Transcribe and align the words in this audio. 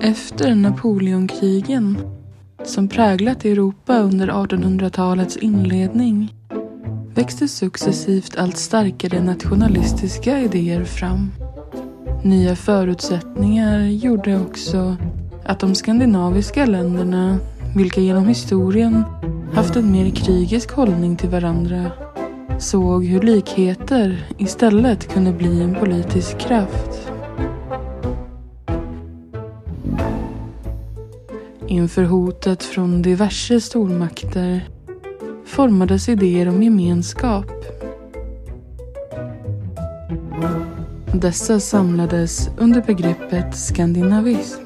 Efter 0.00 0.54
Napoleonkrigen, 0.54 1.98
som 2.64 2.88
präglat 2.88 3.44
Europa 3.44 3.98
under 3.98 4.28
1800-talets 4.28 5.36
inledning, 5.36 6.34
växte 7.14 7.48
successivt 7.48 8.36
allt 8.36 8.56
starkare 8.56 9.20
nationalistiska 9.20 10.40
idéer 10.40 10.84
fram. 10.84 11.30
Nya 12.24 12.56
förutsättningar 12.56 13.80
gjorde 13.80 14.40
också 14.40 14.96
att 15.44 15.60
de 15.60 15.74
skandinaviska 15.74 16.66
länderna, 16.66 17.38
vilka 17.76 18.00
genom 18.00 18.28
historien 18.28 19.02
haft 19.52 19.76
en 19.76 19.92
mer 19.92 20.10
krigisk 20.10 20.70
hållning 20.72 21.16
till 21.16 21.28
varandra, 21.28 21.90
såg 22.58 23.04
hur 23.04 23.20
likheter 23.20 24.26
istället 24.38 25.12
kunde 25.12 25.32
bli 25.32 25.62
en 25.62 25.74
politisk 25.74 26.38
kraft. 26.38 27.07
Inför 31.68 32.04
hotet 32.04 32.62
från 32.62 33.02
diverse 33.02 33.60
stormakter 33.60 34.68
formades 35.44 36.08
idéer 36.08 36.48
om 36.48 36.62
gemenskap. 36.62 37.46
Dessa 41.14 41.60
samlades 41.60 42.50
under 42.58 42.82
begreppet 42.82 43.56
skandinavism. 43.56 44.60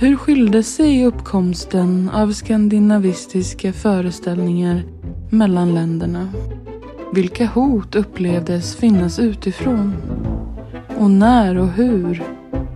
Hur 0.00 0.16
skilde 0.16 0.62
sig 0.62 1.06
uppkomsten 1.06 2.08
av 2.08 2.32
skandinavistiska 2.32 3.72
föreställningar 3.72 4.82
mellan 5.30 5.74
länderna? 5.74 6.28
Vilka 7.12 7.46
hot 7.46 7.94
upplevdes 7.94 8.76
finnas 8.76 9.18
utifrån? 9.18 9.94
Och 10.98 11.10
när 11.10 11.58
och 11.58 11.68
hur 11.68 12.22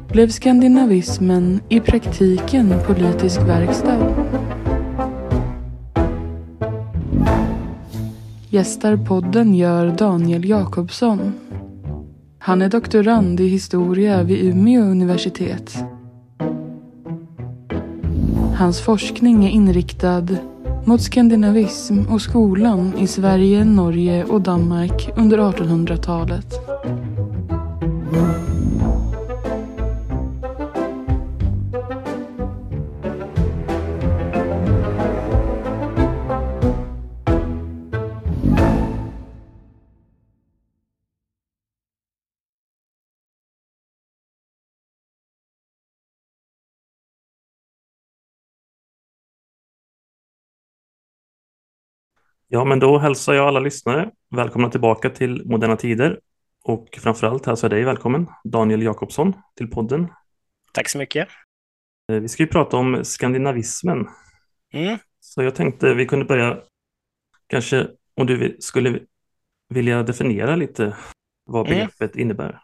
blev 0.09 0.29
skandinavismen 0.29 1.61
i 1.69 1.81
praktiken 1.81 2.75
politisk 2.87 3.41
verkstad? 3.41 4.15
Gästar 8.49 8.97
podden 8.97 9.55
gör 9.55 9.87
Daniel 9.87 10.45
Jakobsson. 10.45 11.33
Han 12.39 12.63
är 12.63 12.69
doktorand 12.69 13.41
i 13.41 13.49
historia 13.49 14.23
vid 14.23 14.45
Umeå 14.45 14.83
universitet. 14.83 15.77
Hans 18.57 18.81
forskning 18.81 19.45
är 19.45 19.51
inriktad 19.51 20.27
mot 20.85 21.03
skandinavism 21.03 21.99
och 22.09 22.23
skolan 22.23 22.93
i 22.99 23.07
Sverige, 23.07 23.65
Norge 23.65 24.25
och 24.25 24.41
Danmark 24.41 25.11
under 25.17 25.39
1800-talet. 25.39 26.55
Ja, 52.55 52.65
men 52.65 52.79
då 52.79 52.99
hälsar 52.99 53.35
jag 53.35 53.49
alla 53.49 53.61
lyssnare 53.61 54.11
välkomna 54.31 54.71
tillbaka 54.71 55.11
till 55.11 55.43
Moderna 55.47 55.77
Tider 55.77 56.21
och 56.65 56.99
framförallt 57.03 57.47
hälsar 57.47 57.69
jag 57.69 57.79
dig 57.79 57.85
välkommen, 57.85 58.27
Daniel 58.45 58.83
Jakobsson, 58.83 59.33
till 59.57 59.71
podden. 59.71 60.09
Tack 60.73 60.89
så 60.89 60.99
mycket. 60.99 61.29
Eh, 62.13 62.21
vi 62.21 62.29
ska 62.29 62.43
ju 62.43 62.47
prata 62.47 62.77
om 62.77 63.05
skandinavismen. 63.05 64.09
Mm. 64.73 64.99
Så 65.21 65.43
jag 65.43 65.55
tänkte 65.55 65.95
vi 65.95 66.07
kunde 66.07 66.25
börja, 66.25 66.59
kanske 67.47 67.89
om 68.17 68.27
du 68.27 68.57
skulle 68.61 69.01
vilja 69.69 70.03
definiera 70.03 70.57
lite 70.57 70.97
vad 71.45 71.67
Mm. 71.67 71.79
begreppet 71.79 72.17
innebär. 72.17 72.61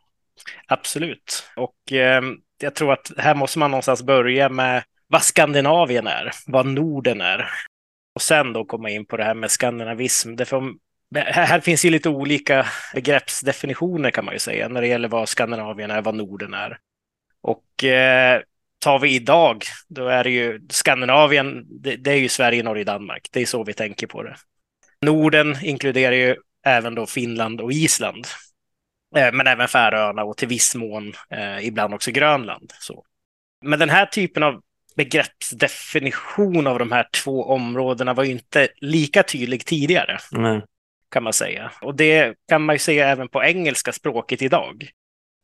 Absolut. 0.66 1.44
Och 1.56 1.93
eh, 1.93 2.22
jag 2.60 2.75
tror 2.75 2.93
att 2.93 3.12
här 3.19 3.34
måste 3.34 3.59
man 3.59 3.71
någonstans 3.71 4.03
börja 4.03 4.48
med 4.48 4.84
vad 5.06 5.22
Skandinavien 5.22 6.06
är, 6.06 6.31
vad 6.47 6.66
Norden 6.66 7.21
är. 7.21 7.50
Och 8.19 8.23
sen 8.23 8.53
då 8.53 8.65
komma 8.65 8.91
in 8.91 9.06
på 9.06 9.17
det 9.17 9.25
här 9.25 9.34
med 9.34 9.51
skandinavism. 9.51 10.37
Därför 10.37 10.56
om, 10.56 10.79
här 11.15 11.47
här 11.47 11.61
finns 11.61 11.84
ju 11.84 11.91
lite 11.91 12.09
olika 12.09 12.67
begreppsdefinitioner 12.95 14.11
kan 14.11 14.25
man 14.25 14.34
ju 14.34 14.39
säga 14.39 14.69
när 14.69 14.81
det 14.81 14.87
gäller 14.87 15.09
vad 15.09 15.29
Skandinavien 15.29 15.91
är, 15.91 16.03
vad 16.03 16.15
Norden 16.15 16.55
är. 16.55 16.78
Och 17.41 17.84
eh, 17.84 18.43
tar 18.78 18.99
vi 18.99 19.15
idag, 19.15 19.65
då 19.89 20.09
är 20.09 20.25
det 20.25 20.31
ju 20.31 20.61
Skandinavien, 20.71 21.65
det, 21.83 21.97
det 21.97 22.11
är 22.11 22.17
ju 22.17 22.28
Sverige, 22.28 22.62
Norge, 22.62 22.84
Danmark. 22.84 23.28
Det 23.33 23.41
är 23.41 23.47
så 23.47 23.65
vi 23.65 23.73
tänker 23.73 24.07
på 24.07 24.23
det. 24.23 24.37
Norden 25.03 25.57
inkluderar 25.62 26.15
ju 26.15 26.37
även 26.67 26.95
då 26.95 27.07
Finland 27.07 27.61
och 27.61 27.73
Island. 27.73 28.27
Eh, 29.17 29.33
Men 29.33 29.47
även 29.47 29.69
Färöarna 29.69 30.25
och 30.25 30.37
till 30.37 30.49
viss 30.49 30.75
mån 30.75 31.12
eh, 31.31 31.67
ibland 31.67 31.95
också 31.95 32.11
Grönland. 32.11 32.73
Så. 32.78 33.05
Men 33.65 33.78
den 33.78 33.91
här 33.91 34.07
typen 34.07 34.43
av 34.43 34.62
begreppsdefinition 34.98 36.66
av 36.66 36.78
de 36.78 36.92
här 36.92 37.06
två 37.25 37.44
områdena 37.44 38.14
var 38.14 38.25
ju 38.25 38.31
inte 38.31 38.69
lika 38.76 39.22
tydlig 39.22 39.64
tidigare, 39.66 40.19
Nej. 40.32 40.62
kan 41.10 41.22
man 41.22 41.32
säga. 41.32 41.72
Och 41.82 41.94
det 41.94 42.34
kan 42.48 42.62
man 42.64 42.75
ju 42.75 42.78
säga 42.78 43.09
även 43.09 43.28
på 43.28 43.42
engelska 43.44 43.92
språket 43.92 44.42
idag. 44.42 44.88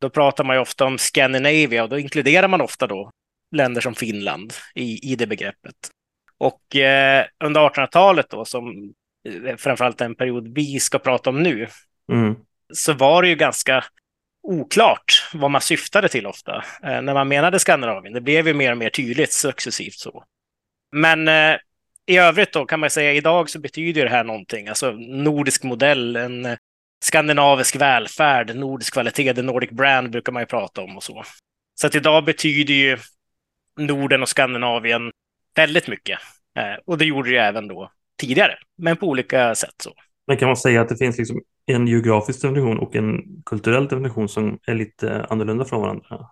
Då 0.01 0.11
pratar 0.11 0.45
man 0.45 0.57
ju 0.57 0.61
ofta 0.63 0.85
om 0.85 0.99
Scandinavia 0.99 1.83
och 1.83 1.89
då 1.89 1.99
inkluderar 1.99 2.49
man 2.49 2.61
ofta 2.61 2.87
då 2.87 3.11
länder 3.57 3.81
som 3.81 3.95
Finland 3.95 4.53
i, 4.75 5.13
i 5.13 5.17
det 5.17 5.27
begreppet. 5.27 5.75
Och 6.39 6.77
eh, 6.77 7.25
under 7.45 7.61
1800-talet 7.61 8.31
då, 8.31 8.45
som 8.45 8.93
eh, 9.29 9.57
framförallt 9.57 9.99
den 9.99 10.15
period 10.15 10.55
vi 10.55 10.81
ska 10.81 10.99
prata 10.99 11.31
om 11.31 11.43
nu, 11.43 11.69
Mm. 12.13 12.35
så 12.73 12.93
var 12.93 13.23
det 13.23 13.29
ju 13.29 13.35
ganska 13.35 13.85
oklart 14.45 15.31
vad 15.35 15.51
man 15.51 15.61
syftade 15.61 16.09
till 16.09 16.27
ofta 16.27 16.65
eh, 16.83 17.03
när 17.03 17.15
man 17.15 17.29
menade 17.29 17.59
Skandinavien. 17.59 18.15
Det 18.15 18.21
blev 18.21 18.47
ju 18.49 18.55
mer 18.55 18.73
och 18.73 18.79
mer 18.79 18.91
tydligt 18.91 19.33
successivt 19.33 19.95
så. 19.95 20.25
Men 20.93 21.29
eh, 21.29 21.57
i 22.07 22.17
övrigt 22.17 22.53
då 22.53 22.67
kan 22.67 22.81
man 22.81 22.91
säga 22.91 23.13
idag 23.13 23.51
så 23.51 23.59
betyder 23.59 24.05
det 24.05 24.11
här 24.11 24.25
någonting, 24.25 24.69
alltså 24.69 24.93
nordisk 24.93 25.63
modell, 25.63 26.17
en 26.17 26.47
eh, 26.47 26.57
skandinavisk 27.05 27.77
välfärd, 27.77 28.57
nordisk 28.57 28.93
kvalitet, 28.93 29.35
the 29.35 29.43
Nordic 29.43 29.71
brand 29.71 30.11
brukar 30.11 30.33
man 30.33 30.43
ju 30.43 30.47
prata 30.47 30.83
om 30.83 30.97
och 30.97 31.03
så. 31.03 31.25
Så 31.75 31.87
att 31.87 31.95
idag 31.95 32.25
betyder 32.25 32.75
ju 32.75 32.99
Norden 33.79 34.23
och 34.23 34.29
Skandinavien 34.29 35.13
väldigt 35.57 35.89
mycket. 35.89 36.19
Eh, 36.59 36.81
och 36.85 36.99
det 36.99 37.05
gjorde 37.05 37.29
det 37.29 37.35
ju 37.35 37.41
även 37.41 37.69
då 37.69 37.91
tidigare, 38.21 38.59
men 38.79 38.97
på 38.97 39.07
olika 39.07 39.55
sätt 39.55 39.75
så. 39.79 39.93
Men 40.27 40.37
kan 40.37 40.47
man 40.47 40.57
säga 40.57 40.81
att 40.81 40.89
det 40.89 40.97
finns 40.97 41.19
liksom 41.19 41.41
en 41.67 41.87
geografisk 41.87 42.43
definition 42.43 42.79
och 42.79 42.97
en 42.97 43.43
kulturell 43.47 43.89
definition 43.89 44.29
som 44.29 44.59
är 44.67 44.75
lite 44.75 45.27
annorlunda 45.31 45.65
från 45.65 45.81
varandra? 45.81 46.27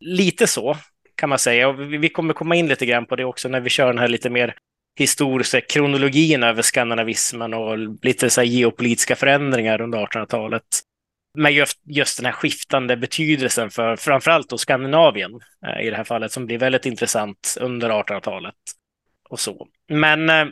Lite 0.00 0.46
så 0.46 0.76
kan 1.14 1.28
man 1.28 1.38
säga. 1.38 1.68
Och 1.68 1.92
vi 1.92 2.08
kommer 2.08 2.34
komma 2.34 2.56
in 2.56 2.68
lite 2.68 2.86
grann 2.86 3.06
på 3.06 3.16
det 3.16 3.24
också 3.24 3.48
när 3.48 3.60
vi 3.60 3.70
kör 3.70 3.86
den 3.86 3.98
här 3.98 4.08
lite 4.08 4.30
mer 4.30 4.54
historiska 4.98 5.60
kronologin 5.60 6.42
över 6.42 6.62
skandinavismen 6.62 7.54
och 7.54 7.78
lite 8.02 8.30
så 8.30 8.40
här 8.40 8.48
geopolitiska 8.48 9.16
förändringar 9.16 9.80
under 9.80 9.98
1800-talet. 9.98 10.64
Men 11.34 11.54
just, 11.54 11.80
just 11.84 12.18
den 12.18 12.26
här 12.26 12.32
skiftande 12.32 12.96
betydelsen 12.96 13.70
för 13.70 13.96
framförallt 13.96 14.48
då 14.48 14.58
Skandinavien 14.58 15.40
eh, 15.66 15.86
i 15.86 15.90
det 15.90 15.96
här 15.96 16.04
fallet 16.04 16.32
som 16.32 16.46
blir 16.46 16.58
väldigt 16.58 16.86
intressant 16.86 17.56
under 17.60 17.90
1800-talet 17.90 18.54
och 19.28 19.40
så. 19.40 19.66
Men 19.88 20.30
eh, 20.30 20.46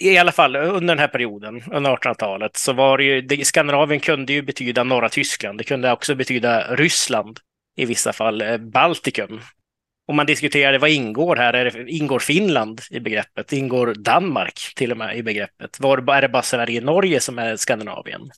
i 0.00 0.18
alla 0.18 0.32
fall 0.32 0.56
under 0.56 0.94
den 0.94 0.98
här 0.98 1.08
perioden, 1.08 1.62
under 1.72 1.96
1800-talet, 1.96 2.56
så 2.56 2.72
var 2.72 2.98
det 2.98 3.04
ju, 3.04 3.20
det, 3.20 3.44
Skandinavien 3.44 4.00
kunde 4.00 4.32
ju 4.32 4.42
betyda 4.42 4.84
norra 4.84 5.08
Tyskland. 5.08 5.58
Det 5.58 5.64
kunde 5.64 5.92
också 5.92 6.14
betyda 6.14 6.76
Ryssland 6.76 7.38
i 7.76 7.84
vissa 7.84 8.12
fall, 8.12 8.42
eh, 8.42 8.56
Baltikum. 8.56 9.40
Och 10.08 10.14
man 10.14 10.26
diskuterade 10.26 10.78
vad 10.78 10.90
ingår 10.90 11.36
här? 11.36 11.52
Är 11.52 11.70
det, 11.70 11.90
ingår 11.90 12.18
Finland 12.18 12.80
i 12.90 13.00
begreppet? 13.00 13.52
Ingår 13.52 13.94
Danmark 13.94 14.72
till 14.76 14.92
och 14.92 14.98
med 14.98 15.16
i 15.16 15.22
begreppet? 15.22 15.80
Var, 15.80 16.16
är 16.16 16.22
det 16.22 16.28
bara 16.28 16.42
Sverige 16.42 16.78
och 16.78 16.86
Norge 16.86 17.20
som 17.20 17.38
är 17.38 17.56
Skandinavien? 17.56 18.30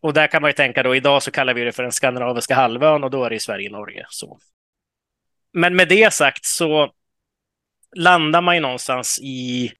Och 0.00 0.12
där 0.12 0.26
kan 0.26 0.42
man 0.42 0.48
ju 0.48 0.52
tänka 0.52 0.82
då, 0.82 0.96
idag 0.96 1.22
så 1.22 1.30
kallar 1.30 1.54
vi 1.54 1.64
det 1.64 1.72
för 1.72 1.82
den 1.82 1.92
skandinaviska 1.92 2.54
halvön 2.54 3.04
och 3.04 3.10
då 3.10 3.24
är 3.24 3.28
det 3.28 3.34
ju 3.34 3.40
Sverige 3.40 3.68
och 3.68 3.72
Norge. 3.72 4.06
Så. 4.08 4.38
Men 5.52 5.76
med 5.76 5.88
det 5.88 6.12
sagt 6.12 6.44
så 6.44 6.92
landar 7.96 8.40
man 8.40 8.54
ju 8.54 8.60
någonstans 8.60 9.20
i 9.22 9.72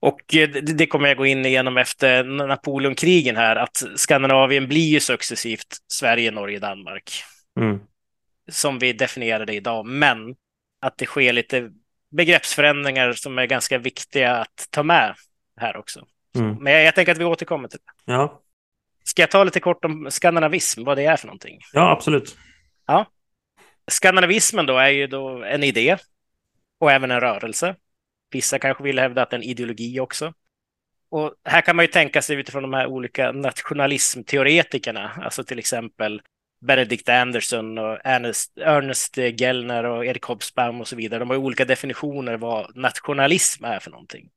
och 0.00 0.34
eh, 0.34 0.48
det 0.48 0.60
det 0.60 0.86
kommer 0.86 1.08
jag 1.08 1.16
gå 1.16 1.26
in 1.26 1.46
igenom 1.46 1.76
efter 1.76 2.24
Napoleonkrigen 2.24 3.36
här, 3.36 3.56
att 3.56 3.82
Skandinavien 3.96 4.68
blir 4.68 4.88
ju 4.88 5.00
successivt 5.00 5.76
Sverige, 5.88 6.30
Norge, 6.30 6.58
Danmark, 6.58 7.10
Mm. 7.60 7.80
som 8.50 8.78
vi 8.78 8.92
definierar 8.92 9.46
det 9.46 9.54
idag, 9.54 9.86
men 9.86 10.34
att 10.80 10.98
det 10.98 11.06
sker 11.06 11.32
lite 11.32 11.70
begreppsförändringar 12.10 13.12
som 13.12 13.38
är 13.38 13.46
ganska 13.46 13.78
viktiga 13.78 14.36
att 14.36 14.66
ta 14.70 14.82
med 14.82 15.14
här 15.60 15.76
också. 15.76 16.06
Mm. 16.36 16.56
Men 16.60 16.72
jag, 16.72 16.82
jag 16.84 16.94
tänker 16.94 17.12
att 17.12 17.18
vi 17.18 17.24
återkommer 17.24 17.68
till 17.68 17.78
det. 17.78 18.12
Ja, 18.12 18.42
Ska 19.04 19.22
jag 19.22 19.30
ta 19.30 19.44
lite 19.44 19.60
kort 19.60 19.84
om 19.84 20.06
skandinavism, 20.10 20.84
vad 20.84 20.96
det 20.98 21.04
är 21.04 21.16
för 21.16 21.26
någonting? 21.26 21.60
Ja, 21.72 21.90
absolut. 21.90 22.36
Ja. 22.86 23.06
Skandinavismen 23.90 24.66
då 24.66 24.78
är 24.78 24.88
ju 24.88 25.06
då 25.06 25.44
en 25.44 25.62
idé 25.64 25.96
och 26.80 26.92
även 26.92 27.10
en 27.10 27.20
rörelse. 27.20 27.74
Vissa 28.30 28.58
kanske 28.58 28.82
vill 28.82 28.98
hävda 28.98 29.22
att 29.22 29.30
det 29.30 29.34
är 29.34 29.38
en 29.38 29.44
ideologi 29.44 30.00
också. 30.00 30.34
Och 31.08 31.34
här 31.44 31.60
kan 31.60 31.76
man 31.76 31.84
ju 31.84 31.90
tänka 31.90 32.22
sig 32.22 32.36
utifrån 32.36 32.62
de 32.62 32.72
här 32.72 32.86
olika 32.86 33.32
nationalismteoretikerna, 33.32 35.10
alltså 35.22 35.44
till 35.44 35.58
exempel 35.58 36.22
Benedict 36.60 37.08
Anderson 37.08 37.78
och 37.78 37.98
Ernest, 38.04 38.58
Ernest 38.58 39.16
Gellner 39.16 39.84
och 39.84 40.06
Erik 40.06 40.22
Hobsbawm 40.22 40.80
och 40.80 40.88
så 40.88 40.96
vidare. 40.96 41.18
De 41.18 41.30
har 41.30 41.36
olika 41.36 41.64
definitioner 41.64 42.36
vad 42.36 42.76
nationalism 42.76 43.64
är 43.64 43.78
för 43.78 43.90
någonting. 43.90 44.30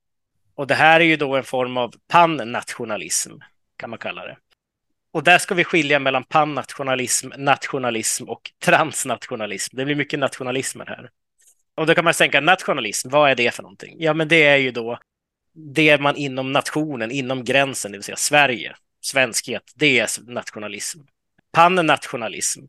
Och 0.56 0.68
det 0.68 0.76
här 0.76 1.00
är 1.00 1.06
ju 1.06 1.16
då 1.16 1.36
en 1.36 1.44
form 1.44 1.78
av 1.78 1.94
pannationalism, 2.08 3.32
kan 3.78 3.90
man 3.90 4.00
kalla 4.00 4.26
det. 4.26 4.38
Och 5.12 5.24
där 5.24 5.38
ska 5.38 5.56
vi 5.56 5.64
skilja 5.64 6.00
mellan 6.00 6.24
pannationalism, 6.24 7.30
nationalism 7.38 8.30
och 8.30 8.52
transnationalism. 8.66 9.78
Det 9.78 9.86
blir 9.86 9.96
mycket 9.96 10.20
nationalismer 10.20 10.86
här. 10.86 11.10
Och 11.80 11.86
då 11.86 11.96
kan 11.96 12.04
man 12.04 12.14
tänka 12.14 12.42
nationalism, 12.42 13.10
vad 13.10 13.32
är 13.32 13.36
det 13.36 13.52
för 13.52 13.64
någonting? 13.64 13.96
Ja, 14.00 14.14
men 14.14 14.28
det 14.28 14.44
är 14.44 14.58
ju 14.58 14.72
då 14.72 15.00
det 15.54 16.02
man 16.02 16.16
inom 16.16 16.52
nationen, 16.52 17.12
inom 17.12 17.44
gränsen, 17.44 17.92
det 17.92 17.98
vill 17.98 18.04
säga 18.04 18.16
Sverige, 18.16 18.76
svenskhet, 19.02 19.64
det 19.76 20.00
är 20.00 20.32
nationalism. 20.32 21.00
Pannationalism, 21.54 22.62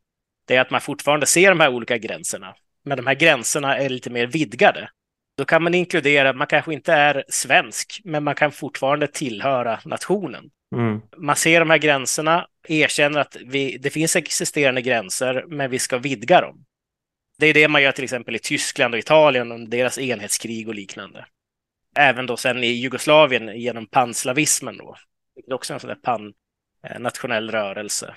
det 0.47 0.57
är 0.57 0.61
att 0.61 0.71
man 0.71 0.81
fortfarande 0.81 1.27
ser 1.27 1.49
de 1.49 1.61
här 1.61 1.69
olika 1.69 1.99
gränserna, 1.99 2.55
men 2.85 2.97
de 2.97 3.07
här 3.07 3.15
gränserna 3.15 3.77
är 3.77 3.89
lite 3.89 4.11
mer 4.11 4.27
vidgade. 4.27 4.91
Då 5.37 5.45
kan 5.45 5.63
man 5.63 5.75
inkludera, 5.75 6.33
man 6.33 6.47
kanske 6.47 6.75
inte 6.75 6.93
är 6.93 7.25
svensk, 7.29 8.01
men 8.05 8.25
man 8.25 8.35
kan 8.35 8.53
fortfarande 8.53 9.07
tillhöra 9.07 9.81
nationen. 9.85 10.51
Mm. 10.77 11.01
Man 11.17 11.37
ser 11.37 11.61
de 11.61 11.71
här 11.71 11.79
gränserna, 11.79 12.47
erkänner 12.69 13.21
att 13.21 13.37
vi, 13.47 13.79
det 13.79 13.91
finns 13.91 14.17
existerande 14.17 14.83
gränser, 14.83 15.45
men 15.49 15.71
vi 15.71 15.79
ska 15.79 15.99
vidga 15.99 16.41
dem. 16.41 16.65
Det 17.41 17.47
är 17.47 17.55
det 17.55 17.69
man 17.69 17.83
gör 17.83 17.93
till 17.93 18.05
exempel 18.05 18.37
i 18.37 18.39
Tyskland 18.39 18.95
och 18.95 18.99
Italien 18.99 19.53
om 19.53 19.71
deras 19.71 19.99
enhetskrig 19.99 20.69
och 20.69 20.75
liknande. 20.75 21.27
Även 21.97 22.27
då 22.27 22.37
sen 22.37 22.65
i 22.65 22.67
Jugoslavien 22.67 23.61
genom 23.61 23.87
panslavismen 23.87 24.77
då, 24.77 24.97
vilket 25.35 25.53
också 25.53 25.73
är 25.73 25.75
en 25.75 25.81
sån 25.81 25.89
där 25.89 25.95
pan-nationell 25.95 27.49
eh, 27.49 27.53
rörelse. 27.53 28.15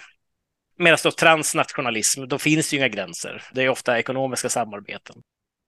Medan 0.77 0.97
då 1.03 1.11
transnationalism, 1.11 2.27
då 2.27 2.39
finns 2.39 2.69
det 2.69 2.75
ju 2.75 2.79
inga 2.79 2.87
gränser. 2.87 3.43
Det 3.53 3.63
är 3.63 3.69
ofta 3.69 3.99
ekonomiska 3.99 4.49
samarbeten. 4.49 5.15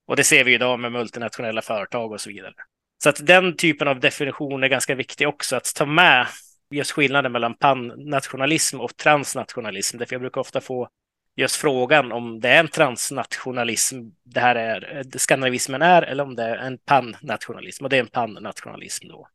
Och 0.08 0.16
det 0.16 0.24
ser 0.24 0.44
vi 0.44 0.54
idag 0.54 0.80
med 0.80 0.92
multinationella 0.92 1.62
företag 1.62 2.12
och 2.12 2.22
så 2.22 2.30
vidare. 2.30 2.54
Så 3.04 3.10
att 3.10 3.28
den 3.28 3.56
typen 3.56 3.88
av 3.88 4.00
definition 4.00 4.64
är 4.64 4.68
ganska 4.68 4.96
viktig 4.96 5.28
också 5.28 5.56
att 5.56 5.76
ta 5.76 5.86
med 5.86 6.28
just 6.70 6.92
skillnaden 6.92 7.32
mellan 7.32 7.58
pannationalism 7.58 8.80
och 8.80 8.98
transnationalism. 8.98 9.98
Därför 9.98 10.14
jag 10.14 10.22
brukar 10.22 10.42
ofta 10.42 10.62
få 10.62 10.90
just 11.36 11.56
frågan 11.56 12.12
om 12.12 12.40
det 12.40 12.50
är 12.50 12.60
en 12.60 12.68
transnationalism 12.68 13.96
det 14.24 14.40
här 14.40 14.56
är, 14.56 14.98
eh, 14.98 15.04
skandinavismen 15.18 15.82
är, 15.82 16.02
eller 16.02 16.24
om 16.24 16.36
det 16.36 16.44
är 16.44 16.58
en 16.58 16.78
pannationalism. 16.78 17.84
Och 17.84 17.90
det 17.90 17.96
är 17.96 18.00
en 18.00 18.08
pannationalism 18.08 19.08
då. 19.08 19.28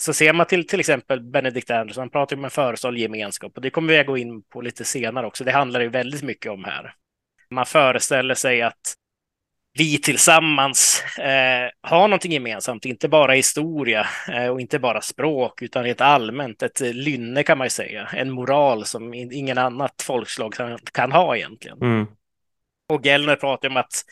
Så 0.00 0.12
ser 0.12 0.32
man 0.32 0.46
till 0.46 0.66
till 0.66 0.80
exempel 0.80 1.20
Benedict 1.20 1.70
Anderson, 1.70 2.00
han 2.00 2.10
pratar 2.10 2.36
om 2.36 2.44
en 2.44 2.50
förestående 2.50 3.00
gemenskap 3.00 3.52
och 3.56 3.62
det 3.62 3.70
kommer 3.70 3.92
vi 3.92 3.98
att 3.98 4.06
gå 4.06 4.18
in 4.18 4.42
på 4.42 4.60
lite 4.60 4.84
senare 4.84 5.26
också. 5.26 5.44
Det 5.44 5.52
handlar 5.52 5.80
ju 5.80 5.88
väldigt 5.88 6.22
mycket 6.22 6.52
om 6.52 6.64
här. 6.64 6.94
Man 7.50 7.66
föreställer 7.66 8.34
sig 8.34 8.62
att 8.62 8.94
vi 9.72 9.98
tillsammans 9.98 11.02
eh, 11.18 11.70
har 11.80 12.08
någonting 12.08 12.32
gemensamt, 12.32 12.84
inte 12.84 13.08
bara 13.08 13.32
historia 13.32 14.06
eh, 14.28 14.46
och 14.46 14.60
inte 14.60 14.78
bara 14.78 15.00
språk, 15.00 15.62
utan 15.62 15.84
rent 15.84 16.00
allmänt 16.00 16.62
ett 16.62 16.80
lynne 16.80 17.42
kan 17.42 17.58
man 17.58 17.66
ju 17.66 17.70
säga, 17.70 18.08
en 18.12 18.30
moral 18.30 18.84
som 18.84 19.14
ingen 19.14 19.58
annat 19.58 20.02
folkslag 20.02 20.52
kan, 20.52 20.78
kan 20.92 21.12
ha 21.12 21.36
egentligen. 21.36 21.78
Mm. 21.82 22.06
Och 22.88 23.06
Gellner 23.06 23.36
pratar 23.36 23.68
om 23.68 23.76
att 23.76 24.04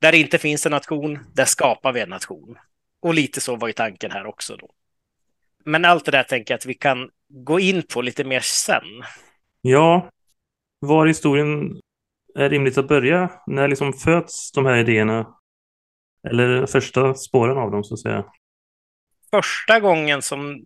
där 0.00 0.12
det 0.12 0.18
inte 0.18 0.38
finns 0.38 0.66
en 0.66 0.72
nation, 0.72 1.18
där 1.34 1.44
skapar 1.44 1.92
vi 1.92 2.00
en 2.00 2.08
nation. 2.08 2.58
Och 3.02 3.14
lite 3.14 3.40
så 3.40 3.56
var 3.56 3.68
ju 3.68 3.72
tanken 3.72 4.10
här 4.10 4.26
också 4.26 4.56
då. 4.56 4.70
Men 5.64 5.84
allt 5.84 6.04
det 6.04 6.10
där 6.10 6.22
tänker 6.22 6.54
jag 6.54 6.58
att 6.58 6.66
vi 6.66 6.74
kan 6.74 7.10
gå 7.28 7.60
in 7.60 7.82
på 7.82 8.02
lite 8.02 8.24
mer 8.24 8.40
sen. 8.40 8.84
Ja, 9.60 10.10
var 10.80 11.06
historien 11.06 11.80
är 12.34 12.50
rimligt 12.50 12.78
att 12.78 12.88
börja? 12.88 13.30
När 13.46 13.68
liksom 13.68 13.92
föds 13.92 14.52
de 14.52 14.66
här 14.66 14.76
idéerna? 14.76 15.26
Eller 16.28 16.66
första 16.66 17.14
spåren 17.14 17.58
av 17.58 17.70
dem 17.70 17.84
så 17.84 17.94
att 17.94 18.00
säga? 18.00 18.24
Första 19.30 19.80
gången 19.80 20.22
som, 20.22 20.64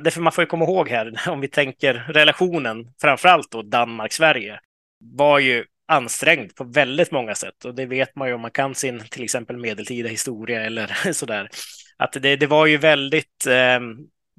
därför 0.00 0.20
man 0.20 0.32
får 0.32 0.42
ju 0.42 0.48
komma 0.48 0.64
ihåg 0.64 0.88
här, 0.88 1.14
om 1.28 1.40
vi 1.40 1.48
tänker 1.48 1.94
relationen, 1.94 2.92
framförallt 3.00 3.50
då 3.50 3.62
Danmark-Sverige, 3.62 4.60
var 5.00 5.38
ju 5.38 5.64
ansträngd 5.88 6.54
på 6.54 6.64
väldigt 6.64 7.10
många 7.10 7.34
sätt 7.34 7.64
och 7.64 7.74
det 7.74 7.86
vet 7.86 8.16
man 8.16 8.28
ju 8.28 8.34
om 8.34 8.40
man 8.40 8.50
kan 8.50 8.74
sin 8.74 9.00
till 9.10 9.24
exempel 9.24 9.56
medeltida 9.56 10.08
historia 10.08 10.62
eller 10.62 11.12
sådär. 11.12 11.48
Att 11.96 12.12
det, 12.12 12.36
det 12.36 12.46
var 12.46 12.66
ju 12.66 12.76
väldigt 12.76 13.46
eh, 13.46 13.80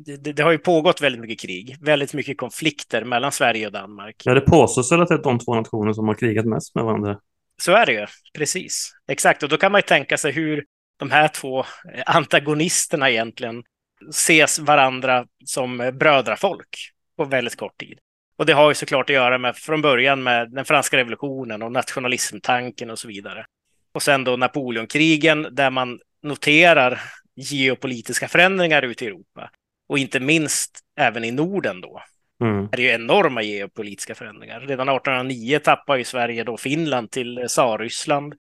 det, 0.05 0.33
det, 0.33 0.43
har 0.43 0.51
ju 0.51 0.57
pågått 0.57 1.01
väldigt 1.01 1.21
mycket 1.21 1.39
krig, 1.39 1.77
väldigt 1.81 2.13
mycket 2.13 2.37
konflikter 2.37 3.03
mellan 3.03 3.31
Sverige 3.31 3.65
och 3.65 3.71
Danmark. 3.71 4.15
Ja, 4.25 4.33
det 4.33 4.41
påstås 4.41 4.91
väl 4.91 5.01
att 5.01 5.07
det 5.07 5.15
är 5.15 5.23
de 5.23 5.39
två 5.39 5.55
nationer 5.55 5.93
som 5.93 6.07
har 6.07 6.15
krigat 6.15 6.45
mest 6.45 6.75
med 6.75 6.83
varandra. 6.83 7.19
Så 7.61 7.71
är 7.71 7.85
det 7.85 7.93
ju, 7.93 8.05
precis. 8.37 8.91
Exakt, 9.07 9.43
och 9.43 9.49
då 9.49 9.57
kan 9.57 9.71
man 9.71 9.79
ju 9.79 9.83
tänka 9.83 10.17
sig 10.17 10.31
hur 10.31 10.65
de 10.99 11.11
här 11.11 11.27
två 11.27 11.65
antagonisterna 12.05 13.09
egentligen 13.09 13.63
ses 14.09 14.59
varandra 14.59 15.25
som 15.45 15.91
brödrafolk 15.93 16.77
på 17.17 17.25
väldigt 17.25 17.55
kort 17.55 17.77
tid. 17.77 17.99
Och 18.37 18.45
det 18.45 18.53
har 18.53 18.69
ju 18.69 18.75
såklart 18.75 19.09
att 19.09 19.13
göra 19.13 19.37
med 19.37 19.55
från 19.55 19.81
början 19.81 20.23
med 20.23 20.51
den 20.51 20.65
franska 20.65 20.97
revolutionen 20.97 21.61
och 21.61 21.71
nationalismtanken 21.71 22.89
och 22.89 22.99
så 22.99 23.07
vidare. 23.07 23.45
Och 23.93 24.03
sen 24.03 24.23
då 24.23 24.35
Napoleonkrigen 24.35 25.47
där 25.51 25.69
man 25.69 25.99
noterar 26.23 27.01
geopolitiska 27.35 28.27
förändringar 28.27 28.81
ute 28.81 29.05
i 29.05 29.07
Europa 29.07 29.49
och 29.89 29.97
inte 29.99 30.19
minst 30.19 30.79
även 30.99 31.23
i 31.23 31.31
Norden 31.31 31.81
då. 31.81 32.01
Mm. 32.43 32.69
Det 32.71 32.77
är 32.77 32.81
ju 32.81 33.03
enorma 33.03 33.41
geopolitiska 33.41 34.15
förändringar. 34.15 34.59
Redan 34.59 34.89
1809 34.89 35.59
tappar 35.59 35.95
ju 35.95 36.03
Sverige 36.03 36.43
då 36.43 36.57
Finland 36.57 37.11
till 37.11 37.45
Tsarryssland. 37.47 38.35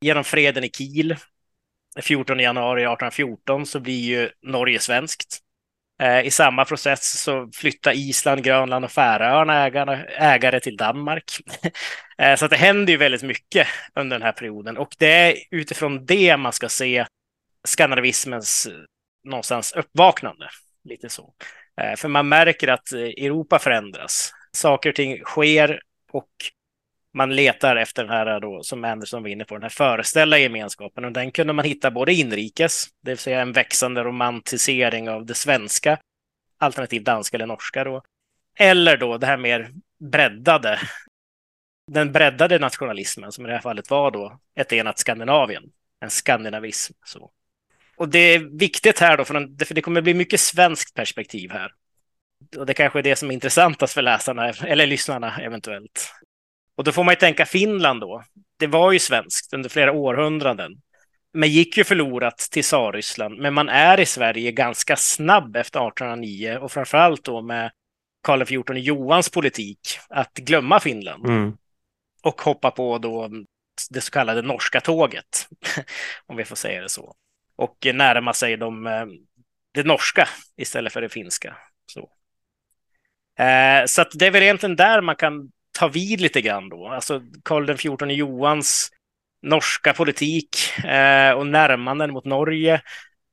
Genom 0.00 0.24
freden 0.24 0.64
i 0.64 0.70
Kiel 0.70 1.16
14 2.00 2.40
januari 2.40 2.82
1814 2.82 3.66
så 3.66 3.80
blir 3.80 4.00
ju 4.00 4.30
Norge 4.42 4.78
svenskt. 4.78 5.38
Eh, 6.02 6.26
I 6.26 6.30
samma 6.30 6.64
process 6.64 7.20
så 7.20 7.50
flyttar 7.54 7.92
Island, 7.92 8.44
Grönland 8.44 8.84
och 8.84 8.90
Färöarna 8.90 9.64
ägare, 9.66 10.04
ägare 10.16 10.60
till 10.60 10.76
Danmark. 10.76 11.24
Eh, 12.20 12.36
så 12.36 12.48
det 12.48 12.56
händer 12.56 12.92
ju 12.92 12.96
väldigt 12.96 13.22
mycket 13.22 13.66
under 13.94 14.18
den 14.18 14.26
här 14.26 14.32
perioden 14.32 14.76
och 14.76 14.94
det 14.98 15.06
är 15.06 15.34
utifrån 15.50 16.06
det 16.06 16.36
man 16.36 16.52
ska 16.52 16.68
se 16.68 17.06
skandinavismens 17.64 18.68
någonstans 19.24 19.72
uppvaknande. 19.72 20.48
Lite 20.88 21.08
så. 21.08 21.34
Eh, 21.80 21.96
för 21.96 22.08
man 22.08 22.28
märker 22.28 22.68
att 22.68 22.92
eh, 22.92 23.00
Europa 23.00 23.58
förändras. 23.58 24.32
Saker 24.52 24.90
och 24.90 24.96
ting 24.96 25.18
sker 25.24 25.80
och 26.12 26.30
man 27.14 27.36
letar 27.36 27.76
efter 27.76 28.02
den 28.02 28.12
här 28.12 28.26
eh, 28.26 28.40
då, 28.40 28.62
som 28.62 28.84
Anderson 28.84 29.22
var 29.22 29.30
inne 29.30 29.44
på, 29.44 29.54
den 29.54 29.62
här 29.62 29.68
föreställda 29.68 30.38
gemenskapen. 30.38 31.04
Och 31.04 31.12
den 31.12 31.32
kunde 31.32 31.52
man 31.52 31.64
hitta 31.64 31.90
både 31.90 32.12
inrikes, 32.12 32.86
det 33.02 33.10
vill 33.10 33.18
säga 33.18 33.40
en 33.40 33.52
växande 33.52 34.04
romantisering 34.04 35.10
av 35.10 35.26
det 35.26 35.34
svenska, 35.34 35.98
alternativt 36.58 37.04
danska 37.04 37.36
eller 37.36 37.46
norska 37.46 37.84
då. 37.84 38.02
Eller 38.58 38.96
då 38.96 39.18
det 39.18 39.26
här 39.26 39.36
mer 39.36 39.70
breddade, 40.00 40.78
den 41.90 42.12
breddade 42.12 42.58
nationalismen 42.58 43.32
som 43.32 43.44
i 43.44 43.48
det 43.48 43.54
här 43.54 43.60
fallet 43.60 43.90
var 43.90 44.10
då 44.10 44.40
ett 44.54 44.72
enat 44.72 44.98
Skandinavien, 44.98 45.62
en 46.00 46.10
skandinavism. 46.10 46.94
Så. 47.04 47.30
Och 47.98 48.08
det 48.08 48.18
är 48.18 48.58
viktigt 48.58 48.98
här 48.98 49.16
då, 49.16 49.24
för 49.24 49.74
det 49.74 49.82
kommer 49.82 50.00
bli 50.00 50.14
mycket 50.14 50.40
svenskt 50.40 50.94
perspektiv 50.94 51.50
här. 51.50 51.72
Och 52.56 52.66
det 52.66 52.74
kanske 52.74 52.98
är 52.98 53.02
det 53.02 53.16
som 53.16 53.30
är 53.30 53.34
intressantast 53.34 53.94
för 53.94 54.02
läsarna, 54.02 54.48
eller 54.48 54.86
lyssnarna 54.86 55.38
eventuellt. 55.40 56.12
Och 56.76 56.84
då 56.84 56.92
får 56.92 57.04
man 57.04 57.12
ju 57.12 57.16
tänka 57.16 57.46
Finland 57.46 58.00
då. 58.00 58.22
Det 58.58 58.66
var 58.66 58.92
ju 58.92 58.98
svenskt 58.98 59.54
under 59.54 59.68
flera 59.68 59.92
århundraden. 59.92 60.72
Men 61.32 61.48
gick 61.48 61.76
ju 61.76 61.84
förlorat 61.84 62.38
till 62.38 62.62
Tsarryssland. 62.62 63.38
Men 63.38 63.54
man 63.54 63.68
är 63.68 64.00
i 64.00 64.06
Sverige 64.06 64.52
ganska 64.52 64.96
snabb 64.96 65.56
efter 65.56 65.88
1809 65.88 66.58
och 66.58 66.72
framförallt 66.72 67.24
då 67.24 67.42
med 67.42 67.70
Karl 68.22 68.44
XIV 68.44 68.76
Johans 68.76 69.30
politik 69.30 69.80
att 70.08 70.34
glömma 70.34 70.80
Finland. 70.80 71.26
Mm. 71.26 71.56
Och 72.22 72.40
hoppa 72.40 72.70
på 72.70 72.98
då 72.98 73.30
det 73.90 74.00
så 74.00 74.10
kallade 74.10 74.42
norska 74.42 74.80
tåget, 74.80 75.48
om 76.26 76.36
vi 76.36 76.44
får 76.44 76.56
säga 76.56 76.82
det 76.82 76.88
så 76.88 77.14
och 77.58 77.86
närma 77.94 78.32
sig 78.32 78.56
de, 78.56 78.86
eh, 78.86 79.06
det 79.74 79.86
norska 79.86 80.28
istället 80.56 80.92
för 80.92 81.00
det 81.00 81.08
finska. 81.08 81.56
Så, 81.86 82.10
eh, 83.44 83.84
så 83.86 84.02
att 84.02 84.10
det 84.14 84.26
är 84.26 84.30
väl 84.30 84.42
egentligen 84.42 84.76
där 84.76 85.00
man 85.00 85.16
kan 85.16 85.50
ta 85.78 85.88
vid 85.88 86.20
lite 86.20 86.40
grann 86.40 86.68
då. 86.68 86.88
Alltså 86.88 87.22
Karl 87.44 87.76
XIV 87.76 88.10
Johans 88.10 88.90
norska 89.42 89.92
politik 89.92 90.56
eh, 90.84 91.32
och 91.32 91.46
närmanden 91.46 92.12
mot 92.12 92.24
Norge 92.24 92.82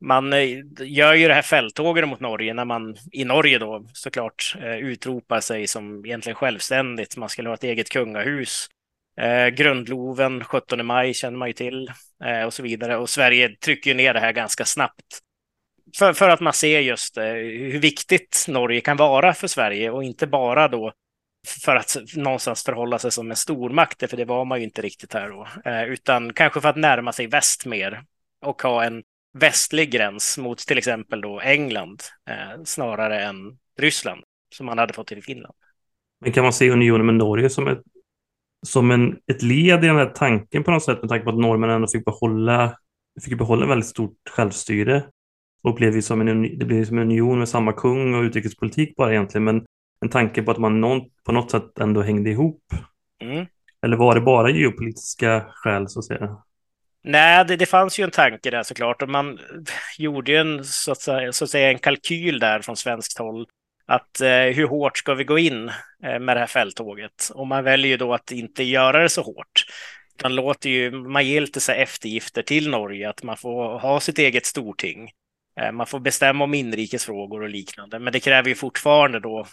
man 0.05 0.33
eh, 0.33 0.59
gör 0.79 1.13
ju 1.13 1.27
det 1.27 1.33
här 1.33 1.41
fälttåget 1.41 2.07
mot 2.07 2.19
Norge 2.19 2.53
när 2.53 2.65
man 2.65 2.95
i 3.11 3.25
Norge 3.25 3.59
då 3.59 3.85
såklart 3.93 4.55
eh, 4.59 4.77
utropar 4.77 5.39
sig 5.39 5.67
som 5.67 6.05
egentligen 6.05 6.35
självständigt. 6.35 7.17
Man 7.17 7.29
skulle 7.29 7.49
ha 7.49 7.53
ett 7.53 7.63
eget 7.63 7.89
kungahus. 7.89 8.67
Eh, 9.17 9.47
grundloven 9.47 10.43
17 10.43 10.85
maj 10.85 11.13
känner 11.13 11.37
man 11.37 11.49
ju 11.49 11.53
till 11.53 11.91
eh, 12.23 12.43
och 12.43 12.53
så 12.53 12.63
vidare. 12.63 12.97
Och 12.97 13.09
Sverige 13.09 13.55
trycker 13.55 13.91
ju 13.91 13.97
ner 13.97 14.13
det 14.13 14.19
här 14.19 14.31
ganska 14.31 14.65
snabbt. 14.65 15.19
För, 15.97 16.13
för 16.13 16.29
att 16.29 16.39
man 16.39 16.53
ser 16.53 16.79
just 16.79 17.17
eh, 17.17 17.23
hur 17.23 17.79
viktigt 17.79 18.45
Norge 18.47 18.81
kan 18.81 18.97
vara 18.97 19.33
för 19.33 19.47
Sverige 19.47 19.91
och 19.91 20.03
inte 20.03 20.27
bara 20.27 20.67
då 20.67 20.93
för 21.47 21.75
att 21.75 21.97
någonstans 22.15 22.63
förhålla 22.63 22.99
sig 22.99 23.11
som 23.11 23.31
en 23.31 23.37
stormakt, 23.37 24.09
för 24.09 24.17
det 24.17 24.25
var 24.25 24.45
man 24.45 24.57
ju 24.57 24.63
inte 24.63 24.81
riktigt 24.81 25.13
här 25.13 25.29
då, 25.29 25.47
eh, 25.65 25.83
utan 25.83 26.33
kanske 26.33 26.61
för 26.61 26.69
att 26.69 26.75
närma 26.75 27.11
sig 27.11 27.27
väst 27.27 27.65
mer 27.65 28.03
och 28.41 28.61
ha 28.61 28.83
en 28.83 29.03
västlig 29.33 29.91
gräns 29.91 30.37
mot 30.37 30.57
till 30.57 30.77
exempel 30.77 31.21
då 31.21 31.39
England 31.39 32.03
eh, 32.29 32.63
snarare 32.63 33.23
än 33.23 33.35
Ryssland 33.79 34.23
som 34.55 34.65
man 34.65 34.77
hade 34.77 34.93
fått 34.93 35.07
till 35.07 35.23
Finland. 35.23 35.55
Men 36.21 36.31
kan 36.31 36.43
man 36.43 36.53
se 36.53 36.69
unionen 36.69 37.05
med 37.05 37.15
Norge 37.15 37.49
som 37.49 37.67
ett, 37.67 37.81
som 38.65 38.91
en, 38.91 39.17
ett 39.31 39.41
led 39.41 39.83
i 39.83 39.87
den 39.87 39.95
här 39.95 40.11
tanken 40.15 40.63
på 40.63 40.71
något 40.71 40.83
sätt 40.83 41.01
med 41.01 41.09
tanke 41.09 41.23
på 41.23 41.29
att 41.29 41.37
norrmännen 41.37 41.75
ändå 41.75 41.87
fick 41.87 42.05
behålla, 42.05 42.77
fick 43.23 43.37
behålla 43.37 43.65
väldigt 43.65 43.89
stort 43.89 44.17
självstyre 44.29 45.03
och 45.63 45.75
blev 45.75 46.01
som 46.01 46.21
en, 46.21 46.57
det 46.59 46.65
blev 46.65 46.85
som 46.85 46.97
en 46.97 47.03
union 47.03 47.39
med 47.39 47.49
samma 47.49 47.73
kung 47.73 48.15
och 48.15 48.21
utrikespolitik 48.21 48.95
bara 48.95 49.11
egentligen 49.11 49.43
men 49.43 49.65
en 50.01 50.09
tanke 50.09 50.41
på 50.41 50.51
att 50.51 50.57
man 50.57 50.81
någon, 50.81 51.01
på 51.23 51.31
något 51.31 51.51
sätt 51.51 51.79
ändå 51.79 52.01
hängde 52.01 52.29
ihop. 52.29 52.63
Mm. 53.21 53.45
Eller 53.81 53.97
var 53.97 54.15
det 54.15 54.21
bara 54.21 54.49
geopolitiska 54.49 55.45
skäl 55.53 55.89
så 55.89 55.99
att 55.99 56.05
säga? 56.05 56.37
Nej, 57.03 57.45
det, 57.45 57.55
det, 57.55 57.65
fanns 57.65 57.99
ju 57.99 58.03
en 58.03 58.11
tanke 58.11 58.51
där 58.51 58.63
såklart 58.63 59.01
och 59.01 59.09
man 59.09 59.39
gjorde 59.97 60.31
ju 60.31 60.37
en, 60.37 60.63
så 60.63 60.91
att 60.91 61.01
säga, 61.01 61.31
så 61.31 61.43
att 61.43 61.49
säga, 61.49 61.71
en 61.71 61.79
kalkyl 61.79 62.39
där 62.39 62.59
från 62.59 62.75
svenskt 62.75 63.17
håll. 63.17 63.47
Att 63.87 64.21
eh, 64.21 64.29
hur 64.29 64.67
hårt 64.67 64.97
ska 64.97 65.13
vi 65.13 65.23
gå 65.23 65.39
in 65.39 65.69
eh, 66.03 66.19
med 66.19 66.35
det 66.35 66.39
här 66.39 66.47
fälttåget? 66.47 67.31
Och 67.33 67.47
man 67.47 67.63
väljer 67.63 67.91
ju 67.91 67.97
då 67.97 68.13
att 68.13 68.31
inte 68.31 68.63
göra 68.63 69.01
det 69.01 69.09
så 69.09 69.21
hårt. 69.21 69.65
Man 70.23 70.35
låter 70.35 70.69
ju, 70.69 70.91
man 70.91 71.27
ger 71.27 71.41
lite 71.41 71.59
så 71.59 71.71
eftergifter 71.71 72.41
till 72.41 72.69
Norge, 72.69 73.09
att 73.09 73.23
man 73.23 73.37
får 73.37 73.79
ha 73.79 73.99
sitt 73.99 74.19
eget 74.19 74.45
storting. 74.45 75.09
Eh, 75.61 75.71
man 75.71 75.87
får 75.87 75.99
bestämma 75.99 76.43
om 76.43 76.53
inrikesfrågor 76.53 77.41
och 77.41 77.49
liknande, 77.49 77.99
men 77.99 78.13
det 78.13 78.19
kräver 78.19 78.49
ju 78.49 78.55
fortfarande 78.55 79.19
då 79.19 79.47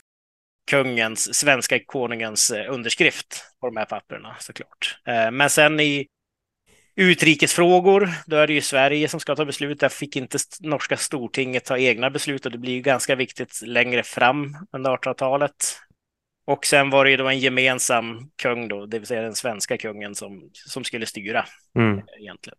kungens, 0.71 1.35
svenska 1.35 1.85
konungens 1.87 2.51
eh, 2.51 2.73
underskrift 2.73 3.45
på 3.61 3.67
de 3.67 3.77
här 3.77 3.85
papperna 3.85 4.37
såklart. 4.41 4.99
Eh, 5.07 5.31
men 5.31 5.51
sen 5.51 5.81
i 5.81 6.07
utrikesfrågor, 6.97 8.09
då 8.27 8.37
är 8.37 8.47
det 8.47 8.53
ju 8.53 8.61
Sverige 8.61 9.09
som 9.09 9.21
ska 9.21 9.37
ta 9.37 9.45
beslut. 9.45 9.81
Där 9.81 9.89
fick 9.89 10.17
inte 10.17 10.39
norska 10.61 10.97
stortinget 10.97 11.65
ta 11.65 11.79
egna 11.79 12.11
beslut 12.11 12.47
och 12.47 12.53
det 12.53 12.59
blir 12.59 12.73
ju 12.73 12.81
ganska 12.81 13.15
viktigt 13.15 13.63
längre 13.63 14.03
fram 14.03 14.57
under 14.73 14.91
1800-talet. 14.91 15.79
Och 16.45 16.67
sen 16.67 16.91
var 16.91 17.05
det 17.05 17.11
ju 17.11 17.17
då 17.17 17.29
en 17.29 17.39
gemensam 17.39 18.31
kung 18.43 18.69
då, 18.69 18.87
det 18.87 18.99
vill 18.99 19.09
säga 19.09 19.23
den 19.23 19.35
svenska 19.35 19.79
kungen 19.79 20.15
som, 20.15 20.51
som 20.53 20.85
skulle 20.85 21.07
styra 21.07 21.45
mm. 21.77 22.03
egentligen. 22.21 22.59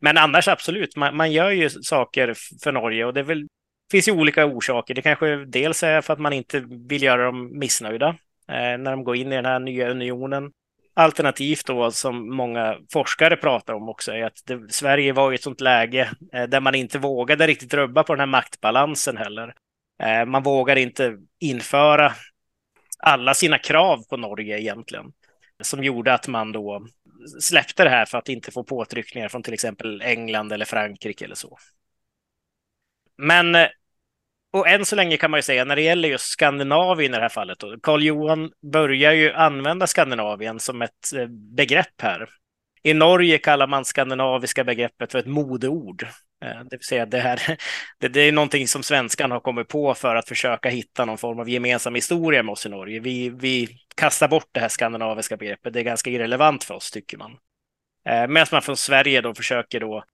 Men 0.00 0.18
annars 0.18 0.48
absolut, 0.48 0.96
man, 0.96 1.16
man 1.16 1.32
gör 1.32 1.50
ju 1.50 1.70
saker 1.70 2.34
för 2.62 2.72
Norge 2.72 3.04
och 3.04 3.14
det 3.14 3.22
väl 3.22 3.46
finns 3.90 4.08
ju 4.08 4.12
olika 4.12 4.46
orsaker. 4.46 4.94
Det 4.94 5.02
kanske 5.02 5.36
dels 5.36 5.82
är 5.82 6.00
för 6.00 6.12
att 6.12 6.18
man 6.18 6.32
inte 6.32 6.64
vill 6.88 7.02
göra 7.02 7.24
dem 7.24 7.58
missnöjda 7.58 8.08
eh, 8.48 8.78
när 8.78 8.90
de 8.90 9.04
går 9.04 9.16
in 9.16 9.32
i 9.32 9.36
den 9.36 9.44
här 9.44 9.58
nya 9.58 9.88
unionen. 9.88 10.52
Alternativt 10.98 11.66
då, 11.66 11.90
som 11.90 12.36
många 12.36 12.78
forskare 12.92 13.36
pratar 13.36 13.74
om 13.74 13.88
också, 13.88 14.12
är 14.12 14.24
att 14.24 14.42
det, 14.44 14.72
Sverige 14.72 15.12
var 15.12 15.32
i 15.32 15.34
ett 15.34 15.42
sånt 15.42 15.60
läge 15.60 16.10
eh, 16.32 16.42
där 16.44 16.60
man 16.60 16.74
inte 16.74 16.98
vågade 16.98 17.46
riktigt 17.46 17.74
rubba 17.74 18.02
på 18.02 18.12
den 18.12 18.20
här 18.20 18.26
maktbalansen 18.26 19.16
heller. 19.16 19.54
Eh, 20.02 20.24
man 20.24 20.42
vågar 20.42 20.76
inte 20.76 21.18
införa 21.40 22.12
alla 22.98 23.34
sina 23.34 23.58
krav 23.58 24.02
på 24.08 24.16
Norge 24.16 24.60
egentligen, 24.60 25.12
som 25.62 25.84
gjorde 25.84 26.14
att 26.14 26.28
man 26.28 26.52
då 26.52 26.86
släppte 27.40 27.84
det 27.84 27.90
här 27.90 28.06
för 28.06 28.18
att 28.18 28.28
inte 28.28 28.52
få 28.52 28.64
påtryckningar 28.64 29.28
från 29.28 29.42
till 29.42 29.54
exempel 29.54 30.02
England 30.02 30.52
eller 30.52 30.64
Frankrike 30.64 31.24
eller 31.24 31.34
så. 31.34 31.58
Men 33.16 33.54
eh, 33.54 33.68
och 34.56 34.68
än 34.68 34.84
så 34.84 34.96
länge 34.96 35.16
kan 35.16 35.30
man 35.30 35.38
ju 35.38 35.42
säga 35.42 35.64
när 35.64 35.76
det 35.76 35.82
gäller 35.82 36.08
just 36.08 36.28
Skandinavien 36.28 37.14
i 37.14 37.16
det 37.16 37.22
här 37.22 37.28
fallet. 37.28 37.58
Karl 37.82 38.02
Johan 38.02 38.50
börjar 38.72 39.12
ju 39.12 39.32
använda 39.32 39.86
Skandinavien 39.86 40.60
som 40.60 40.82
ett 40.82 41.12
eh, 41.16 41.26
begrepp 41.56 42.02
här. 42.02 42.28
I 42.82 42.94
Norge 42.94 43.38
kallar 43.38 43.66
man 43.66 43.84
skandinaviska 43.84 44.64
begreppet 44.64 45.12
för 45.12 45.18
ett 45.18 45.26
modeord. 45.26 46.02
Eh, 46.44 46.60
det 46.70 46.76
vill 46.76 46.86
säga 46.86 47.06
det 47.06 47.18
här, 47.18 47.40
det, 48.00 48.08
det 48.08 48.20
är 48.20 48.32
någonting 48.32 48.68
som 48.68 48.82
svenskan 48.82 49.30
har 49.30 49.40
kommit 49.40 49.68
på 49.68 49.94
för 49.94 50.14
att 50.16 50.28
försöka 50.28 50.68
hitta 50.68 51.04
någon 51.04 51.18
form 51.18 51.40
av 51.40 51.48
gemensam 51.48 51.94
historia 51.94 52.42
med 52.42 52.52
oss 52.52 52.66
i 52.66 52.68
Norge. 52.68 53.00
Vi, 53.00 53.30
vi 53.30 53.68
kastar 53.96 54.28
bort 54.28 54.48
det 54.52 54.60
här 54.60 54.68
skandinaviska 54.68 55.36
begreppet. 55.36 55.72
Det 55.72 55.80
är 55.80 55.84
ganska 55.84 56.10
irrelevant 56.10 56.64
för 56.64 56.74
oss 56.74 56.90
tycker 56.90 57.18
man. 57.18 57.30
Eh, 58.08 58.28
medan 58.28 58.46
man 58.52 58.62
från 58.62 58.76
Sverige 58.76 59.20
då 59.20 59.34
försöker 59.34 59.80
då 59.80 60.04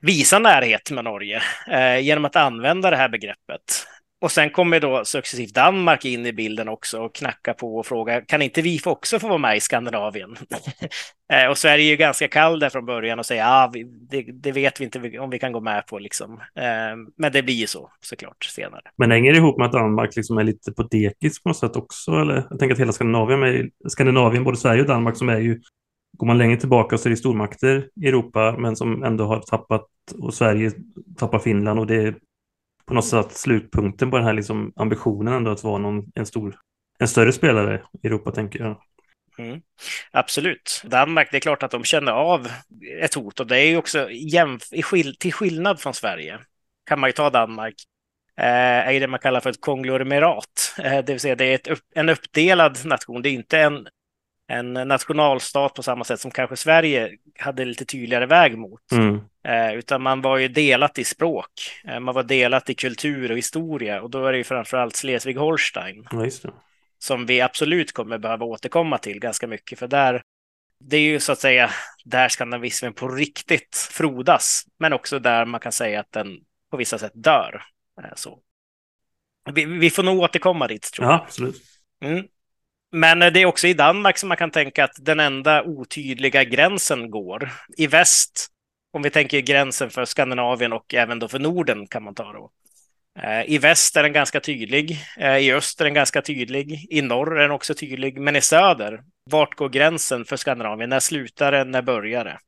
visa 0.00 0.38
närhet 0.38 0.90
med 0.90 1.04
Norge 1.04 1.42
eh, 1.70 1.98
genom 1.98 2.24
att 2.24 2.36
använda 2.36 2.90
det 2.90 2.96
här 2.96 3.08
begreppet. 3.08 3.86
Och 4.20 4.30
sen 4.30 4.50
kommer 4.50 4.80
då 4.80 5.04
successivt 5.04 5.54
Danmark 5.54 6.04
in 6.04 6.26
i 6.26 6.32
bilden 6.32 6.68
också 6.68 7.00
och 7.00 7.14
knacka 7.14 7.54
på 7.54 7.76
och 7.76 7.86
fråga 7.86 8.20
kan 8.20 8.42
inte 8.42 8.62
vi 8.62 8.80
också 8.84 9.18
få 9.18 9.28
vara 9.28 9.38
med 9.38 9.56
i 9.56 9.60
Skandinavien? 9.60 10.36
eh, 11.32 11.50
och 11.50 11.58
Sverige 11.58 11.84
är 11.84 11.90
ju 11.90 11.96
ganska 11.96 12.28
kall 12.28 12.60
där 12.60 12.70
från 12.70 12.86
början 12.86 13.18
och 13.18 13.26
säger 13.26 13.42
ja, 13.42 13.64
ah, 13.64 13.72
det, 14.10 14.22
det, 14.22 14.52
vet 14.52 14.80
vi 14.80 14.84
inte 14.84 15.18
om 15.18 15.30
vi 15.30 15.38
kan 15.38 15.52
gå 15.52 15.60
med 15.60 15.86
på 15.86 15.98
liksom. 15.98 16.32
Eh, 16.32 16.96
men 17.16 17.32
det 17.32 17.42
blir 17.42 17.54
ju 17.54 17.66
så 17.66 17.90
såklart 18.00 18.44
senare. 18.44 18.82
Men 18.96 19.10
hänger 19.10 19.32
det 19.32 19.38
ihop 19.38 19.58
med 19.58 19.66
att 19.66 19.72
Danmark 19.72 20.16
liksom 20.16 20.38
är 20.38 20.44
lite 20.44 20.72
på 20.72 20.82
dekis 20.82 21.42
på 21.42 21.48
något 21.48 21.58
sätt 21.58 21.76
också? 21.76 22.12
Eller? 22.12 22.46
Jag 22.50 22.58
tänker 22.58 22.74
att 22.74 22.80
hela 22.80 22.92
Skandinavien, 22.92 23.42
är, 23.42 23.68
Skandinavien, 23.88 24.44
både 24.44 24.56
Sverige 24.56 24.80
och 24.80 24.88
Danmark 24.88 25.16
som 25.16 25.28
är 25.28 25.38
ju 25.38 25.60
Går 26.12 26.26
man 26.26 26.38
längre 26.38 26.56
tillbaka 26.56 26.98
så 26.98 27.08
är 27.08 27.10
det 27.10 27.16
stormakter 27.16 27.88
i 28.00 28.08
Europa 28.08 28.56
men 28.58 28.76
som 28.76 29.02
ändå 29.02 29.24
har 29.24 29.40
tappat 29.40 29.86
och 30.18 30.34
Sverige 30.34 30.72
tappar 31.16 31.38
Finland 31.38 31.80
och 31.80 31.86
det 31.86 31.96
är 31.96 32.14
på 32.86 32.94
något 32.94 33.06
sätt 33.06 33.32
slutpunkten 33.32 34.10
på 34.10 34.16
den 34.16 34.26
här 34.26 34.32
liksom 34.32 34.72
ambitionen 34.76 35.34
ändå 35.34 35.50
att 35.50 35.64
vara 35.64 35.78
någon, 35.78 36.04
en, 36.14 36.26
stor, 36.26 36.56
en 36.98 37.08
större 37.08 37.32
spelare 37.32 37.82
i 38.02 38.06
Europa 38.06 38.30
tänker 38.30 38.60
jag. 38.60 38.76
Mm. 39.38 39.60
Absolut. 40.10 40.82
Danmark, 40.84 41.28
det 41.30 41.36
är 41.36 41.40
klart 41.40 41.62
att 41.62 41.70
de 41.70 41.84
känner 41.84 42.12
av 42.12 42.48
ett 43.02 43.14
hot 43.14 43.40
och 43.40 43.46
det 43.46 43.60
är 43.60 43.66
ju 43.66 43.76
också 43.76 44.08
jämf- 44.08 45.16
till 45.18 45.32
skillnad 45.32 45.80
från 45.80 45.94
Sverige 45.94 46.38
kan 46.86 47.00
man 47.00 47.08
ju 47.08 47.12
ta 47.12 47.30
Danmark 47.30 47.74
eh, 48.38 48.88
är 48.88 49.00
det 49.00 49.08
man 49.08 49.20
kallar 49.20 49.40
för 49.40 49.50
ett 49.50 49.60
konglomerat. 49.60 50.74
Eh, 50.78 51.04
det 51.04 51.12
vill 51.12 51.20
säga 51.20 51.36
det 51.36 51.44
är 51.44 51.54
ett 51.54 51.68
upp, 51.68 51.78
en 51.94 52.08
uppdelad 52.08 52.78
nation. 52.84 53.22
Det 53.22 53.28
är 53.28 53.32
inte 53.32 53.58
en 53.58 53.88
en 54.48 54.72
nationalstat 54.72 55.74
på 55.74 55.82
samma 55.82 56.04
sätt 56.04 56.20
som 56.20 56.30
kanske 56.30 56.56
Sverige 56.56 57.10
hade 57.38 57.64
lite 57.64 57.84
tydligare 57.84 58.26
väg 58.26 58.58
mot. 58.58 58.92
Mm. 58.92 59.20
Eh, 59.44 59.74
utan 59.74 60.02
man 60.02 60.22
var 60.22 60.38
ju 60.38 60.48
delat 60.48 60.98
i 60.98 61.04
språk, 61.04 61.50
eh, 61.84 62.00
man 62.00 62.14
var 62.14 62.22
delat 62.22 62.70
i 62.70 62.74
kultur 62.74 63.30
och 63.30 63.36
historia 63.36 64.02
och 64.02 64.10
då 64.10 64.26
är 64.26 64.32
det 64.32 64.38
ju 64.38 64.44
framförallt 64.44 64.94
Schleswig-Holstein. 64.94 66.06
Ja, 66.10 66.50
som 66.98 67.26
vi 67.26 67.40
absolut 67.40 67.92
kommer 67.92 68.18
behöva 68.18 68.46
återkomma 68.46 68.98
till 68.98 69.20
ganska 69.20 69.46
mycket, 69.46 69.78
för 69.78 69.88
där 69.88 70.22
det 70.80 70.96
är 70.96 71.00
ju 71.00 71.20
så 71.20 71.32
att 71.32 71.38
säga 71.38 71.70
där 72.04 72.28
skandinavismen 72.28 72.92
på 72.92 73.08
riktigt 73.08 73.76
frodas, 73.90 74.64
men 74.78 74.92
också 74.92 75.18
där 75.18 75.44
man 75.44 75.60
kan 75.60 75.72
säga 75.72 76.00
att 76.00 76.12
den 76.12 76.38
på 76.70 76.76
vissa 76.76 76.98
sätt 76.98 77.12
dör. 77.14 77.62
Eh, 78.02 78.10
så. 78.16 78.38
Vi, 79.52 79.64
vi, 79.64 79.90
får 79.90 80.02
nog 80.02 80.18
återkomma 80.18 80.66
dit, 80.66 80.92
tror 80.92 81.06
jag. 81.06 81.14
Ja, 81.14 81.24
absolut. 81.24 81.62
Mm. 82.00 82.24
Men 82.92 83.22
eh, 83.22 83.32
det 83.32 83.42
är 83.42 83.46
också 83.46 83.66
i 83.66 83.74
Danmark 83.74 84.18
som 84.18 84.28
man 84.28 84.36
kan 84.36 84.50
tänka 84.50 84.84
att 84.84 84.96
den 85.00 85.20
enda 85.20 85.62
otydliga 85.62 86.44
gränsen 86.44 87.10
går. 87.10 87.50
I 87.76 87.86
väst, 87.86 88.48
om 88.92 89.02
vi 89.02 89.10
tänker 89.10 89.40
gränsen 89.40 89.90
för 89.90 90.04
Skandinavien 90.04 90.72
och 90.72 90.94
även 90.94 91.18
då 91.18 91.28
för 91.28 91.38
Norden 91.38 91.86
kan 91.86 92.02
man 92.02 92.14
ta 92.14 92.32
då. 92.32 92.50
Eh, 93.22 93.50
I 93.50 93.58
väst 93.58 93.96
är 93.96 94.02
den 94.02 94.12
ganska 94.12 94.40
tydlig, 94.40 94.98
eh, 95.16 95.36
i 95.36 95.52
öst 95.52 95.80
är 95.80 95.84
den 95.84 95.94
ganska 95.94 96.22
tydlig, 96.22 96.86
i 96.90 97.02
norr 97.02 97.36
är 97.36 97.42
den 97.42 97.50
också 97.50 97.74
tydlig, 97.74 98.20
men 98.20 98.36
i 98.36 98.40
söder, 98.40 99.00
vart 99.30 99.54
går 99.54 99.68
gränsen 99.68 100.24
för 100.24 100.36
Skandinavien? 100.36 100.90
När 100.90 101.00
slutar 101.00 101.52
det? 101.52 101.64
När 101.64 101.82
börjar 101.82 102.24
det? 102.24 102.38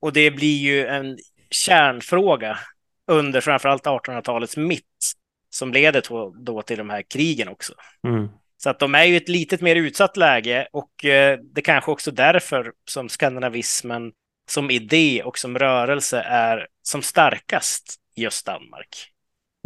Och 0.00 0.12
det 0.12 0.30
blir 0.30 0.58
ju 0.58 0.86
en 0.86 1.18
kärnfråga 1.50 2.58
under 3.06 3.40
framförallt 3.40 3.84
1800-talets 3.84 4.56
mitt 4.56 5.14
som 5.50 5.72
leder 5.72 6.02
då 6.44 6.62
till 6.62 6.78
de 6.78 6.90
här 6.90 7.02
krigen 7.02 7.48
också. 7.48 7.72
Mm. 8.08 8.28
Så 8.60 8.70
att 8.70 8.78
de 8.78 8.94
är 8.94 9.04
ju 9.04 9.16
ett 9.16 9.28
litet 9.28 9.60
mer 9.60 9.76
utsatt 9.76 10.16
läge 10.16 10.68
och 10.72 11.04
eh, 11.04 11.38
det 11.54 11.62
kanske 11.62 11.90
också 11.90 12.10
därför 12.10 12.72
som 12.90 13.08
skandinavismen 13.08 14.12
som 14.50 14.70
idé 14.70 15.22
och 15.22 15.38
som 15.38 15.58
rörelse 15.58 16.20
är 16.20 16.66
som 16.82 17.02
starkast 17.02 17.96
i 18.16 18.22
just 18.22 18.46
Danmark. 18.46 19.12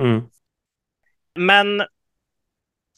Mm. 0.02 0.22
Men 1.34 1.82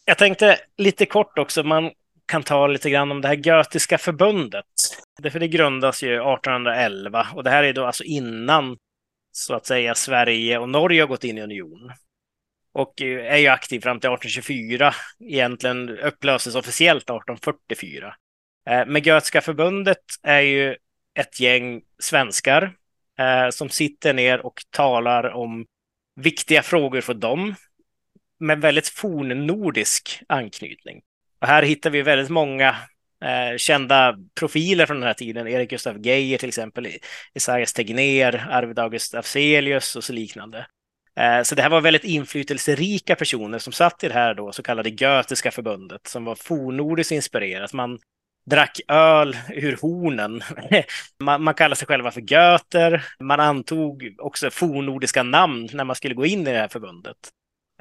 jag 0.05 0.19
tänkte 0.19 0.59
lite 0.77 1.07
kort 1.07 1.39
också, 1.39 1.63
man 1.63 1.91
kan 2.27 2.43
ta 2.43 2.67
lite 2.67 2.91
grann 2.91 3.11
om 3.11 3.21
det 3.21 3.29
här 3.29 3.47
Götiska 3.47 3.99
förbundet. 3.99 4.65
Därför 5.19 5.41
det 5.41 5.49
grundas 5.49 6.03
ju 6.03 6.15
1811 6.15 7.27
och 7.35 7.45
det 7.45 7.51
här 7.51 7.65
är 7.65 7.73
då 7.73 7.87
alltså 7.87 8.05
innan 8.05 8.77
så 9.33 9.55
att 9.55 9.67
säga 9.67 9.95
Sverige 9.95 10.59
och 10.59 10.69
Norge 10.69 11.03
har 11.03 11.09
gått 11.09 11.25
in 11.25 11.39
i 11.39 11.43
union. 11.43 11.93
Och 12.75 13.03
eh, 13.03 13.33
är 13.33 13.37
ju 13.37 13.49
aktiv 13.49 13.81
fram 13.81 14.01
till 14.01 14.11
1824. 14.11 14.95
Egentligen 15.21 15.99
upplöses 15.99 16.55
officiellt 16.55 17.03
1844. 17.03 18.15
Eh, 18.71 18.87
men 18.87 19.03
Götska 19.03 19.41
förbundet 19.41 20.03
är 20.23 20.41
ju 20.41 20.77
ett 21.19 21.41
gäng 21.41 21.83
svenskar 21.99 22.63
eh, 23.19 23.51
som 23.51 23.69
sitter 23.69 24.15
ner 24.15 24.47
och 24.47 24.63
talar 24.71 25.31
om 25.31 25.67
viktiga 26.17 26.63
frågor 26.63 27.01
för 27.01 27.15
dem 27.15 27.55
med 28.41 28.61
väldigt 28.61 28.89
fornnordisk 28.89 30.23
anknytning. 30.29 31.03
Och 31.41 31.47
här 31.47 31.63
hittar 31.63 31.91
vi 31.91 32.03
väldigt 32.03 32.31
många 32.31 32.69
eh, 33.25 33.57
kända 33.57 34.19
profiler 34.35 34.87
från 34.87 34.97
den 34.97 35.07
här 35.07 35.15
tiden. 35.15 35.49
Erik 35.49 35.71
Gustaf 35.71 35.97
Geijer 35.97 36.39
till 36.39 36.49
exempel, 36.49 36.89
Esaias 37.35 37.73
Tegnér, 37.73 38.47
Arvid 38.51 38.79
August 38.79 39.15
Afzelius 39.15 39.97
och 39.97 40.05
så 40.05 40.13
liknande. 40.13 40.67
Eh, 41.21 41.43
så 41.43 41.55
det 41.55 41.63
här 41.63 41.71
var 41.71 41.81
väldigt 41.81 42.05
inflytelserika 42.05 43.17
personer 43.17 43.59
som 43.59 43.73
satt 43.73 44.05
i 44.05 44.09
det 44.09 44.15
här 44.15 44.35
då 44.35 44.53
så 44.53 44.63
kallade 44.63 44.89
Götiska 44.89 45.51
förbundet 45.51 46.07
som 46.07 46.25
var 46.25 46.35
fornnordiskt 46.35 47.13
inspirerat. 47.13 47.73
Man 47.73 47.99
drack 48.51 48.81
öl 48.89 49.37
ur 49.49 49.79
hornen. 49.83 50.43
man, 51.23 51.43
man 51.43 51.55
kallade 51.55 51.77
sig 51.77 51.87
själva 51.87 52.11
för 52.11 52.21
göter. 52.21 53.05
Man 53.21 53.41
antog 53.41 54.15
också 54.19 54.51
fornnordiska 54.51 55.23
namn 55.23 55.69
när 55.73 55.85
man 55.85 55.97
skulle 55.97 56.15
gå 56.15 56.27
in 56.27 56.41
i 56.41 56.53
det 56.53 56.59
här 56.59 56.69
förbundet. 56.69 57.17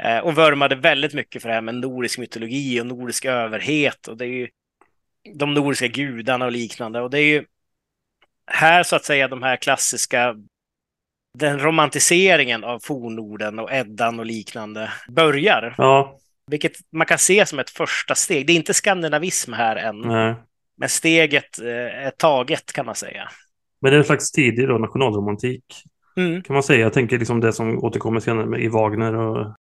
Eh, 0.01 0.17
och 0.17 0.35
vurmade 0.35 0.75
väldigt 0.75 1.13
mycket 1.13 1.41
för 1.41 1.49
det 1.49 1.55
här 1.55 1.61
med 1.61 1.75
nordisk 1.75 2.19
mytologi 2.19 2.81
och 2.81 2.85
nordisk 2.85 3.25
överhet. 3.25 4.07
Och 4.07 4.17
det 4.17 4.25
är 4.25 4.29
ju 4.29 4.47
de 5.35 5.53
nordiska 5.53 5.87
gudarna 5.87 6.45
och 6.45 6.51
liknande. 6.51 7.01
Och 7.01 7.09
det 7.09 7.19
är 7.19 7.25
ju 7.25 7.45
här 8.47 8.83
så 8.83 8.95
att 8.95 9.05
säga 9.05 9.27
de 9.27 9.43
här 9.43 9.55
klassiska 9.55 10.35
den 11.37 11.59
romantiseringen 11.59 12.63
av 12.63 12.79
fornorden 12.79 13.59
och 13.59 13.71
Eddan 13.71 14.19
och 14.19 14.25
liknande 14.25 14.91
börjar. 15.07 15.75
Ja. 15.77 16.19
Vilket 16.51 16.73
man 16.91 17.07
kan 17.07 17.17
se 17.17 17.45
som 17.45 17.59
ett 17.59 17.69
första 17.69 18.15
steg. 18.15 18.47
Det 18.47 18.53
är 18.53 18.55
inte 18.55 18.73
skandinavism 18.73 19.53
här 19.53 19.75
än. 19.75 20.01
Nej. 20.01 20.35
Men 20.77 20.89
steget 20.89 21.59
eh, 21.59 22.05
är 22.05 22.11
taget 22.11 22.73
kan 22.73 22.85
man 22.85 22.95
säga. 22.95 23.29
Men 23.81 23.91
det 23.91 23.97
är 23.97 23.99
en 23.99 24.05
slags 24.05 24.31
tidig 24.31 24.67
då, 24.67 24.77
nationalromantik. 24.77 25.65
Mm. 26.15 26.43
Kan 26.43 26.53
man 26.53 26.63
säga. 26.63 26.79
Jag 26.79 26.93
tänker 26.93 27.19
liksom 27.19 27.39
det 27.39 27.53
som 27.53 27.83
återkommer 27.83 28.19
senare 28.19 28.61
i 28.61 28.67
Wagner 28.67 29.15
och 29.15 29.55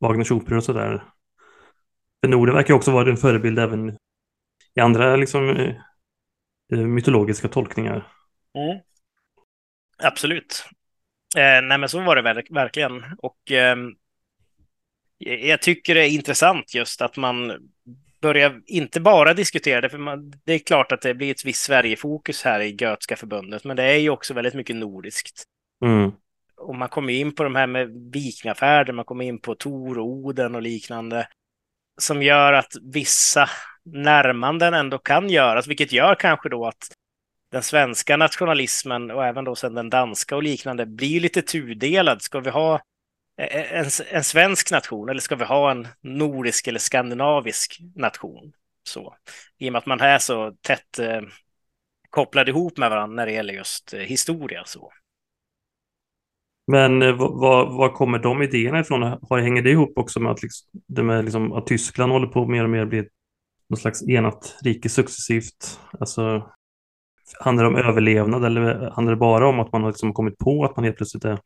Wagners 0.00 0.30
operor 0.30 0.56
och 0.56 0.64
sådär. 0.64 1.04
För 2.24 2.28
Norden 2.28 2.54
verkar 2.54 2.74
också 2.74 2.90
vara 2.90 3.10
en 3.10 3.16
förebild 3.16 3.58
även 3.58 3.98
i 4.74 4.80
andra 4.80 5.16
liksom, 5.16 5.48
eh, 6.72 6.78
mytologiska 6.78 7.48
tolkningar. 7.48 8.06
Mm. 8.54 8.80
Absolut. 10.02 10.64
Eh, 11.36 11.62
nej 11.62 11.78
men 11.78 11.88
så 11.88 12.00
var 12.00 12.16
det 12.16 12.22
verk 12.22 12.46
verkligen. 12.50 13.04
Och 13.18 13.52
eh, 13.52 13.76
jag 15.18 15.62
tycker 15.62 15.94
det 15.94 16.06
är 16.06 16.10
intressant 16.10 16.74
just 16.74 17.02
att 17.02 17.16
man 17.16 17.52
börjar 18.20 18.60
inte 18.66 19.00
bara 19.00 19.34
diskutera 19.34 19.80
det, 19.80 19.88
för 19.88 19.98
man, 19.98 20.32
det 20.44 20.52
är 20.52 20.58
klart 20.58 20.92
att 20.92 21.00
det 21.00 21.14
blir 21.14 21.30
ett 21.30 21.44
visst 21.44 21.64
Sverigefokus 21.64 22.42
här 22.42 22.60
i 22.60 22.76
Götska 22.80 23.16
förbundet, 23.16 23.64
men 23.64 23.76
det 23.76 23.82
är 23.82 23.96
ju 23.96 24.10
också 24.10 24.34
väldigt 24.34 24.54
mycket 24.54 24.76
nordiskt. 24.76 25.42
Mm. 25.84 26.12
Och 26.56 26.74
man 26.74 26.88
kommer 26.88 27.12
in 27.12 27.34
på 27.34 27.44
de 27.44 27.54
här 27.54 27.66
med 27.66 28.10
vikingafärder, 28.12 28.92
man 28.92 29.04
kommer 29.04 29.24
in 29.24 29.40
på 29.40 29.54
Tor 29.54 29.98
och 29.98 30.06
Oden 30.06 30.54
och 30.54 30.62
liknande, 30.62 31.28
som 32.00 32.22
gör 32.22 32.52
att 32.52 32.72
vissa 32.82 33.48
närmanden 33.84 34.74
ändå 34.74 34.98
kan 34.98 35.30
göras, 35.30 35.66
vilket 35.66 35.92
gör 35.92 36.14
kanske 36.14 36.48
då 36.48 36.66
att 36.66 36.88
den 37.54 37.62
svenska 37.62 38.16
nationalismen 38.16 39.10
och 39.10 39.24
även 39.24 39.44
då 39.44 39.54
sen 39.54 39.74
den 39.74 39.90
danska 39.90 40.36
och 40.36 40.42
liknande 40.42 40.86
blir 40.86 41.20
lite 41.20 41.42
tudelad. 41.42 42.22
Ska 42.22 42.40
vi 42.40 42.50
ha 42.50 42.76
e-, 43.38 43.48
e-, 43.50 43.68
en, 43.70 43.86
en 44.10 44.24
svensk 44.24 44.70
nation 44.70 45.08
eller 45.08 45.20
ska 45.20 45.36
vi 45.36 45.44
ha 45.44 45.70
en 45.70 45.88
nordisk 46.00 46.68
eller 46.68 46.78
skandinavisk 46.78 47.78
nation? 47.94 48.52
Så, 48.82 49.16
I 49.58 49.68
och 49.68 49.72
med 49.72 49.78
att 49.78 49.86
man 49.86 50.00
är 50.00 50.18
så 50.18 50.52
tätt 50.60 50.98
eh, 50.98 51.20
kopplad 52.10 52.48
ihop 52.48 52.78
med 52.78 52.90
varandra 52.90 53.16
när 53.16 53.26
det 53.26 53.32
gäller 53.32 53.54
just 53.54 53.94
eh, 53.94 54.00
historia. 54.00 54.62
Så. 54.66 54.92
Men 56.66 57.02
eh, 57.02 57.14
var, 57.14 57.94
kommer 57.94 58.18
de 58.18 58.42
idéerna 58.42 58.80
ifrån? 58.80 59.02
Har, 59.02 59.38
hänger 59.38 59.62
det 59.62 59.70
ihop 59.70 59.98
också 59.98 60.20
med 60.20 60.32
att, 60.32 60.42
liksom, 60.42 60.80
det 60.86 61.02
med 61.02 61.24
liksom, 61.24 61.52
att 61.52 61.66
Tyskland 61.66 62.12
håller 62.12 62.26
på 62.26 62.46
mer 62.46 62.64
och 62.64 62.70
mer 62.70 62.84
bli 62.84 63.08
något 63.68 63.80
slags 63.80 64.08
enat 64.08 64.56
rike 64.64 64.88
successivt? 64.88 65.80
Alltså, 66.00 66.53
handlar 67.40 67.64
det 67.64 67.70
om 67.70 67.76
överlevnad 67.76 68.44
eller 68.44 68.90
handlar 68.90 69.12
det 69.12 69.18
bara 69.18 69.48
om 69.48 69.60
att 69.60 69.72
man 69.72 69.82
har 69.82 69.90
liksom 69.90 70.12
kommit 70.12 70.38
på 70.38 70.64
att 70.64 70.76
man 70.76 70.84
helt 70.84 70.96
plötsligt 70.96 71.24
är 71.24 71.38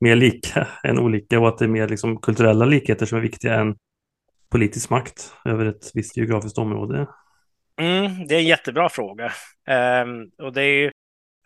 mer 0.00 0.16
lika 0.16 0.68
än 0.84 0.98
olika 0.98 1.40
och 1.40 1.48
att 1.48 1.58
det 1.58 1.64
är 1.64 1.68
mer 1.68 1.88
liksom 1.88 2.20
kulturella 2.20 2.64
likheter 2.64 3.06
som 3.06 3.18
är 3.18 3.22
viktiga 3.22 3.54
än 3.54 3.76
politisk 4.50 4.90
makt 4.90 5.34
över 5.44 5.66
ett 5.66 5.90
visst 5.94 6.16
geografiskt 6.16 6.58
område? 6.58 7.06
Mm, 7.76 8.26
det 8.26 8.34
är 8.34 8.38
en 8.38 8.46
jättebra 8.46 8.88
fråga. 8.88 9.32
Um, 10.04 10.30
och 10.46 10.52
det 10.52 10.62
är 10.62 10.74
ju, 10.74 10.90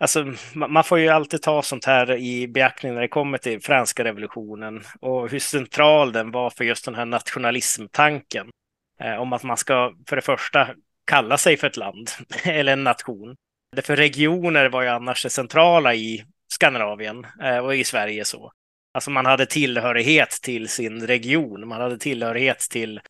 alltså, 0.00 0.32
man 0.54 0.84
får 0.84 0.98
ju 0.98 1.08
alltid 1.08 1.42
ta 1.42 1.62
sånt 1.62 1.84
här 1.84 2.16
i 2.16 2.48
beaktning 2.48 2.94
när 2.94 3.00
det 3.00 3.08
kommer 3.08 3.38
till 3.38 3.62
franska 3.62 4.04
revolutionen 4.04 4.82
och 5.00 5.30
hur 5.30 5.38
central 5.38 6.12
den 6.12 6.30
var 6.30 6.50
för 6.50 6.64
just 6.64 6.84
den 6.84 6.94
här 6.94 7.04
nationalismtanken. 7.04 8.46
Eh, 9.00 9.14
om 9.14 9.32
att 9.32 9.42
man 9.42 9.56
ska 9.56 9.94
för 10.08 10.16
det 10.16 10.22
första 10.22 10.68
kalla 11.06 11.38
sig 11.38 11.56
för 11.56 11.66
ett 11.66 11.76
land 11.76 12.10
eller 12.44 12.72
en 12.72 12.84
nation. 12.84 13.36
För 13.82 13.96
regioner 13.96 14.68
var 14.68 14.82
ju 14.82 14.88
annars 14.88 15.22
det 15.22 15.30
centrala 15.30 15.94
i 15.94 16.24
Skandinavien 16.48 17.26
eh, 17.42 17.58
och 17.58 17.76
i 17.76 17.84
Sverige 17.84 18.24
så. 18.24 18.52
Alltså 18.94 19.10
man 19.10 19.26
hade 19.26 19.46
tillhörighet 19.46 20.30
till 20.30 20.68
sin 20.68 21.06
region, 21.06 21.68
man 21.68 21.80
hade 21.80 21.98
tillhörighet 21.98 22.58
till 22.58 23.00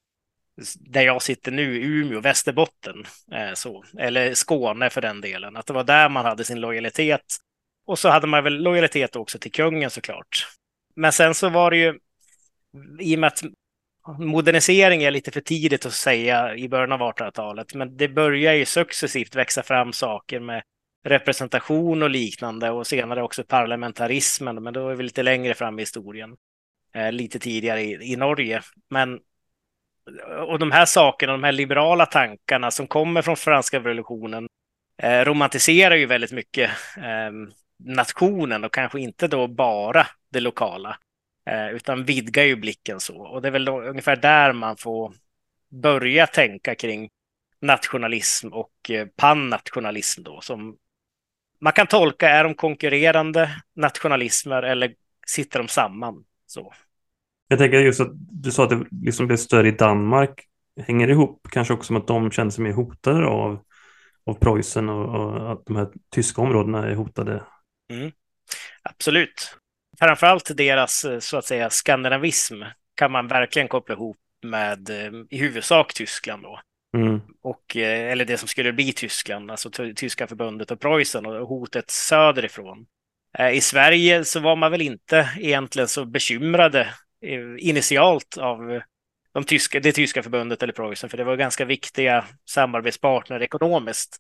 där 0.75 1.03
jag 1.03 1.23
sitter 1.23 1.53
nu, 1.53 1.77
Umeå, 1.77 2.21
Västerbotten, 2.21 3.05
eh, 3.33 3.55
så. 3.55 3.85
eller 3.99 4.35
Skåne 4.35 4.91
för 4.91 5.01
den 5.01 5.21
delen. 5.21 5.57
Att 5.57 5.67
det 5.67 5.73
var 5.73 5.85
där 5.85 6.09
man 6.09 6.25
hade 6.25 6.45
sin 6.45 6.61
lojalitet. 6.61 7.37
Och 7.87 7.99
så 7.99 8.09
hade 8.09 8.27
man 8.27 8.45
väl 8.45 8.63
lojalitet 8.63 9.17
också 9.17 9.39
till 9.39 9.53
kungen 9.53 9.91
såklart. 9.91 10.47
Men 10.95 11.13
sen 11.13 11.35
så 11.35 11.49
var 11.49 11.71
det 11.71 11.77
ju, 11.77 11.99
i 13.01 13.17
och 13.17 13.21
med 13.21 13.29
att 13.29 13.43
modernisering 14.19 15.03
är 15.03 15.11
lite 15.11 15.31
för 15.31 15.41
tidigt 15.41 15.87
att 15.87 15.93
säga 15.93 16.57
i 16.57 16.69
början 16.69 16.93
av 16.93 17.01
1800-talet, 17.01 17.75
men 17.75 17.97
det 17.97 18.09
börjar 18.09 18.55
ju 18.55 18.65
successivt 18.65 19.37
växa 19.37 19.63
fram 19.63 19.93
saker 19.93 20.41
med 20.41 20.63
representation 21.05 22.03
och 22.03 22.11
liknande 22.11 22.71
och 22.71 22.87
senare 22.87 23.23
också 23.23 23.45
parlamentarismen, 23.45 24.63
men 24.63 24.75
då 24.75 24.89
är 24.89 24.95
vi 24.95 25.03
lite 25.03 25.23
längre 25.23 25.55
fram 25.55 25.79
i 25.79 25.83
historien. 25.83 26.37
Eh, 26.95 27.13
lite 27.13 27.39
tidigare 27.39 27.83
i, 27.83 28.13
i 28.13 28.17
Norge. 28.17 28.63
Men 28.91 29.21
och 30.49 30.59
de 30.59 30.71
här 30.71 30.85
sakerna, 30.85 31.33
de 31.33 31.45
här 31.45 31.53
liberala 31.53 32.07
tankarna 32.07 32.71
som 32.71 32.87
kommer 32.87 33.23
från 33.23 33.37
franska 33.37 33.79
revolutionen 33.79 34.49
eh, 35.03 35.25
romantiserar 35.25 35.95
ju 35.95 36.07
väldigt 36.07 36.33
mycket 36.33 36.71
eh, 36.97 37.33
nationen 37.85 38.65
och 38.65 38.73
kanske 38.73 39.01
inte 39.01 39.29
då 39.29 39.47
bara 39.47 40.07
det 40.33 40.41
lokala, 40.41 40.97
utan 41.73 42.05
vidgar 42.05 42.45
ju 42.45 42.57
blicken 42.57 43.01
så. 43.01 43.17
Och 43.17 43.43
det 43.43 43.49
är 43.49 43.53
väl 43.53 43.69
ungefär 43.69 44.17
där 44.17 44.53
man 44.53 44.77
får 44.77 45.15
börja 45.69 46.27
tänka 46.27 46.75
kring 46.75 47.11
nationalism 47.61 48.49
och 48.53 48.91
eh, 48.91 49.07
pannationalism 49.17 50.23
då, 50.23 50.41
som 50.41 50.77
man 51.61 51.73
kan 51.73 51.87
tolka, 51.87 52.29
är 52.29 52.45
de 52.45 52.55
konkurrerande 52.55 53.51
nationalismer 53.77 54.63
eller 54.63 54.95
sitter 55.27 55.59
de 55.59 55.69
samman? 55.69 56.25
Så. 56.47 56.73
Jag 57.49 57.59
tänker 57.59 57.79
just 57.79 58.01
att 58.01 58.11
du 58.13 58.51
sa 58.51 58.65
att 58.65 58.71
det 58.71 58.87
liksom 58.91 59.27
blev 59.27 59.37
större 59.37 59.69
i 59.69 59.71
Danmark. 59.71 60.45
Hänger 60.87 61.07
det 61.07 61.13
ihop 61.13 61.49
kanske 61.51 61.75
också 61.75 61.93
med 61.93 62.01
att 62.01 62.09
de 62.09 62.31
känner 62.31 62.51
sig 62.51 62.65
mer 62.65 62.73
hotade 62.73 63.27
av, 63.27 63.65
av 64.27 64.35
Preussen 64.35 64.89
och, 64.89 65.15
och 65.15 65.53
att 65.53 65.67
de 65.67 65.77
här 65.77 65.89
tyska 66.11 66.43
områdena 66.43 66.87
är 66.87 66.95
hotade? 66.95 67.43
Mm. 67.91 68.13
Absolut. 68.83 69.59
Framförallt 69.99 70.57
deras 70.57 71.07
så 71.21 71.37
att 71.37 71.45
säga 71.45 71.71
skandinavism 71.71 72.63
kan 72.95 73.13
man 73.13 73.29
verkligen 73.29 73.69
koppla 73.69 73.95
ihop 73.95 74.17
med 74.43 74.91
eh, 74.91 75.13
i 75.31 75.39
huvudsak 75.39 75.95
Tyskland 75.95 76.43
då. 76.43 76.61
Mm. 76.97 77.21
Och, 77.43 77.77
eh, 77.77 78.13
eller 78.13 78.25
det 78.25 78.39
som 78.39 78.49
skulle 78.49 78.73
bli 78.73 78.93
Tyskland, 78.93 79.51
alltså 79.51 79.71
Tyska 79.97 80.27
förbundet 80.27 80.71
och 80.71 80.81
Preussen 80.81 81.27
och 81.27 81.49
hotet 81.49 81.91
söderifrån. 81.91 82.87
Eh, 83.39 83.51
I 83.51 83.61
Sverige 83.61 84.25
så 84.25 84.41
var 84.41 84.57
man 84.57 84.71
väl 84.71 84.81
inte 84.81 85.31
egentligen 85.39 85.89
så 85.89 86.05
bekymrade 86.05 86.81
eh, 87.23 87.69
initialt 87.69 88.39
av 88.39 88.81
de 89.33 89.45
tyska, 89.45 89.81
det 89.81 89.93
tyska 89.93 90.23
förbundet 90.23 90.63
eller 90.63 90.73
Preussen, 90.73 91.11
för 91.11 91.17
det 91.17 91.25
var 91.25 91.37
ganska 91.37 91.65
viktiga 91.65 92.25
samarbetspartner 92.51 93.43
ekonomiskt. 93.43 94.17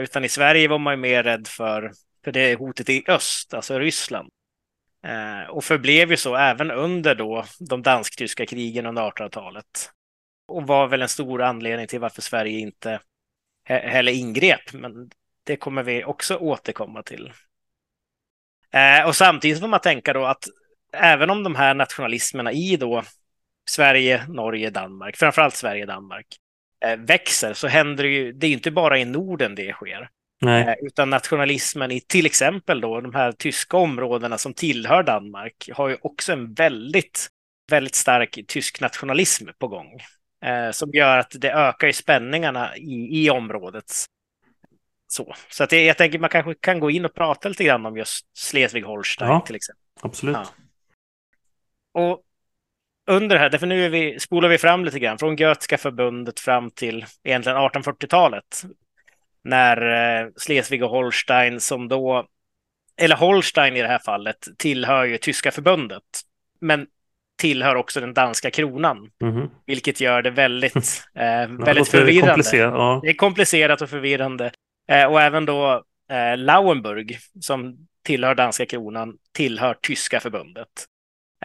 Utan 0.00 0.24
i 0.24 0.28
Sverige 0.28 0.68
var 0.68 0.78
man 0.78 0.92
ju 0.92 0.96
mer 0.96 1.22
rädd 1.22 1.48
för, 1.48 1.92
för 2.24 2.32
det 2.32 2.54
hotet 2.54 2.88
i 2.88 3.04
öst, 3.08 3.54
alltså 3.54 3.78
Ryssland. 3.78 4.28
Eh, 5.02 5.50
och 5.50 5.64
förblev 5.64 6.10
ju 6.10 6.16
så 6.16 6.36
även 6.36 6.70
under 6.70 7.14
då 7.14 7.44
de 7.58 7.82
dansk-tyska 7.82 8.46
krigen 8.46 8.86
under 8.86 9.02
1800-talet 9.02 9.90
och 10.48 10.66
var 10.66 10.86
väl 10.86 11.02
en 11.02 11.08
stor 11.08 11.42
anledning 11.42 11.86
till 11.86 12.00
varför 12.00 12.22
Sverige 12.22 12.58
inte 12.58 13.00
heller 13.64 14.12
ingrep. 14.12 14.72
Men 14.72 15.10
det 15.44 15.56
kommer 15.56 15.82
vi 15.82 16.04
också 16.04 16.36
återkomma 16.36 17.02
till. 17.02 17.32
Eh, 18.70 19.06
och 19.06 19.16
samtidigt 19.16 19.60
får 19.60 19.68
man 19.68 19.80
tänka 19.80 20.12
då 20.12 20.24
att 20.24 20.44
även 20.92 21.30
om 21.30 21.42
de 21.42 21.54
här 21.54 21.74
nationalismerna 21.74 22.52
i 22.52 22.76
då 22.76 23.02
Sverige, 23.70 24.26
Norge, 24.28 24.70
Danmark, 24.70 25.16
framförallt 25.16 25.54
Sverige, 25.54 25.86
Danmark, 25.86 26.26
eh, 26.84 26.96
växer 26.96 27.54
så 27.54 27.68
händer 27.68 28.04
det 28.04 28.10
ju, 28.10 28.32
det 28.32 28.46
är 28.46 28.50
inte 28.50 28.70
bara 28.70 28.98
i 28.98 29.04
Norden 29.04 29.54
det 29.54 29.72
sker. 29.72 30.08
Eh, 30.42 30.74
utan 30.82 31.10
nationalismen 31.10 31.90
i 31.90 32.00
till 32.00 32.26
exempel 32.26 32.80
då 32.80 33.00
de 33.00 33.14
här 33.14 33.32
tyska 33.32 33.76
områdena 33.76 34.38
som 34.38 34.54
tillhör 34.54 35.02
Danmark 35.02 35.68
har 35.72 35.88
ju 35.88 35.96
också 36.00 36.32
en 36.32 36.54
väldigt, 36.54 37.28
väldigt 37.70 37.94
stark 37.94 38.38
tysk 38.48 38.80
nationalism 38.80 39.48
på 39.58 39.68
gång. 39.68 40.00
Eh, 40.44 40.70
som 40.70 40.90
gör 40.90 41.18
att 41.18 41.32
det 41.38 41.52
ökar 41.52 41.92
spänningarna 41.92 42.76
i, 42.76 43.24
i 43.24 43.30
området. 43.30 43.92
Så, 45.08 45.34
så 45.50 45.64
att 45.64 45.70
det, 45.70 45.84
jag 45.84 45.98
tänker 45.98 46.18
man 46.18 46.30
kanske 46.30 46.54
kan 46.54 46.80
gå 46.80 46.90
in 46.90 47.04
och 47.04 47.14
prata 47.14 47.48
lite 47.48 47.64
grann 47.64 47.86
om 47.86 47.96
just 47.96 48.26
Schleswig-Holstein 48.36 49.26
ja, 49.28 49.40
till 49.40 49.56
exempel. 49.56 49.84
Absolut. 50.00 50.36
Ja. 50.36 52.02
Och 52.02 52.22
under 53.06 53.36
det 53.36 53.40
här, 53.40 53.50
därför 53.50 53.66
nu 53.66 53.88
vi, 53.88 54.20
spolar 54.20 54.48
vi 54.48 54.58
fram 54.58 54.84
lite 54.84 54.98
grann, 54.98 55.18
från 55.18 55.36
Götska 55.36 55.78
förbundet 55.78 56.40
fram 56.40 56.70
till 56.70 57.04
egentligen 57.24 57.58
1840-talet. 57.58 58.64
När 59.46 59.76
eh, 60.22 60.28
Schleswig 60.36 60.84
och 60.84 60.90
Holstein 60.90 61.60
som 61.60 61.88
då, 61.88 62.26
eller 62.96 63.16
Holstein 63.16 63.76
i 63.76 63.82
det 63.82 63.88
här 63.88 63.98
fallet, 63.98 64.48
tillhör 64.58 65.04
ju 65.04 65.18
tyska 65.18 65.50
förbundet. 65.50 66.02
Men 66.60 66.86
tillhör 67.38 67.74
också 67.74 68.00
den 68.00 68.14
danska 68.14 68.50
kronan, 68.50 69.10
mm. 69.22 69.48
vilket 69.66 70.00
gör 70.00 70.22
det 70.22 70.30
väldigt, 70.30 70.76
eh, 71.14 71.48
väldigt 71.48 71.92
ja, 71.92 71.98
förvirrande. 71.98 72.56
Ja. 72.56 73.00
Det 73.02 73.08
är 73.08 73.14
komplicerat 73.14 73.82
och 73.82 73.90
förvirrande. 73.90 74.52
Eh, 74.88 75.04
och 75.04 75.20
även 75.20 75.46
då 75.46 75.82
eh, 76.10 76.36
Lauenburg, 76.36 77.18
som 77.40 77.76
tillhör 78.04 78.34
danska 78.34 78.66
kronan, 78.66 79.16
tillhör 79.32 79.76
tyska 79.82 80.20
förbundet. 80.20 80.68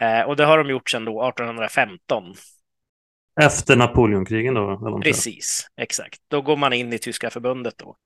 Eh, 0.00 0.20
och 0.20 0.36
det 0.36 0.44
har 0.44 0.58
de 0.58 0.70
gjort 0.70 0.90
sedan 0.90 1.04
då 1.04 1.28
1815. 1.28 2.34
Efter 3.40 3.76
Napoleonkrigen 3.76 4.54
då? 4.54 5.00
Precis, 5.02 5.66
exakt. 5.76 6.20
Då 6.28 6.42
går 6.42 6.56
man 6.56 6.72
in 6.72 6.92
i 6.92 6.98
tyska 6.98 7.30
förbundet 7.30 7.78
då. 7.78 7.96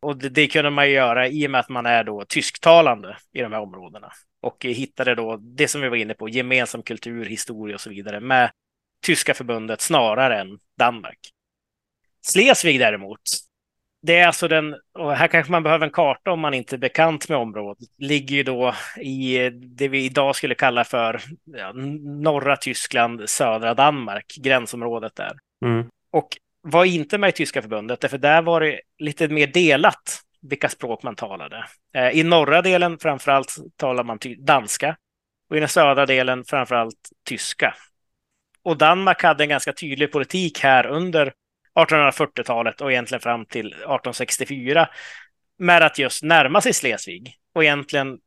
Och 0.00 0.16
det, 0.16 0.28
det 0.28 0.46
kunde 0.46 0.70
man 0.70 0.90
göra 0.90 1.28
i 1.28 1.46
och 1.46 1.50
med 1.50 1.60
att 1.60 1.68
man 1.68 1.86
är 1.86 2.04
då 2.04 2.24
tysktalande 2.28 3.16
i 3.32 3.40
de 3.40 3.52
här 3.52 3.60
områdena. 3.60 4.12
Och 4.42 4.64
hittade 4.64 5.14
då 5.14 5.36
det 5.36 5.68
som 5.68 5.80
vi 5.80 5.88
var 5.88 5.96
inne 5.96 6.14
på, 6.14 6.28
gemensam 6.28 6.82
kultur, 6.82 7.24
historia 7.24 7.74
och 7.74 7.80
så 7.80 7.90
vidare 7.90 8.20
med 8.20 8.50
tyska 9.02 9.34
förbundet 9.34 9.80
snarare 9.80 10.40
än 10.40 10.58
Danmark. 10.78 11.18
Slesvig 12.26 12.78
däremot, 12.78 13.20
det 14.06 14.18
är 14.18 14.26
alltså 14.26 14.48
den, 14.48 14.74
och 14.98 15.16
här 15.16 15.28
kanske 15.28 15.52
man 15.52 15.62
behöver 15.62 15.86
en 15.86 15.92
karta 15.92 16.32
om 16.32 16.40
man 16.40 16.54
inte 16.54 16.76
är 16.76 16.78
bekant 16.78 17.28
med 17.28 17.38
området, 17.38 17.88
ligger 17.98 18.36
ju 18.36 18.42
då 18.42 18.74
i 19.00 19.50
det 19.50 19.88
vi 19.88 20.04
idag 20.04 20.36
skulle 20.36 20.54
kalla 20.54 20.84
för 20.84 21.20
ja, 21.44 21.72
norra 22.22 22.56
Tyskland, 22.56 23.30
södra 23.30 23.74
Danmark, 23.74 24.34
gränsområdet 24.42 25.16
där. 25.16 25.32
Mm. 25.64 25.88
Och 26.10 26.28
var 26.60 26.84
inte 26.84 27.18
med 27.18 27.28
i 27.28 27.32
tyska 27.32 27.62
förbundet, 27.62 28.10
för 28.10 28.18
där 28.18 28.42
var 28.42 28.60
det 28.60 28.80
lite 28.98 29.28
mer 29.28 29.46
delat 29.46 30.20
vilka 30.42 30.68
språk 30.68 31.02
man 31.02 31.16
talade. 31.16 31.64
Eh, 31.94 32.08
I 32.08 32.22
norra 32.22 32.62
delen 32.62 32.98
framförallt 32.98 33.56
talar 33.76 34.04
man 34.04 34.18
danska 34.38 34.96
och 35.50 35.56
i 35.56 35.60
den 35.60 35.68
södra 35.68 36.06
delen 36.06 36.44
framförallt 36.44 37.10
tyska. 37.28 37.74
Och 38.62 38.78
Danmark 38.78 39.22
hade 39.22 39.44
en 39.44 39.48
ganska 39.50 39.72
tydlig 39.72 40.12
politik 40.12 40.60
här 40.60 40.86
under 40.86 41.32
1840-talet 41.74 42.80
och 42.80 42.92
egentligen 42.92 43.20
fram 43.20 43.46
till 43.46 43.66
1864 43.66 44.88
med 45.58 45.82
att 45.82 45.98
just 45.98 46.22
närma 46.22 46.60
sig 46.60 46.72
Slesvig 46.72 47.34
och 47.54 47.64
egentligen 47.64 48.18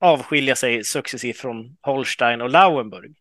avskilja 0.00 0.56
sig 0.56 0.84
successivt 0.84 1.36
från 1.36 1.76
Holstein 1.80 2.40
och 2.40 2.50
Lauenburg. 2.50 3.16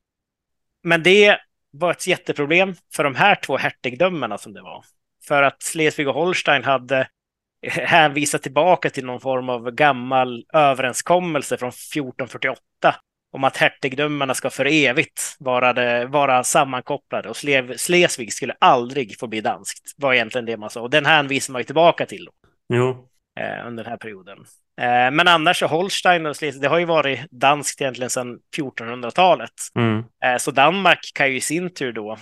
Men 0.84 1.04
det 1.04 1.38
var 1.72 1.92
ett 1.92 2.08
jätteproblem 2.08 2.76
för 2.96 3.04
de 3.04 3.16
här 3.16 3.36
två 3.36 3.58
hertigdömena 3.58 4.38
som 4.38 4.54
det 4.54 4.62
var. 4.62 4.86
För 5.28 5.44
att 5.44 5.62
Slesvig 5.62 6.08
och 6.08 6.14
Holstein 6.14 6.64
hade 6.64 7.08
hänvisat 7.68 8.44
tillbaka 8.44 8.90
till 8.90 9.06
någon 9.06 9.22
form 9.22 9.50
av 9.50 9.72
gammal 9.72 10.46
överenskommelse 10.54 11.58
från 11.58 11.70
1448 11.70 12.96
om 13.32 13.44
att 13.44 13.58
hertigdömena 13.58 14.34
ska 14.34 14.50
för 14.50 14.66
evigt 14.66 15.36
vara, 15.40 15.74
det, 15.74 16.06
vara 16.06 16.44
sammankopplade 16.44 17.30
och 17.30 17.38
Schleswig 17.78 18.34
skulle 18.34 18.56
aldrig 18.60 19.20
få 19.20 19.28
bli 19.28 19.42
danskt, 19.42 19.94
var 19.98 20.14
egentligen 20.14 20.46
det 20.46 20.58
man 20.58 20.70
sa. 20.70 20.82
Och 20.82 20.90
den 20.90 21.06
hänvisar 21.06 21.52
man 21.52 21.60
ju 21.60 21.64
tillbaka 21.64 22.06
till 22.06 22.26
då, 22.26 22.32
jo. 22.76 23.06
Eh, 23.40 23.68
under 23.68 23.84
den 23.84 23.92
här 23.92 23.98
perioden. 23.98 24.38
Eh, 24.82 25.12
men 25.12 25.28
annars 25.28 25.60
så 25.60 25.68
Holstein 25.68 26.26
och 26.26 26.38
Schleswig, 26.38 26.62
det 26.62 26.68
har 26.68 26.80
ju 26.80 26.86
varit 26.86 27.32
danskt 27.32 27.82
egentligen 27.82 28.10
sedan 28.10 28.40
1400-talet. 28.58 29.52
Mm. 29.76 30.04
Eh, 30.24 30.38
så 30.38 30.52
Danmark 30.52 31.12
kan 31.14 31.30
ju 31.30 31.38
i 31.38 31.42
sin 31.42 31.74
tur 31.74 31.92
då 31.92 32.18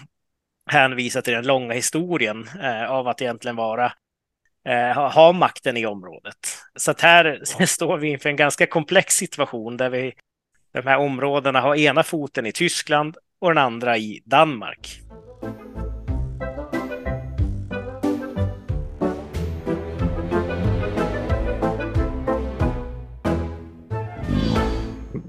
hänvisa 0.72 1.22
till 1.22 1.34
den 1.34 1.48
långa 1.48 1.74
historien 1.74 2.50
eh, 2.62 2.92
av 2.92 3.08
att 3.08 3.22
egentligen 3.22 3.56
vara 3.56 3.94
eh, 4.68 4.96
ha, 4.96 5.10
ha 5.10 5.32
makten 5.32 5.78
i 5.78 5.86
området. 5.86 6.38
Så 6.76 6.92
att 6.92 7.02
här 7.02 7.42
står 7.66 7.98
vi 7.98 8.08
inför 8.08 8.30
en 8.30 8.36
ganska 8.36 8.68
komplex 8.68 9.16
situation 9.16 9.78
där 9.78 9.90
vi 9.90 10.14
de 10.82 10.90
här 10.90 10.98
områdena 10.98 11.62
har 11.62 11.76
ena 11.76 12.04
foten 12.04 12.46
i 12.46 12.52
Tyskland 12.52 13.18
och 13.42 13.50
den 13.50 13.58
andra 13.58 13.98
i 13.98 14.22
Danmark. 14.26 15.02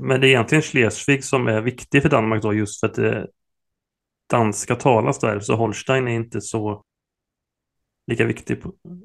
Men 0.09 0.21
det 0.21 0.27
är 0.27 0.29
egentligen 0.29 0.63
Schleswig 0.63 1.25
som 1.25 1.47
är 1.47 1.61
viktig 1.61 2.03
för 2.03 2.09
Danmark 2.09 2.43
då 2.43 2.55
just 2.55 2.81
för 2.81 2.87
att 2.87 2.95
det 2.95 3.27
danska 4.31 4.75
talas 4.75 5.19
där 5.19 5.41
så 5.41 5.55
Holstein 5.55 6.09
är 6.09 6.13
inte 6.13 6.41
så 6.41 6.83
lika 8.07 8.25
viktig 8.25 8.63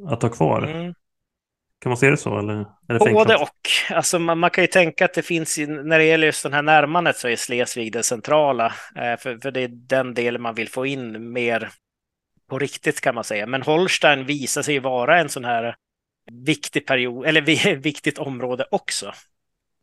att 0.07 0.21
ha 0.21 0.29
kvar. 0.29 0.61
Mm. 0.61 0.93
Kan 1.83 1.89
man 1.89 1.97
se 1.97 2.09
det 2.09 2.17
så? 2.17 2.39
Eller 2.39 2.53
är 2.87 2.99
det 2.99 3.13
Både 3.13 3.35
och. 3.35 3.49
Alltså 3.89 4.19
man, 4.19 4.39
man, 4.39 4.49
kan 4.49 4.63
ju 4.63 4.67
tänka 4.67 5.05
att 5.05 5.13
det 5.13 5.21
finns, 5.21 5.57
när 5.57 5.99
det 5.99 6.05
gäller 6.05 6.25
just 6.25 6.43
den 6.43 6.53
här 6.53 6.61
närmandet 6.61 7.17
så 7.17 7.27
är 7.27 7.35
Slesvig 7.35 7.91
det 7.93 8.03
centrala. 8.03 8.65
Eh, 8.95 9.17
för, 9.17 9.37
för 9.41 9.51
det 9.51 9.61
är 9.61 9.67
den 9.67 10.13
delen 10.13 10.41
man 10.41 10.55
vill 10.55 10.69
få 10.69 10.85
in 10.85 11.33
mer 11.33 11.69
på 12.49 12.59
riktigt 12.59 13.01
kan 13.01 13.15
man 13.15 13.23
säga. 13.23 13.45
Men 13.47 13.61
Holstein 13.61 14.25
visar 14.25 14.61
sig 14.61 14.79
vara 14.79 15.19
en 15.19 15.29
sån 15.29 15.45
här 15.45 15.75
viktig 16.31 16.87
period, 16.87 17.25
eller 17.25 17.75
viktigt 17.75 18.17
område 18.17 18.65
också. 18.71 19.13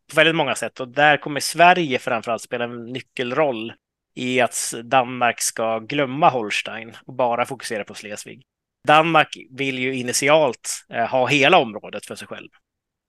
På 0.09 0.15
väldigt 0.15 0.35
många 0.35 0.55
sätt. 0.55 0.79
Och 0.79 0.87
där 0.87 1.17
kommer 1.17 1.39
Sverige 1.39 1.99
framförallt 1.99 2.41
spela 2.41 2.63
en 2.63 2.85
nyckelroll 2.85 3.73
i 4.15 4.41
att 4.41 4.73
Danmark 4.83 5.41
ska 5.41 5.79
glömma 5.79 6.29
Holstein 6.29 6.93
och 7.05 7.13
bara 7.13 7.45
fokusera 7.45 7.83
på 7.83 7.93
Slesvig. 7.93 8.43
Danmark 8.87 9.37
vill 9.49 9.79
ju 9.79 9.95
initialt 9.95 10.85
eh, 10.93 11.07
ha 11.07 11.27
hela 11.27 11.57
området 11.57 12.05
för 12.05 12.15
sig 12.15 12.27
själv. 12.27 12.49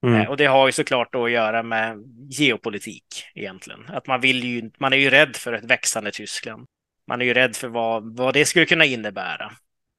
Mm. 0.06 0.20
Eh, 0.20 0.28
och 0.28 0.36
det 0.36 0.46
har 0.46 0.66
ju 0.66 0.72
såklart 0.72 1.12
då 1.12 1.24
att 1.24 1.30
göra 1.30 1.62
med 1.62 1.96
geopolitik 2.30 3.04
egentligen. 3.34 3.80
Att 3.88 4.06
man 4.06 4.20
vill 4.20 4.44
ju, 4.44 4.70
man 4.78 4.92
är 4.92 4.96
ju 4.96 5.10
rädd 5.10 5.36
för 5.36 5.52
ett 5.52 5.64
växande 5.64 6.12
Tyskland. 6.12 6.66
Man 7.08 7.20
är 7.20 7.24
ju 7.24 7.34
rädd 7.34 7.56
för 7.56 7.68
vad, 7.68 8.16
vad 8.16 8.34
det 8.34 8.44
skulle 8.44 8.66
kunna 8.66 8.84
innebära. 8.84 9.52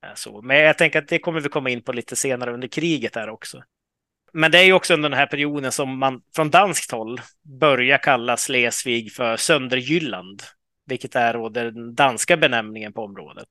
Eh, 0.05 0.13
så, 0.15 0.41
men 0.41 0.57
jag 0.57 0.77
tänker 0.77 0.99
att 0.99 1.07
det 1.07 1.19
kommer 1.19 1.39
vi 1.39 1.49
komma 1.49 1.69
in 1.69 1.83
på 1.83 1.93
lite 1.93 2.15
senare 2.15 2.53
under 2.53 2.67
kriget 2.67 3.15
här 3.15 3.29
också. 3.29 3.63
Men 4.33 4.51
det 4.51 4.59
är 4.59 4.63
ju 4.63 4.73
också 4.73 4.93
under 4.93 5.09
den 5.09 5.19
här 5.19 5.27
perioden 5.27 5.71
som 5.71 5.99
man 5.99 6.21
från 6.35 6.49
danskt 6.49 6.91
håll 6.91 7.21
börjar 7.59 7.97
kalla 7.97 8.37
Slesvig 8.37 9.11
för 9.11 9.37
Sönderjylland, 9.37 10.43
vilket 10.85 11.15
är 11.15 11.33
då 11.33 11.49
den 11.49 11.95
danska 11.95 12.37
benämningen 12.37 12.93
på 12.93 13.01
området. 13.01 13.47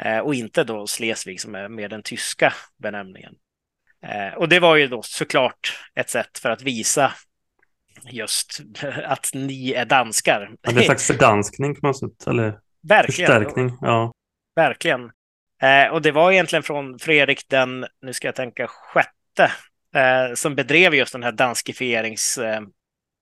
Eh, 0.00 0.18
och 0.18 0.34
inte 0.34 0.64
då 0.64 0.86
Slesvig 0.86 1.40
som 1.40 1.54
är 1.54 1.68
mer 1.68 1.88
den 1.88 2.02
tyska 2.02 2.54
benämningen. 2.82 3.34
Eh, 4.02 4.34
och 4.38 4.48
det 4.48 4.60
var 4.60 4.76
ju 4.76 4.86
då 4.86 5.02
såklart 5.02 5.78
ett 5.94 6.10
sätt 6.10 6.38
för 6.38 6.50
att 6.50 6.62
visa 6.62 7.12
just 8.10 8.60
att 9.04 9.30
ni 9.34 9.72
är 9.72 9.84
danskar. 9.84 10.50
Ja, 10.62 10.72
det 10.72 10.76
är 10.76 10.78
en 10.78 10.84
slags 10.84 11.06
fördanskning 11.06 11.74
kan 11.74 11.80
man 11.82 11.94
säga, 11.94 12.10
eller 12.26 12.58
Verkligen. 12.88 13.28
förstärkning. 13.28 13.78
Ja. 13.80 14.12
Verkligen. 14.56 15.10
Eh, 15.62 15.92
och 15.92 16.02
det 16.02 16.12
var 16.12 16.32
egentligen 16.32 16.62
från 16.62 16.98
Fredrik 16.98 17.48
den, 17.48 17.86
nu 18.00 18.12
ska 18.12 18.28
jag 18.28 18.34
tänka, 18.34 18.66
sjätte, 18.66 19.52
som 20.34 20.54
bedrev 20.54 20.94
just 20.94 21.12
den 21.12 21.22
här 21.22 21.32
danskifierings 21.32 22.38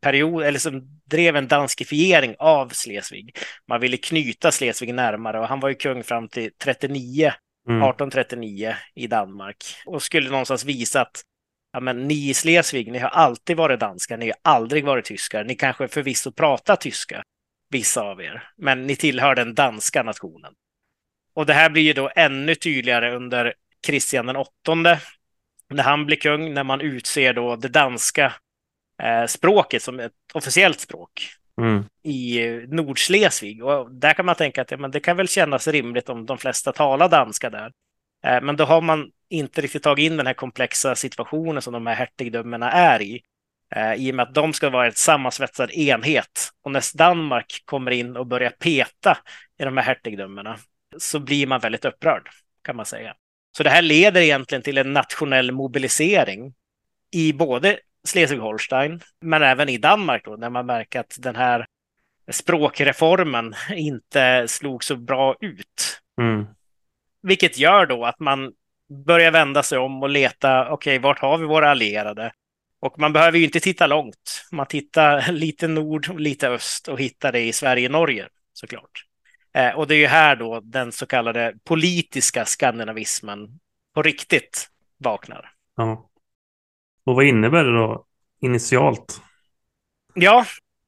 period, 0.04 0.44
eller 0.44 0.58
som 0.58 1.00
drev 1.10 1.36
en 1.36 1.48
danskifiering 1.48 2.36
av 2.38 2.68
Slesvig. 2.68 3.36
Man 3.68 3.80
ville 3.80 3.96
knyta 3.96 4.52
Slesvig 4.52 4.94
närmare 4.94 5.40
och 5.40 5.48
han 5.48 5.60
var 5.60 5.68
ju 5.68 5.74
kung 5.74 6.04
fram 6.04 6.28
till 6.28 6.50
39, 6.64 7.32
mm. 7.68 7.82
1839 7.82 8.76
i 8.94 9.06
Danmark 9.06 9.64
och 9.86 10.02
skulle 10.02 10.30
någonstans 10.30 10.64
visa 10.64 11.00
att 11.00 11.22
ja, 11.72 11.80
men 11.80 12.08
ni 12.08 12.28
i 12.28 12.34
Slesvig, 12.34 12.92
ni 12.92 12.98
har 12.98 13.08
alltid 13.08 13.56
varit 13.56 13.80
danskar, 13.80 14.16
ni 14.16 14.26
har 14.26 14.52
aldrig 14.52 14.84
varit 14.84 15.04
tyskar. 15.04 15.44
Ni 15.44 15.54
kanske 15.54 15.88
förvisso 15.88 16.32
pratar 16.32 16.76
tyska, 16.76 17.22
vissa 17.70 18.02
av 18.02 18.20
er, 18.20 18.48
men 18.56 18.86
ni 18.86 18.96
tillhör 18.96 19.34
den 19.34 19.54
danska 19.54 20.02
nationen. 20.02 20.52
Och 21.34 21.46
det 21.46 21.54
här 21.54 21.70
blir 21.70 21.82
ju 21.82 21.92
då 21.92 22.10
ännu 22.16 22.54
tydligare 22.54 23.16
under 23.16 23.54
Kristian 23.86 24.26
den 24.26 24.36
åttonde, 24.36 25.00
när 25.70 25.82
han 25.82 26.06
blir 26.06 26.16
kung, 26.16 26.54
när 26.54 26.64
man 26.64 26.80
utser 26.80 27.32
då 27.32 27.56
det 27.56 27.68
danska 27.68 28.32
språket 29.26 29.82
som 29.82 30.00
ett 30.00 30.12
officiellt 30.34 30.80
språk 30.80 31.36
Mm. 31.60 31.84
i 32.02 32.40
Nordslesvig. 32.68 33.64
Och 33.64 33.90
där 33.90 34.14
kan 34.14 34.26
man 34.26 34.34
tänka 34.34 34.62
att 34.62 34.70
ja, 34.70 34.76
men 34.76 34.90
det 34.90 35.00
kan 35.00 35.16
väl 35.16 35.28
kännas 35.28 35.68
rimligt 35.68 36.08
om 36.08 36.26
de 36.26 36.38
flesta 36.38 36.72
talar 36.72 37.08
danska 37.08 37.50
där. 37.50 37.72
Eh, 38.24 38.40
men 38.42 38.56
då 38.56 38.64
har 38.64 38.80
man 38.80 39.10
inte 39.28 39.60
riktigt 39.60 39.82
tagit 39.82 40.10
in 40.10 40.16
den 40.16 40.26
här 40.26 40.34
komplexa 40.34 40.94
situationen 40.94 41.62
som 41.62 41.72
de 41.72 41.86
här 41.86 41.94
hertigdömena 41.94 42.70
är 42.70 43.02
i. 43.02 43.22
Eh, 43.74 43.94
I 43.94 44.10
och 44.10 44.14
med 44.14 44.22
att 44.22 44.34
de 44.34 44.52
ska 44.52 44.70
vara 44.70 44.86
ett 44.86 44.98
sammansvetsad 44.98 45.70
enhet. 45.70 46.50
Och 46.62 46.70
när 46.70 46.96
Danmark 46.96 47.62
kommer 47.64 47.90
in 47.90 48.16
och 48.16 48.26
börjar 48.26 48.50
peta 48.50 49.18
i 49.60 49.64
de 49.64 49.76
här 49.76 49.84
hertigdömena 49.84 50.58
så 50.98 51.18
blir 51.18 51.46
man 51.46 51.60
väldigt 51.60 51.84
upprörd, 51.84 52.28
kan 52.62 52.76
man 52.76 52.86
säga. 52.86 53.14
Så 53.56 53.62
det 53.62 53.70
här 53.70 53.82
leder 53.82 54.20
egentligen 54.20 54.62
till 54.62 54.78
en 54.78 54.92
nationell 54.92 55.52
mobilisering 55.52 56.54
i 57.10 57.32
både 57.32 57.78
Schleswig-Holstein, 58.08 59.02
men 59.20 59.42
även 59.42 59.68
i 59.68 59.78
Danmark 59.78 60.24
då, 60.24 60.36
när 60.36 60.50
man 60.50 60.66
märker 60.66 61.00
att 61.00 61.16
den 61.18 61.36
här 61.36 61.66
språkreformen 62.30 63.54
inte 63.70 64.48
slog 64.48 64.84
så 64.84 64.96
bra 64.96 65.36
ut. 65.40 66.00
Mm. 66.20 66.46
Vilket 67.22 67.58
gör 67.58 67.86
då 67.86 68.04
att 68.04 68.20
man 68.20 68.52
börjar 69.06 69.30
vända 69.30 69.62
sig 69.62 69.78
om 69.78 70.02
och 70.02 70.08
leta, 70.08 70.62
okej, 70.70 70.72
okay, 70.72 70.98
vart 70.98 71.18
har 71.18 71.38
vi 71.38 71.44
våra 71.44 71.70
allierade? 71.70 72.32
Och 72.80 72.98
man 72.98 73.12
behöver 73.12 73.38
ju 73.38 73.44
inte 73.44 73.60
titta 73.60 73.86
långt. 73.86 74.46
Man 74.52 74.66
tittar 74.66 75.28
lite 75.32 75.68
nord 75.68 76.10
och 76.10 76.20
lite 76.20 76.48
öst 76.48 76.88
och 76.88 77.00
hittar 77.00 77.32
det 77.32 77.40
i 77.40 77.52
Sverige-Norge 77.52 78.28
såklart. 78.52 79.04
Eh, 79.54 79.70
och 79.70 79.86
det 79.86 79.94
är 79.94 79.98
ju 79.98 80.06
här 80.06 80.36
då 80.36 80.60
den 80.60 80.92
så 80.92 81.06
kallade 81.06 81.54
politiska 81.64 82.44
skandinavismen 82.44 83.60
på 83.94 84.02
riktigt 84.02 84.68
vaknar. 84.98 85.50
Ja. 85.76 86.10
Och 87.04 87.14
vad 87.14 87.24
innebär 87.24 87.64
det 87.64 87.72
då 87.72 88.04
initialt? 88.40 89.22
Ja, 90.14 90.46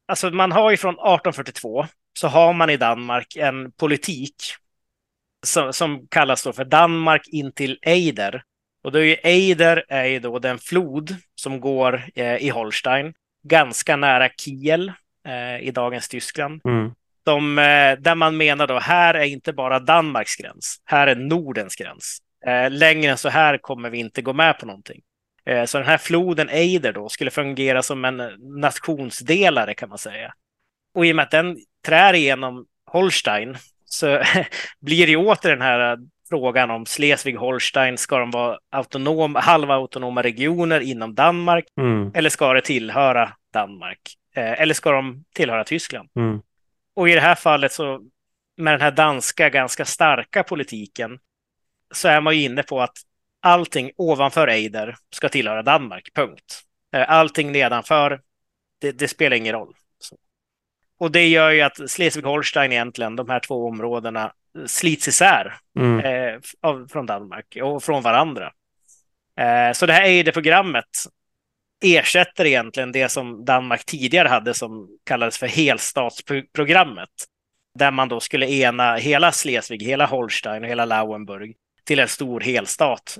alltså 0.08 0.30
man 0.30 0.52
har 0.52 0.70
ju 0.70 0.76
från 0.76 0.94
1842 0.94 1.86
så 2.18 2.28
har 2.28 2.52
man 2.52 2.70
i 2.70 2.76
Danmark 2.76 3.36
en 3.36 3.72
politik 3.72 4.34
som, 5.46 5.72
som 5.72 6.06
kallas 6.08 6.42
då 6.42 6.52
för 6.52 6.64
Danmark 6.64 7.28
in 7.28 7.52
till 7.52 7.78
Eider. 7.82 8.42
Och 8.84 8.92
då 8.92 8.98
är 8.98 9.02
ju 9.02 9.16
Eider 9.22 9.84
är 9.88 10.04
ju 10.04 10.20
då 10.20 10.38
den 10.38 10.58
flod 10.58 11.16
som 11.34 11.60
går 11.60 12.02
eh, 12.14 12.36
i 12.36 12.48
Holstein, 12.48 13.14
ganska 13.42 13.96
nära 13.96 14.28
Kiel 14.28 14.92
eh, 15.26 15.68
i 15.68 15.70
dagens 15.70 16.08
Tyskland. 16.08 16.60
Mm. 16.64 16.92
De, 17.24 17.58
eh, 17.58 17.98
där 17.98 18.14
man 18.14 18.36
menar 18.36 18.66
då, 18.66 18.78
här 18.78 19.14
är 19.14 19.24
inte 19.24 19.52
bara 19.52 19.78
Danmarks 19.78 20.36
gräns, 20.36 20.80
här 20.84 21.06
är 21.06 21.16
Nordens 21.16 21.76
gräns. 21.76 22.18
Eh, 22.46 22.70
längre 22.70 23.10
än 23.10 23.18
så 23.18 23.28
här 23.28 23.58
kommer 23.58 23.90
vi 23.90 23.98
inte 23.98 24.22
gå 24.22 24.32
med 24.32 24.58
på 24.58 24.66
någonting. 24.66 25.00
Eh, 25.46 25.64
så 25.64 25.78
den 25.78 25.86
här 25.86 25.98
floden 25.98 26.48
Eider 26.48 26.92
då 26.92 27.08
skulle 27.08 27.30
fungera 27.30 27.82
som 27.82 28.04
en 28.04 28.22
nationsdelare 28.60 29.74
kan 29.74 29.88
man 29.88 29.98
säga. 29.98 30.34
Och 30.94 31.06
i 31.06 31.12
och 31.12 31.16
med 31.16 31.22
att 31.22 31.30
den 31.30 31.56
trär 31.86 32.14
igenom 32.14 32.66
Holstein 32.86 33.56
så 33.84 34.22
blir 34.80 35.06
det 35.06 35.16
åter 35.16 35.50
den 35.50 35.62
här 35.62 35.98
frågan 36.28 36.70
om 36.70 36.84
Schleswig-Holstein, 36.84 37.96
ska 37.96 38.18
de 38.18 38.30
vara 38.30 38.58
autonom, 38.70 39.34
halvautonoma 39.34 40.22
regioner 40.22 40.80
inom 40.80 41.14
Danmark 41.14 41.64
Mm. 41.80 42.10
eller 42.14 42.30
ska 42.30 42.52
det 42.52 42.60
tillhöra 42.60 43.32
Danmark? 43.52 43.98
Eh, 44.36 44.60
eller 44.60 44.74
ska 44.74 44.90
de 44.92 45.24
tillhöra 45.34 45.64
Tyskland? 45.64 46.08
Mm. 46.16 46.40
Och 46.96 47.08
i 47.08 47.14
det 47.14 47.20
här 47.20 47.34
fallet 47.34 47.72
så 47.72 48.00
med 48.56 48.74
den 48.74 48.80
här 48.80 48.90
danska 48.90 49.50
ganska 49.50 49.84
starka 49.84 50.42
politiken 50.42 51.18
så 51.94 52.08
är 52.08 52.20
man 52.20 52.36
ju 52.36 52.42
inne 52.42 52.62
på 52.62 52.80
att 52.80 52.96
allting 53.42 53.90
ovanför 53.96 54.48
Eider 54.48 54.96
ska 55.14 55.28
tillhöra 55.28 55.62
Danmark, 55.62 56.08
punkt. 56.14 56.62
Eh, 56.96 57.10
Allting 57.10 57.52
nedanför, 57.52 58.20
det, 58.80 58.92
det 58.92 59.08
spelar 59.08 59.36
ingen 59.36 59.52
roll. 59.52 59.74
Så. 59.98 60.16
Och 60.98 61.10
det 61.10 61.28
gör 61.28 61.50
ju 61.50 61.60
att 61.60 61.78
Schleswig-Holstein 61.78 62.72
egentligen, 62.72 63.16
de 63.16 63.28
här 63.28 63.40
två 63.40 63.66
områdena, 63.68 64.32
slits 64.66 65.08
isär 65.08 65.54
Mm. 65.78 66.00
eh, 66.00 66.40
av, 66.60 66.88
från 66.92 67.06
Danmark 67.06 67.56
och 67.62 67.84
från 67.84 68.02
varandra. 68.02 68.52
Eh, 69.40 69.72
så 69.72 69.86
det 69.86 69.92
här 69.92 70.02
Eider-programmet 70.02 70.84
ersätter 71.84 72.44
egentligen 72.44 72.92
det 72.92 73.08
som 73.08 73.44
Danmark 73.44 73.84
tidigare 73.84 74.28
hade 74.28 74.54
som 74.54 74.88
kallades 75.04 75.38
för 75.38 75.46
helstatsprogrammet. 75.46 77.10
Där 77.78 77.90
man 77.90 78.08
då 78.08 78.20
skulle 78.20 78.46
ena 78.50 78.96
hela 78.96 79.32
Schleswig, 79.32 79.82
hela 79.82 80.06
Holstein 80.06 80.62
och 80.62 80.68
hela 80.68 80.84
Lauenburg 80.84 81.56
till 81.84 81.98
en 81.98 82.08
stor 82.08 82.40
helstat. 82.40 83.18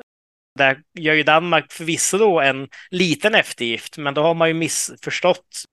Där 0.56 0.82
gör 0.94 1.14
ju 1.14 1.22
Danmark 1.22 1.72
förvisso 1.72 2.18
då 2.18 2.40
en 2.40 2.68
liten 2.90 3.34
eftergift, 3.34 3.98
men 3.98 4.14
då 4.14 4.22
har 4.22 4.34
man 4.34 4.48
ju 4.48 4.54
missförstått 4.54 5.64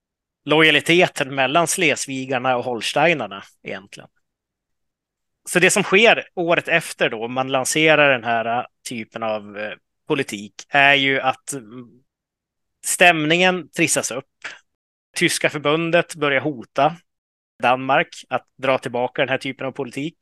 lojaliteten 0.44 1.34
mellan 1.34 1.66
Slesvigarna 1.66 2.56
och 2.56 2.64
Holsteinarna 2.64 3.42
egentligen. 3.62 4.08
Så 5.48 5.58
det 5.58 5.70
som 5.70 5.82
sker 5.82 6.28
året 6.34 6.68
efter 6.68 7.10
då 7.10 7.28
man 7.28 7.48
lanserar 7.48 8.12
den 8.12 8.24
här 8.24 8.58
äh, 8.58 8.64
typen 8.88 9.22
av 9.22 9.58
eh, 9.58 9.72
politik 10.08 10.54
är 10.68 10.94
ju 10.94 11.20
att 11.20 11.52
mm, 11.52 11.88
stämningen 12.86 13.70
trissas 13.70 14.10
upp. 14.10 14.30
Tyska 15.16 15.50
förbundet 15.50 16.14
börjar 16.14 16.40
hota 16.40 16.96
Danmark 17.62 18.08
att 18.28 18.46
dra 18.62 18.78
tillbaka 18.78 19.22
den 19.22 19.28
här 19.28 19.38
typen 19.38 19.66
av 19.66 19.72
politik. 19.72 20.16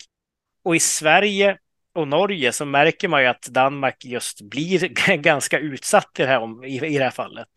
Och 0.65 0.77
i 0.77 0.81
Sverige 0.81 1.59
och 1.95 2.09
Norge 2.09 2.53
så 2.53 2.65
märker 2.65 3.09
man 3.09 3.23
ju 3.23 3.27
att 3.27 3.43
Danmark 3.43 4.05
just 4.05 4.41
blir 4.41 4.89
ganska 5.17 5.59
utsatt 5.59 6.11
i 6.19 6.23
det 6.23 6.29
här, 6.29 6.67
i, 6.67 6.87
i 6.87 6.99
det 6.99 7.05
här 7.05 7.11
fallet. 7.11 7.49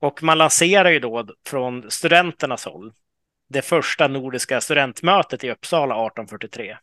Och 0.00 0.22
man 0.22 0.38
lanserar 0.38 0.90
ju 0.90 0.98
då 0.98 1.28
från 1.46 1.90
studenternas 1.90 2.64
håll 2.64 2.92
det 3.48 3.62
första 3.62 4.08
nordiska 4.08 4.60
studentmötet 4.60 5.44
i 5.44 5.50
Uppsala 5.50 5.94
1843. 5.94 6.76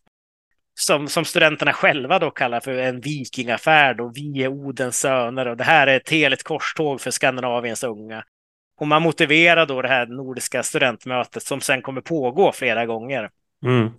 Som, 0.75 1.07
som 1.07 1.25
studenterna 1.25 1.73
själva 1.73 2.19
då 2.19 2.31
kallar 2.31 2.59
för 2.59 2.71
en 2.71 3.01
vikingafärd 3.01 4.01
och 4.01 4.17
vi 4.17 4.43
är 4.43 4.47
Odens 4.47 4.99
söner 4.99 5.47
och 5.47 5.57
det 5.57 5.63
här 5.63 5.87
är 5.87 5.97
ett 5.97 6.09
heligt 6.09 6.43
korståg 6.43 7.01
för 7.01 7.11
Skandinaviens 7.11 7.83
unga. 7.83 8.23
Och 8.79 8.87
man 8.87 9.01
motiverar 9.01 9.65
då 9.65 9.81
det 9.81 9.87
här 9.87 10.05
nordiska 10.05 10.63
studentmötet 10.63 11.43
som 11.43 11.61
sen 11.61 11.81
kommer 11.81 12.01
pågå 12.01 12.51
flera 12.51 12.85
gånger 12.85 13.29
Mm 13.63 13.89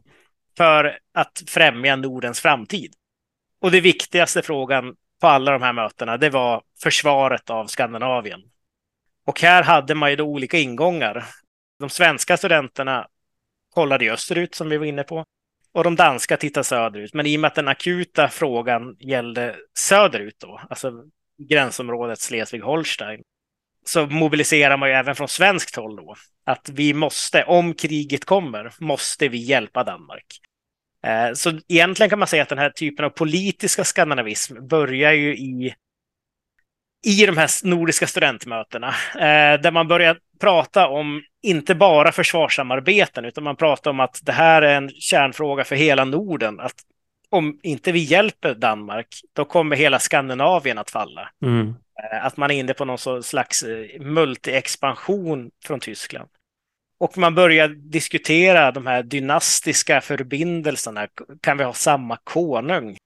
för 0.57 0.99
att 1.15 1.43
främja 1.47 1.97
Nordens 1.97 2.41
framtid. 2.41 2.95
Och 3.61 3.71
det 3.71 3.81
viktigaste 3.81 4.43
frågan 4.43 4.97
på 5.21 5.27
alla 5.27 5.53
de 5.53 5.63
här 5.63 5.73
mötena, 5.73 6.17
det 6.17 6.31
var 6.31 6.63
försvaret 6.83 7.51
av 7.51 7.67
Skandinavien. 7.67 8.41
Och 9.27 9.41
här 9.41 9.63
hade 9.63 9.95
man 9.95 10.11
ju 10.11 10.17
då 10.17 10.25
olika 10.25 10.59
ingångar. 10.59 11.25
De 11.79 11.91
svenska 11.91 12.37
studenterna 12.37 13.09
kollade 13.75 14.13
österut, 14.13 14.55
som 14.55 14.69
vi 14.69 14.77
var 14.77 14.87
inne 14.87 15.03
på, 15.03 15.25
och 15.73 15.85
de 15.85 15.97
danska 15.97 16.37
tittade 16.37 16.65
söderut. 16.65 17.15
Men 17.15 17.27
i 17.27 17.37
och 17.37 17.41
med 17.41 17.49
att 17.49 17.55
den 17.55 17.69
akuta 17.69 18.29
frågan 18.29 18.97
gällde 18.99 19.57
söderut 19.79 20.37
då, 20.39 20.61
alltså 20.71 20.93
gränsområdet 21.49 22.19
Slesvig-Holstein, 22.19 23.23
så 23.89 24.07
mobiliserar 24.07 24.77
man 24.77 24.89
ju 24.89 24.95
även 24.95 25.15
från 25.15 25.29
svenskt 25.29 25.77
håll 25.77 25.97
då, 25.97 26.15
att 26.47 26.69
vi 26.73 26.95
måste, 26.95 27.45
om 27.45 27.75
kriget 27.75 28.25
kommer, 28.25 28.73
måste 28.79 29.29
vi 29.29 29.39
hjälpa 29.39 29.85
Danmark. 29.85 30.27
Eh, 31.07 31.33
Så 31.35 31.61
egentligen 31.69 32.11
kan 32.11 32.19
man 32.19 32.29
säga 32.29 32.43
att 32.43 32.49
den 32.49 32.59
här 32.59 32.71
typen 32.71 33.05
av 33.05 33.11
politiska 33.11 33.85
skandinavism 33.85 34.67
börjar 34.67 35.13
ju 35.13 35.37
i, 35.37 35.75
i 37.07 37.27
de 37.27 37.37
här 37.37 37.67
nordiska 37.67 38.07
studentmötena, 38.07 38.89
eh, 39.15 39.61
där 39.61 39.71
man 39.71 39.89
börjar 39.89 40.19
prata 40.41 40.89
om 40.89 41.23
inte 41.43 41.75
bara 41.75 42.13
försvarssamarbeten, 42.13 43.25
utan 43.25 43.45
man 43.45 43.57
pratar 43.57 43.91
om 43.91 44.01
att 44.01 44.19
det 44.23 44.33
här 44.33 44.63
är 44.63 44.77
en 44.77 44.91
kärnfråga 44.91 45.65
för 45.65 45.77
hela 45.77 46.05
Norden, 46.05 46.61
att 46.61 46.75
om 47.35 47.59
inte 47.63 47.93
vi 47.93 47.99
hjälper 47.99 48.55
Danmark, 48.55 49.07
då 49.33 49.45
kommer 49.45 49.77
hela 49.77 49.99
Skandinavien 49.99 50.79
att 50.79 50.91
falla. 50.91 51.31
Mm. 51.43 51.75
Eh, 52.03 52.27
Att 52.27 52.37
man 52.37 52.51
är 52.51 52.55
inne 52.55 52.75
på 52.75 52.85
någon 52.85 53.23
slags 53.23 53.63
eh, 53.63 54.01
multiexpansion 54.01 55.51
från 55.65 55.81
Tyskland. 55.81 56.29
Och 56.99 57.19
man 57.19 57.35
börjar 57.35 57.69
diskutera 57.69 58.73
de 58.73 58.87
här 58.87 59.03
dynastiska 59.03 60.01
förbindelserna. 60.01 61.09
Kan 61.41 61.59
vi 61.59 61.65
ha 61.65 61.73
samma 61.73 62.19
konung 62.25 62.97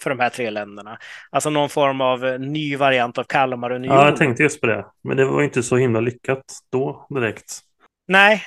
för 0.00 0.10
de 0.10 0.20
här 0.20 0.30
tre 0.30 0.50
länderna? 0.50 0.98
Alltså 1.30 1.50
någon 1.50 1.68
form 1.68 2.00
av 2.00 2.26
eh, 2.26 2.38
ny 2.38 2.76
variant 2.76 3.18
av 3.18 3.24
Kalmarunionen. 3.24 3.98
Ja, 3.98 4.08
jag 4.08 4.16
tänkte 4.16 4.42
just 4.42 4.60
på 4.60 4.66
det. 4.66 4.86
Men 5.04 5.16
det 5.16 5.24
var 5.24 5.42
inte 5.42 5.62
så 5.62 5.76
himla 5.76 6.00
lyckat 6.00 6.44
då 6.72 7.06
direkt. 7.10 7.60
Nej, 8.08 8.42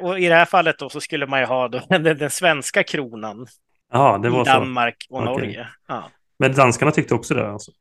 och 0.00 0.20
i 0.20 0.28
det 0.28 0.34
här 0.34 0.44
fallet 0.44 0.78
då 0.78 0.88
så 0.88 1.00
skulle 1.00 1.26
man 1.26 1.40
ju 1.40 1.46
ha 1.46 1.68
den, 1.88 2.02
den 2.02 2.30
svenska 2.30 2.82
kronan 2.82 3.46
Ja, 3.90 4.18
det 4.18 4.28
i 4.28 4.30
var 4.30 4.44
så. 4.44 4.50
Danmark 4.50 5.06
och 5.10 5.22
Okej. 5.22 5.32
Norge. 5.32 5.68
Ja. 5.88 6.10
Men 6.38 6.52
danskarna 6.54 6.92
tyckte 6.92 7.14
också 7.14 7.34
det 7.34 7.50
alltså. 7.50 7.72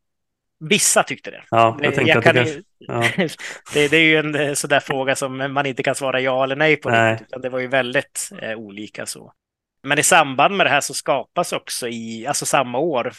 Vissa 0.70 1.04
tyckte 1.04 1.32
det. 1.32 1.44
Ja, 1.50 1.78
jag 1.82 1.96
tänkte 1.96 2.18
att 2.18 2.24
det 2.24 2.34
kan 2.34 2.36
kanske... 2.36 2.62
Ja. 2.78 3.04
det, 3.74 3.88
det 3.88 3.98
är 3.98 4.02
ju 4.02 4.18
en 4.18 4.36
eh, 4.36 4.54
sådär 4.54 4.80
fråga 4.80 5.16
som 5.16 5.54
man 5.54 5.66
inte 5.66 5.84
kan 5.84 5.96
svara 5.96 6.22
ja 6.22 6.44
eller 6.44 6.56
nej 6.56 6.76
på. 6.76 6.90
Nej. 6.90 7.18
Utan 7.22 7.42
det 7.42 7.50
var 7.50 7.60
ju 7.60 7.68
väldigt 7.68 8.30
eh, 8.42 8.56
olika 8.56 9.06
så. 9.06 9.34
Men 9.84 10.00
i 10.00 10.04
samband 10.04 10.58
med 10.58 10.66
det 10.66 10.70
här 10.70 10.82
så 10.82 10.94
skapas 10.94 11.54
också 11.54 11.88
i, 11.88 12.28
alltså 12.28 12.46
samma 12.46 12.78
år, 12.78 13.14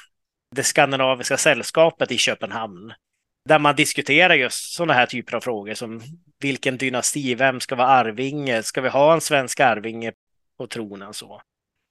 det 0.57 0.63
skandinaviska 0.63 1.37
sällskapet 1.37 2.13
i 2.13 2.19
Köpenhamn. 2.19 2.93
där 3.49 3.59
man 3.59 3.77
diskuterar 3.77 4.35
just 4.35 4.75
sådana 4.75 4.93
här 4.93 5.07
typer 5.07 5.37
av 5.37 5.41
frågor 5.41 5.75
som 5.75 6.01
vilken 6.41 6.77
dynasti, 6.77 7.35
vem 7.35 7.61
ska 7.61 7.75
vara 7.75 7.89
arvinge, 7.89 8.63
ska 8.63 8.81
vi 8.81 8.89
ha 8.89 9.13
en 9.15 9.21
svensk 9.21 9.61
arvinge 9.61 10.13
på 10.59 10.67
tronen 10.67 11.15
så? 11.15 11.41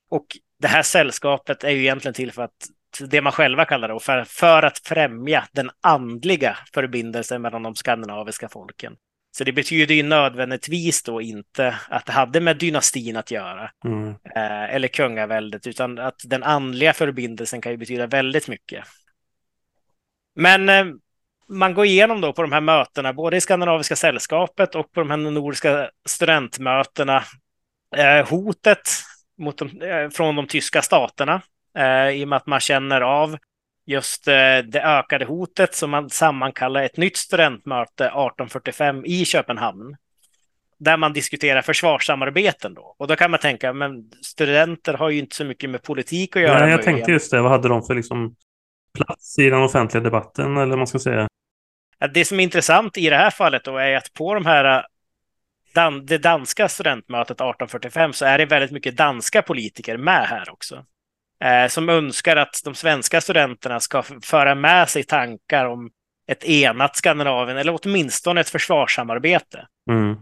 Och 0.09 0.25
det 0.59 0.67
här 0.67 0.83
sällskapet 0.83 1.63
är 1.63 1.69
ju 1.69 1.79
egentligen 1.79 2.13
till 2.13 2.31
för 2.31 2.41
att 2.41 2.67
det 3.09 3.21
man 3.21 3.33
själva 3.33 3.65
kallar 3.65 3.87
det, 3.87 3.99
för, 3.99 4.23
för 4.23 4.63
att 4.63 4.79
främja 4.79 5.47
den 5.51 5.69
andliga 5.81 6.57
förbindelsen 6.73 7.41
mellan 7.41 7.63
de 7.63 7.75
skandinaviska 7.75 8.49
folken. 8.49 8.95
Så 9.31 9.43
det 9.43 9.51
betyder 9.51 9.95
ju 9.95 10.03
nödvändigtvis 10.03 11.03
då 11.03 11.21
inte 11.21 11.75
att 11.89 12.05
det 12.05 12.11
hade 12.11 12.41
med 12.41 12.57
dynastin 12.57 13.17
att 13.17 13.31
göra 13.31 13.71
mm. 13.85 14.09
eh, 14.09 14.75
eller 14.75 14.87
kungaväldet, 14.87 15.67
utan 15.67 15.99
att 15.99 16.21
den 16.23 16.43
andliga 16.43 16.93
förbindelsen 16.93 17.61
kan 17.61 17.71
ju 17.71 17.77
betyda 17.77 18.07
väldigt 18.07 18.47
mycket. 18.47 18.85
Men 20.35 20.69
eh, 20.69 20.85
man 21.49 21.73
går 21.73 21.85
igenom 21.85 22.21
då 22.21 22.33
på 22.33 22.41
de 22.41 22.51
här 22.51 22.61
mötena, 22.61 23.13
både 23.13 23.37
i 23.37 23.41
Skandinaviska 23.41 23.95
sällskapet 23.95 24.75
och 24.75 24.91
på 24.91 24.99
de 24.99 25.09
här 25.09 25.17
nordiska 25.17 25.89
studentmötena, 26.05 27.23
eh, 27.95 28.29
hotet 28.29 28.89
mot 29.39 29.57
de, 29.57 29.81
eh, 29.81 30.09
från 30.09 30.35
de 30.35 30.47
tyska 30.47 30.81
staterna, 30.81 31.41
eh, 31.77 32.09
i 32.09 32.23
och 32.23 32.27
med 32.27 32.37
att 32.37 32.47
man 32.47 32.59
känner 32.59 33.01
av 33.01 33.37
just 33.85 34.27
eh, 34.27 34.57
det 34.57 34.81
ökade 34.83 35.25
hotet 35.25 35.75
som 35.75 35.89
man 35.89 36.09
sammankallar 36.09 36.83
ett 36.83 36.97
nytt 36.97 37.17
studentmöte 37.17 38.03
1845 38.03 39.05
i 39.05 39.25
Köpenhamn. 39.25 39.95
Där 40.79 40.97
man 40.97 41.13
diskuterar 41.13 41.61
försvarssamarbeten 41.61 42.73
då. 42.73 42.95
Och 42.97 43.07
då 43.07 43.15
kan 43.15 43.31
man 43.31 43.39
tänka, 43.39 43.73
men 43.73 44.11
studenter 44.21 44.93
har 44.93 45.09
ju 45.09 45.19
inte 45.19 45.35
så 45.35 45.45
mycket 45.45 45.69
med 45.69 45.83
politik 45.83 46.35
att 46.35 46.41
göra. 46.41 46.59
Nej, 46.59 46.71
jag 46.71 46.83
tänkte 46.83 47.11
just 47.11 47.31
det. 47.31 47.41
Vad 47.41 47.51
hade 47.51 47.67
de 47.67 47.83
för 47.83 47.95
liksom 47.95 48.35
plats 48.93 49.39
i 49.39 49.49
den 49.49 49.63
offentliga 49.63 50.03
debatten, 50.03 50.57
eller 50.57 50.69
vad 50.69 50.77
man 50.77 50.87
ska 50.87 50.99
säga? 50.99 51.27
Det 52.13 52.25
som 52.25 52.39
är 52.39 52.43
intressant 52.43 52.97
i 52.97 53.09
det 53.09 53.15
här 53.15 53.29
fallet 53.29 53.63
då 53.63 53.77
är 53.77 53.95
att 53.95 54.13
på 54.13 54.33
de 54.33 54.45
här 54.45 54.85
dan 55.73 56.05
det 56.05 56.17
danska 56.17 56.69
studentmötet 56.69 57.31
1845 57.31 58.13
så 58.13 58.25
är 58.25 58.37
det 58.37 58.45
väldigt 58.45 58.71
mycket 58.71 58.97
danska 58.97 59.41
politiker 59.41 59.97
med 59.97 60.27
här 60.27 60.49
också 60.51 60.85
eh, 61.43 61.67
som 61.67 61.89
önskar 61.89 62.35
att 62.35 62.61
de 62.63 62.75
svenska 62.75 63.21
studenterna 63.21 63.79
ska 63.79 64.03
föra 64.23 64.55
med 64.55 64.89
sig 64.89 65.03
tankar 65.03 65.65
om 65.65 65.89
ett 66.27 66.43
enat 66.43 66.95
Skandinavien 66.95 67.57
eller 67.57 67.79
åtminstone 67.81 68.41
ett 68.41 68.49
försvarssamarbete. 68.49 69.67
Mm. 69.89 70.17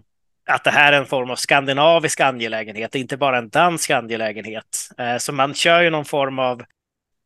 Att 0.49 0.63
det 0.63 0.71
här 0.71 0.93
är 0.93 0.97
en 0.97 1.05
form 1.05 1.29
av 1.29 1.35
skandinavisk 1.35 2.19
angelägenhet, 2.19 2.95
inte 2.95 3.17
bara 3.17 3.37
en 3.37 3.49
dansk 3.49 3.89
angelägenhet. 3.89 4.89
Eh, 4.97 5.17
så 5.17 5.33
man 5.33 5.53
kör 5.53 5.81
ju 5.81 5.89
någon 5.89 6.05
form 6.05 6.39
av 6.39 6.63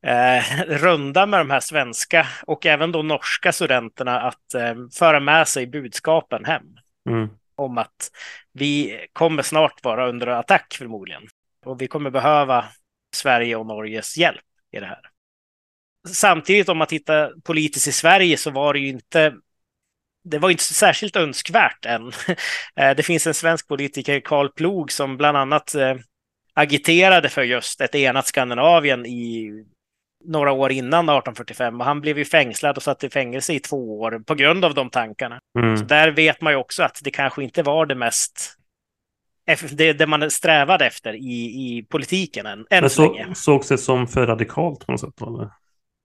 eh, 0.06 0.44
runda 0.68 1.26
med 1.26 1.40
de 1.40 1.50
här 1.50 1.60
svenska 1.60 2.28
och 2.48 2.66
även 2.66 2.92
då 2.92 3.02
norska 3.02 3.52
studenterna 3.52 4.22
att 4.22 4.54
eh, 4.54 4.76
föra 5.00 5.20
med 5.20 5.48
sig 5.48 5.68
budskapen 5.68 6.46
hem. 6.46 6.64
Mm. 7.10 7.30
Om 7.62 7.78
att 7.78 8.12
vi 8.54 9.06
kommer 9.14 9.44
snart 9.44 9.84
vara 9.84 10.10
under 10.10 10.28
attack 10.28 10.76
förmodligen. 10.78 11.24
Och 11.66 11.82
vi 11.82 11.88
kommer 11.88 12.10
behöva 12.10 12.66
Sverige 13.16 13.56
och 13.56 13.66
Norges 13.66 14.18
hjälp 14.18 14.46
i 14.72 14.80
det 14.80 14.86
här. 14.86 15.02
Samtidigt 16.08 16.70
om 16.70 16.78
man 16.78 16.88
tittar 16.88 17.34
politiskt 17.44 17.88
i 17.88 17.92
Sverige 17.92 18.38
så 18.38 18.52
var 18.52 18.74
det 18.74 18.80
ju 18.80 18.88
inte 18.88 19.34
det 20.24 20.40
var 20.40 20.50
inte 20.50 20.64
särskilt 20.64 21.16
önskvärt 21.16 21.86
än. 21.86 22.12
Eh, 22.76 22.96
det 22.96 23.04
finns 23.04 23.28
en 23.28 23.34
svensk 23.34 23.68
politiker, 23.68 24.20
Karl 24.20 24.50
Plog, 24.50 24.92
som 24.92 25.18
bland 25.18 25.38
annat 25.38 25.76
eh, 25.76 25.96
agiterade 26.54 27.30
för 27.30 27.44
just 27.44 27.82
ett 27.82 27.96
enat 27.96 28.28
Skandinavien 28.28 29.06
i 29.06 29.52
några 30.26 30.52
år 30.52 30.72
innan 30.72 31.10
1845 31.10 31.80
och 31.80 31.86
han 31.86 32.02
blev 32.02 32.18
ju 32.18 32.26
fängslad 32.26 32.78
och 32.78 32.84
satt 32.84 33.04
i 33.04 33.10
fängelse 33.10 33.54
i 33.54 33.60
två 33.60 34.00
år 34.00 34.24
på 34.26 34.36
grund 34.36 34.66
av 34.66 34.74
de 34.74 34.90
tankarna. 34.90 35.40
Mm. 35.60 35.78
Så 35.78 35.84
där 35.84 36.12
vet 36.12 36.42
man 36.42 36.54
ju 36.54 36.58
också 36.58 36.84
att 36.84 37.00
det 37.04 37.12
kanske 37.12 37.44
inte 37.44 37.64
var 37.64 37.86
det 37.86 37.96
mest 37.96 38.58
det, 39.72 39.94
det 39.94 40.08
man 40.08 40.32
strävade 40.32 40.86
efter 40.86 41.14
i, 41.14 41.44
i 41.44 41.86
politiken 41.90 42.46
än, 42.46 42.66
än 42.70 42.84
så, 42.84 42.90
så 42.90 43.14
länge. 43.14 43.36
Sågs 43.36 43.68
det 43.68 43.78
som 43.78 44.08
för 44.08 44.28
radikalt 44.28 44.86
på 44.86 44.92
något 44.92 45.02
sätt? 45.02 45.22
Eller? 45.22 45.50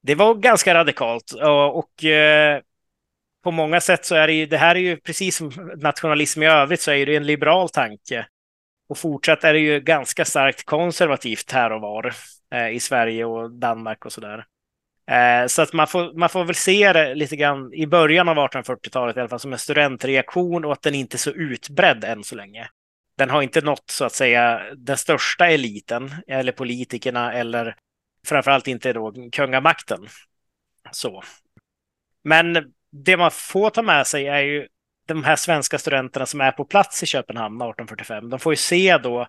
Det 0.02 0.14
var 0.14 0.34
ganska 0.34 0.74
radikalt 0.74 1.32
och, 1.32 1.78
och 1.78 2.04
eh, 2.04 2.60
på 3.44 3.50
många 3.50 3.80
sätt 3.80 4.04
så 4.04 4.14
är 4.14 4.26
det 4.26 4.32
ju, 4.32 4.46
det 4.46 4.58
här 4.58 4.74
är 4.74 4.80
ju 4.80 4.96
precis 4.96 5.36
som 5.36 5.72
nationalism 5.76 6.42
i 6.42 6.46
övrigt 6.46 6.80
så 6.80 6.90
är 6.90 7.06
det 7.06 7.16
en 7.16 7.26
liberal 7.26 7.68
tanke. 7.68 8.26
Och 8.88 8.98
fortsatt 8.98 9.44
är 9.44 9.52
det 9.52 9.58
ju 9.58 9.80
ganska 9.80 10.24
starkt 10.24 10.64
konservativt 10.64 11.52
här 11.52 11.72
och 11.72 11.80
var 11.80 12.14
Eh, 12.54 12.68
i 12.68 12.80
Sverige 12.80 13.24
och 13.24 13.50
Danmark 13.50 14.04
och 14.04 14.12
så 14.12 14.20
där. 14.20 14.46
Eh, 15.10 15.46
så 15.46 15.62
att 15.62 15.72
man 15.72 15.86
får, 15.86 16.18
man 16.18 16.28
får 16.28 16.44
väl 16.44 16.54
se 16.54 16.92
det 16.92 17.14
lite 17.14 17.36
grann 17.36 17.72
i 17.72 17.86
början 17.86 18.28
av 18.28 18.36
1840-talet 18.36 19.16
i 19.16 19.20
alla 19.20 19.28
fall 19.28 19.40
som 19.40 19.52
en 19.52 19.58
studentreaktion 19.58 20.64
och 20.64 20.72
att 20.72 20.82
den 20.82 20.94
inte 20.94 21.16
är 21.16 21.18
så 21.18 21.30
utbredd 21.30 22.04
än 22.04 22.24
så 22.24 22.34
länge 22.34 22.68
den 23.16 23.30
har 23.30 23.42
inte 23.42 23.60
nått 23.60 23.90
så 23.90 24.04
att 24.04 24.12
säga 24.12 24.74
den 24.76 24.96
största 24.96 25.46
eliten 25.46 26.10
eller 26.26 26.52
politikerna 26.52 27.32
eller 27.32 27.76
framförallt 28.26 28.68
inte 28.68 28.92
då 28.92 29.12
kungamakten. 29.32 30.06
Så. 30.90 31.22
Men 32.24 32.72
det 32.90 33.16
man 33.16 33.30
får 33.30 33.70
ta 33.70 33.82
med 33.82 34.06
sig 34.06 34.26
är 34.26 34.40
ju 34.40 34.68
de 35.06 35.24
här 35.24 35.36
svenska 35.36 35.78
studenterna 35.78 36.26
som 36.26 36.40
är 36.40 36.52
på 36.52 36.64
plats 36.64 37.02
i 37.02 37.06
Köpenhamn 37.06 37.56
1845. 37.56 38.30
De 38.30 38.40
får 38.40 38.52
ju 38.52 38.56
se 38.56 38.98
då 38.98 39.26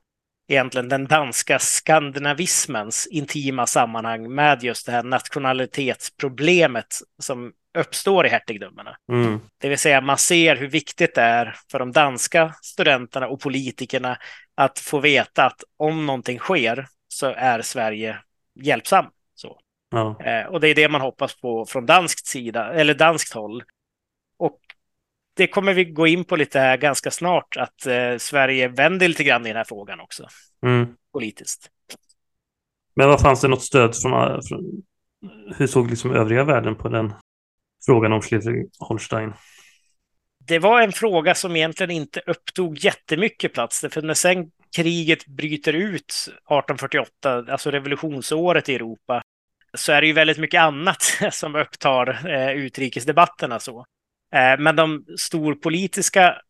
egentligen 0.47 0.89
den 0.89 1.07
danska 1.07 1.59
skandinavismens 1.59 3.07
intima 3.07 3.65
sammanhang 3.65 4.35
med 4.35 4.63
just 4.63 4.85
det 4.85 4.91
här 4.91 5.03
nationalitetsproblemet 5.03 6.95
som 7.21 7.53
uppstår 7.77 8.25
i 8.25 8.29
hertigdömena. 8.29 8.97
Mm. 9.11 9.39
Det 9.57 9.69
vill 9.69 9.77
säga 9.77 10.01
man 10.01 10.17
ser 10.17 10.55
hur 10.55 10.67
viktigt 10.67 11.15
det 11.15 11.21
är 11.21 11.55
för 11.71 11.79
de 11.79 11.91
danska 11.91 12.53
studenterna 12.61 13.27
och 13.27 13.41
politikerna 13.41 14.17
att 14.55 14.79
få 14.79 14.99
veta 14.99 15.45
att 15.45 15.63
om 15.77 16.05
någonting 16.05 16.39
sker 16.39 16.87
så 17.07 17.25
är 17.25 17.61
Sverige 17.61 18.17
hjälpsam. 18.63 19.05
Så. 19.35 19.59
Ja. 19.91 20.21
Eh, 20.25 20.45
och 20.45 20.59
det 20.59 20.67
är 20.67 20.75
det 20.75 20.89
man 20.89 21.01
hoppas 21.01 21.41
på 21.41 21.65
från 21.65 21.85
danskt 21.85 22.27
sida, 22.27 22.73
eller 22.73 22.93
danskt 22.93 23.33
håll. 23.33 23.63
Det 25.37 25.47
kommer 25.47 25.73
vi 25.73 25.85
gå 25.85 26.07
in 26.07 26.23
på 26.23 26.35
lite 26.35 26.59
här 26.59 26.77
ganska 26.77 27.11
snart, 27.11 27.57
att 27.57 27.85
eh, 27.85 28.17
Sverige 28.17 28.67
vänder 28.67 29.07
lite 29.07 29.23
grann 29.23 29.45
i 29.45 29.49
den 29.49 29.57
här 29.57 29.63
frågan 29.63 29.99
också, 29.99 30.27
mm. 30.63 30.87
politiskt. 31.13 31.69
Men 32.95 33.09
vad 33.09 33.21
fanns 33.21 33.41
det 33.41 33.47
något 33.47 33.63
stöd 33.63 33.95
från, 33.95 34.41
från 34.43 34.83
hur 35.55 35.67
såg 35.67 35.89
liksom 35.89 36.11
övriga 36.11 36.43
världen 36.43 36.75
på 36.75 36.89
den 36.89 37.13
frågan 37.85 38.13
om 38.13 38.21
Schleswig-Holstein? 38.21 39.33
Det 40.47 40.59
var 40.59 40.81
en 40.81 40.91
fråga 40.91 41.35
som 41.35 41.55
egentligen 41.55 41.91
inte 41.91 42.21
upptog 42.25 42.77
jättemycket 42.77 43.53
plats. 43.53 43.85
För 43.91 44.01
när 44.01 44.13
sen 44.13 44.51
kriget 44.75 45.25
bryter 45.25 45.73
ut 45.73 46.13
1848, 46.27 47.45
alltså 47.49 47.71
revolutionsåret 47.71 48.69
i 48.69 48.75
Europa, 48.75 49.21
så 49.77 49.91
är 49.91 50.01
det 50.01 50.07
ju 50.07 50.13
väldigt 50.13 50.37
mycket 50.37 50.61
annat 50.61 51.01
som 51.31 51.55
upptar 51.55 52.29
eh, 52.29 52.51
utrikesdebatterna. 52.51 53.59
Så. 53.59 53.85
Eh, 54.33 54.59
men 54.59 54.75
de 54.75 55.05
storpolitiska 55.17 56.41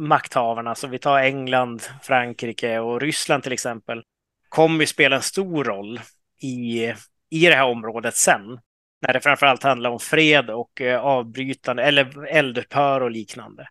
makthavarna, 0.00 0.74
så 0.74 0.86
vi 0.86 0.98
tar 0.98 1.18
England, 1.18 1.82
Frankrike 2.02 2.78
och 2.78 3.00
Ryssland 3.00 3.42
till 3.42 3.52
exempel, 3.52 4.02
kommer 4.48 4.80
ju 4.80 4.86
spela 4.86 5.16
en 5.16 5.22
stor 5.22 5.64
roll 5.64 6.00
i, 6.42 6.84
i 7.30 7.46
det 7.46 7.54
här 7.54 7.64
området 7.64 8.16
sen 8.16 8.58
när 9.02 9.12
det 9.12 9.20
framförallt 9.20 9.62
handlar 9.62 9.90
om 9.90 10.00
fred 10.00 10.50
och 10.50 10.80
eh, 10.80 11.00
avbrytande 11.00 11.82
eller 11.82 12.26
eldupphör 12.26 13.00
och 13.00 13.10
liknande. 13.10 13.68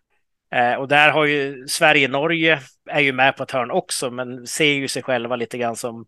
Eh, 0.54 0.74
och 0.74 0.88
där 0.88 1.10
har 1.10 1.24
ju 1.24 1.68
Sverige-Norge 1.68 2.60
är 2.90 3.00
ju 3.00 3.12
med 3.12 3.36
på 3.36 3.42
ett 3.42 3.50
hörn 3.50 3.70
också, 3.70 4.10
men 4.10 4.46
ser 4.46 4.72
ju 4.72 4.88
sig 4.88 5.02
själva 5.02 5.36
lite 5.36 5.58
grann 5.58 5.76
som 5.76 6.06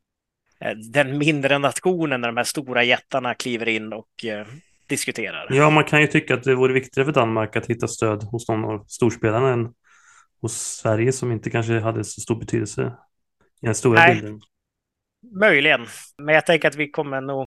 den 0.93 1.19
mindre 1.19 1.59
nationen 1.59 2.21
när 2.21 2.29
de 2.29 2.37
här 2.37 2.45
stora 2.45 2.85
jättarna 2.85 3.35
kliver 3.35 3.69
in 3.69 3.93
och 3.93 4.25
diskuterar. 4.93 5.47
Ja, 5.51 5.71
man 5.71 5.85
kan 5.85 6.01
ju 6.01 6.07
tycka 6.07 6.35
att 6.35 6.43
det 6.43 6.55
vore 6.55 6.73
viktigare 6.73 7.05
för 7.05 7.13
Danmark 7.13 7.57
att 7.57 7.67
hitta 7.67 7.89
stöd 7.89 8.23
hos 8.23 8.49
någon 8.49 8.65
av 8.65 8.85
storspelarna 8.89 9.53
än 9.53 9.69
hos 10.41 10.53
Sverige 10.53 11.13
som 11.13 11.33
inte 11.33 11.51
kanske 11.51 11.81
hade 11.81 12.05
så 12.05 12.21
stor 12.21 12.37
betydelse 12.37 12.93
i 13.63 13.67
den 13.67 13.75
stora 13.75 14.01
Nej, 14.01 14.15
bilden. 14.15 14.41
Möjligen, 15.41 15.87
men 16.19 16.35
jag 16.35 16.47
tänker 16.47 16.69
att 16.69 16.75
vi 16.75 16.91
kommer 16.91 17.21
nog 17.21 17.47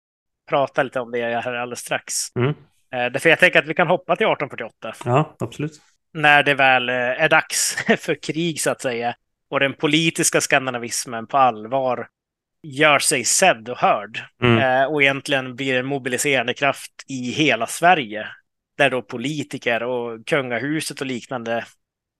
prata 0.49 0.83
lite 0.83 1.01
om 1.01 1.11
det 1.11 1.41
här 1.41 1.55
alldeles 1.55 1.81
strax. 1.81 2.37
Mm. 2.37 2.49
Eh, 2.93 3.13
därför 3.13 3.29
jag 3.29 3.39
tänker 3.39 3.59
att 3.59 3.67
vi 3.67 3.75
kan 3.75 3.89
hoppa 3.89 4.17
till 4.17 4.27
1848. 4.27 4.95
Ja, 5.05 5.37
absolut. 5.39 5.73
När 6.13 6.43
det 6.43 6.55
väl 6.55 6.89
eh, 6.89 6.95
är 6.95 7.29
dags 7.29 7.77
för 7.99 8.15
krig 8.15 8.61
så 8.61 8.71
att 8.71 8.81
säga. 8.81 9.15
Och 9.51 9.61
den 9.61 9.75
politiska 9.75 10.41
skandinavismen 10.41 11.27
på 11.27 11.37
allvar 11.37 12.09
gör 12.63 12.99
sig 12.99 13.25
sedd 13.25 13.69
och 13.69 13.79
hörd. 13.79 14.21
Mm. 14.43 14.59
Eh, 14.59 14.85
och 14.93 15.03
egentligen 15.03 15.57
blir 15.57 15.75
en 15.75 15.87
mobiliserande 15.87 16.55
kraft 16.55 16.93
i 17.09 17.31
hela 17.31 17.67
Sverige. 17.67 18.27
Där 18.77 18.91
då 18.91 19.03
politiker 19.03 19.83
och 19.83 20.27
kungahuset 20.27 21.01
och 21.01 21.07
liknande 21.07 21.65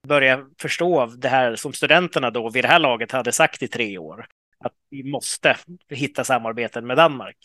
börjar 0.07 0.45
förstå 0.61 1.05
det 1.05 1.29
här 1.29 1.55
som 1.55 1.73
studenterna 1.73 2.31
då 2.31 2.49
vid 2.49 2.63
det 2.63 2.67
här 2.67 2.79
laget 2.79 3.11
hade 3.11 3.31
sagt 3.31 3.63
i 3.63 3.67
tre 3.67 3.97
år. 3.97 4.25
Att 4.59 4.73
vi 4.89 5.03
måste 5.03 5.57
hitta 5.89 6.23
samarbeten 6.23 6.87
med 6.87 6.97
Danmark. 6.97 7.37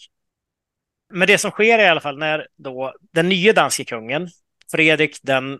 Men 1.12 1.28
det 1.28 1.38
som 1.38 1.50
sker 1.50 1.78
i 1.78 1.88
alla 1.88 2.00
fall 2.00 2.18
när 2.18 2.48
då 2.56 2.94
den 3.12 3.28
nya 3.28 3.52
danske 3.52 3.84
kungen, 3.84 4.28
Fredrik 4.72 5.18
den 5.22 5.58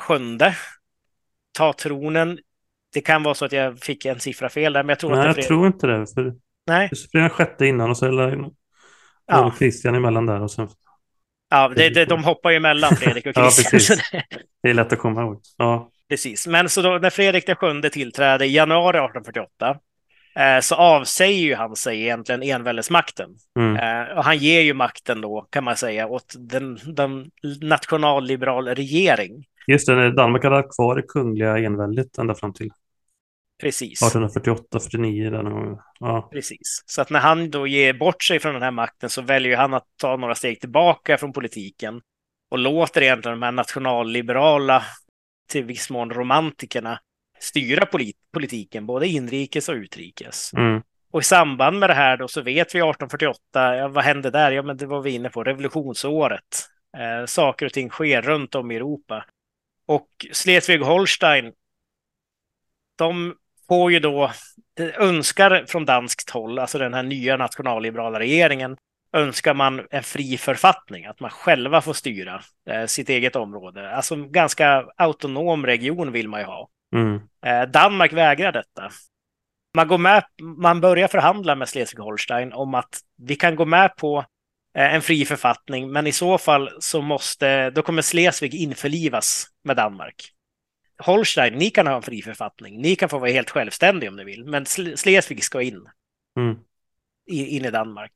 sjunde 0.00 0.56
tar 1.52 1.72
tronen. 1.72 2.38
Det 2.92 3.00
kan 3.00 3.22
vara 3.22 3.34
så 3.34 3.44
att 3.44 3.52
jag 3.52 3.78
fick 3.80 4.04
en 4.04 4.20
siffra 4.20 4.48
fel 4.48 4.72
där, 4.72 4.82
men 4.82 4.88
jag 4.88 4.98
tror 4.98 5.10
Nej, 5.10 5.18
att 5.18 5.24
det 5.24 5.26
är 5.26 5.28
jag 5.28 5.34
Fredrik. 5.34 5.48
tror 5.48 5.66
inte 5.66 5.86
det. 5.86 6.06
För 6.14 6.34
Nej, 6.66 6.90
det 7.12 7.18
är 7.18 7.20
den 7.22 7.30
sjätte 7.30 7.66
innan 7.66 7.90
och 7.90 7.96
så 7.96 8.06
är 8.06 8.26
det 8.26 8.50
ja, 9.26 9.54
Christian 9.58 9.94
emellan 9.94 10.26
där 10.26 10.40
och 10.40 10.50
sen 10.50 10.68
ja 11.50 11.68
det, 11.68 11.90
det, 11.90 12.04
de 12.04 12.24
hoppar 12.24 12.50
ju 12.50 12.56
emellan 12.56 12.96
Fredrik 12.96 13.26
och 13.26 13.32
Ja, 13.36 13.50
Christian. 13.50 13.80
så 13.80 13.94
det- 13.94 14.24
det 14.62 14.70
är 14.70 14.74
lätt 14.74 14.92
att 14.92 14.98
komma 14.98 15.22
ihåg. 15.22 15.40
Ja, 15.56 15.90
Precis, 16.08 16.46
men 16.46 16.68
så 16.68 16.82
då, 16.82 16.98
när 16.98 17.10
Fredrik 17.10 17.46
den 17.46 17.56
sjunde 17.56 17.90
tillträder 17.90 18.46
i 18.46 18.52
januari 18.54 18.96
1848 18.96 19.76
eh, 20.36 20.60
så 20.60 20.74
avsäger 20.74 21.42
ju 21.42 21.54
han 21.54 21.76
sig 21.76 22.02
egentligen 22.02 22.42
enväldesmakten. 22.42 23.30
mm. 23.58 23.76
Eh, 23.76 24.16
och 24.18 24.24
han 24.24 24.38
ger 24.38 24.60
ju 24.60 24.74
makten 24.74 25.20
då, 25.20 25.46
kan 25.50 25.64
man 25.64 25.76
säga, 25.76 26.06
åt 26.06 26.34
den, 26.38 26.78
den 26.86 27.30
nationalliberal 27.62 28.68
regering. 28.68 29.44
Just 29.66 29.86
det, 29.86 30.12
Danmark 30.12 30.44
hade 30.44 30.62
kvar 30.62 30.96
det 30.96 31.02
kungliga 31.02 31.58
enväldet 31.58 32.18
ända 32.18 32.34
fram 32.34 32.52
till 32.52 32.70
Precis. 33.62 34.02
1848, 34.02 34.80
49 34.80 35.30
där 35.30 35.42
någon. 35.42 35.78
Ja, 36.00 36.28
Precis. 36.32 36.82
Så 36.86 37.02
att 37.02 37.10
när 37.10 37.20
han 37.20 37.50
då 37.50 37.66
ger 37.66 37.92
bort 37.92 38.22
sig 38.22 38.38
från 38.38 38.52
den 38.54 38.62
här 38.62 38.70
makten 38.70 39.10
så 39.10 39.22
väljer 39.22 39.56
han 39.56 39.74
att 39.74 39.86
ta 39.96 40.16
några 40.16 40.34
steg 40.34 40.60
tillbaka 40.60 41.18
från 41.18 41.32
politiken 41.32 42.00
och 42.50 42.58
låter 42.58 43.02
egentligen 43.02 43.40
de 43.40 43.44
här 43.44 43.52
nationalliberala, 43.52 44.82
till 45.48 45.64
viss 45.64 45.90
mån 45.90 46.10
romantikerna, 46.10 47.00
styra 47.40 47.86
polit 47.86 48.16
politiken, 48.32 48.86
både 48.86 49.08
inrikes 49.08 49.68
och 49.68 49.74
utrikes. 49.74 50.52
mm. 50.54 50.82
Och 51.10 51.20
i 51.20 51.24
samband 51.24 51.78
med 51.78 51.90
det 51.90 51.94
här 51.94 52.16
då 52.16 52.28
så 52.28 52.40
vet 52.40 52.74
vi 52.74 52.78
1848, 52.78 53.76
ja, 53.76 53.88
vad 53.88 54.04
hände 54.04 54.30
där? 54.30 54.52
Ja, 54.52 54.62
men 54.62 54.76
det 54.76 54.86
var 54.86 55.00
vi 55.00 55.10
inne 55.10 55.30
på, 55.30 55.44
revolutionsåret. 55.44 56.68
Eh, 56.96 57.26
saker 57.26 57.66
och 57.66 57.72
ting 57.72 57.90
sker 57.90 58.22
runt 58.22 58.54
om 58.54 58.70
i 58.70 58.76
Europa. 58.76 59.24
Och 59.86 60.08
Schleswig-Holstein, 60.32 61.52
de 62.96 63.34
får 63.68 63.92
ju 63.92 64.00
då, 64.00 64.30
önskar 64.98 65.64
från 65.68 65.84
danskt 65.84 66.30
håll, 66.30 66.58
alltså 66.58 66.78
den 66.78 66.94
här 66.94 67.02
nya 67.02 67.36
nationalliberala 67.36 68.18
regeringen, 68.18 68.76
önskar 69.16 69.54
man 69.54 69.86
en 69.90 70.02
fri 70.02 70.38
författning, 70.38 71.06
att 71.06 71.20
man 71.20 71.30
själva 71.30 71.80
får 71.80 71.92
styra 71.92 72.42
eh, 72.70 72.86
sitt 72.86 73.08
eget 73.08 73.36
område. 73.36 73.90
Alltså 73.90 74.14
en 74.14 74.32
ganska 74.32 74.84
autonom 74.96 75.66
region 75.66 76.12
vill 76.12 76.28
man 76.28 76.40
ju 76.40 76.46
ha. 76.46 76.68
Mm. 76.94 77.20
Eh, 77.46 77.70
Danmark 77.70 78.12
vägrar 78.12 78.52
detta. 78.52 78.90
Man, 79.76 79.88
går 79.88 79.98
med, 79.98 80.24
man 80.58 80.80
börjar 80.80 81.08
förhandla 81.08 81.54
med 81.54 81.68
Schleswig-Holstein 81.68 82.52
om 82.52 82.74
att 82.74 83.00
vi 83.18 83.36
kan 83.36 83.56
gå 83.56 83.64
med 83.64 83.96
på 83.96 84.24
eh, 84.76 84.94
en 84.94 85.02
fri 85.02 85.24
författning, 85.24 85.92
men 85.92 86.06
i 86.06 86.12
så 86.12 86.38
fall 86.38 86.70
så 86.80 87.02
måste, 87.02 87.70
då 87.70 87.82
kommer 87.82 88.02
Schleswig 88.02 88.54
införlivas 88.54 89.46
med 89.64 89.76
Danmark. 89.76 90.32
Holstein, 90.98 91.54
ni 91.54 91.70
kan 91.70 91.86
ha 91.86 91.96
en 91.96 92.02
fri 92.02 92.22
författning, 92.22 92.80
ni 92.80 92.96
kan 92.96 93.08
få 93.08 93.18
vara 93.18 93.30
helt 93.30 93.50
självständiga 93.50 94.10
om 94.10 94.16
ni 94.16 94.24
vill, 94.24 94.44
men 94.44 94.64
Sle- 94.64 94.96
Schleswig 94.96 95.44
ska 95.44 95.62
in, 95.62 95.88
Mm. 96.36 96.56
i, 97.30 97.56
in 97.56 97.64
i 97.64 97.70
Danmark. 97.70 98.12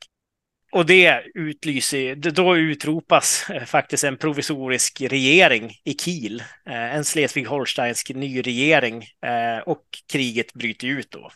Och 0.72 0.86
det 0.86 1.22
utlyser, 1.34 2.14
då 2.14 2.56
utropas 2.56 3.50
eh, 3.50 3.64
faktiskt 3.64 4.04
en 4.04 4.16
provisorisk 4.16 5.00
regering 5.00 5.70
i 5.84 5.94
Kiel, 5.94 6.40
eh, 6.66 6.94
en 6.94 7.02
Schleswig-Holsteinsk 7.02 8.14
ny 8.14 8.40
regering 8.42 9.02
eh, 9.26 9.58
och 9.66 9.84
kriget 10.12 10.54
bryter 10.54 10.88
ut 10.88 11.10
då. 11.10 11.30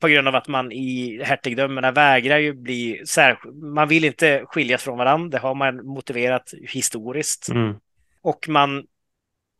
På 0.00 0.08
grund 0.08 0.28
av 0.28 0.34
att 0.34 0.48
man 0.48 0.72
i 0.72 1.20
hertigdömena 1.24 1.90
vägrar 1.90 2.38
ju 2.38 2.52
bli 2.52 3.02
särskilt, 3.06 3.54
man 3.56 3.88
vill 3.88 4.04
inte 4.04 4.42
skiljas 4.46 4.82
från 4.82 4.98
varandra, 4.98 5.28
det 5.28 5.38
har 5.38 5.54
man 5.54 5.86
motiverat 5.86 6.54
historiskt. 6.68 7.48
Mm. 7.48 7.74
Och 8.22 8.48
man 8.48 8.86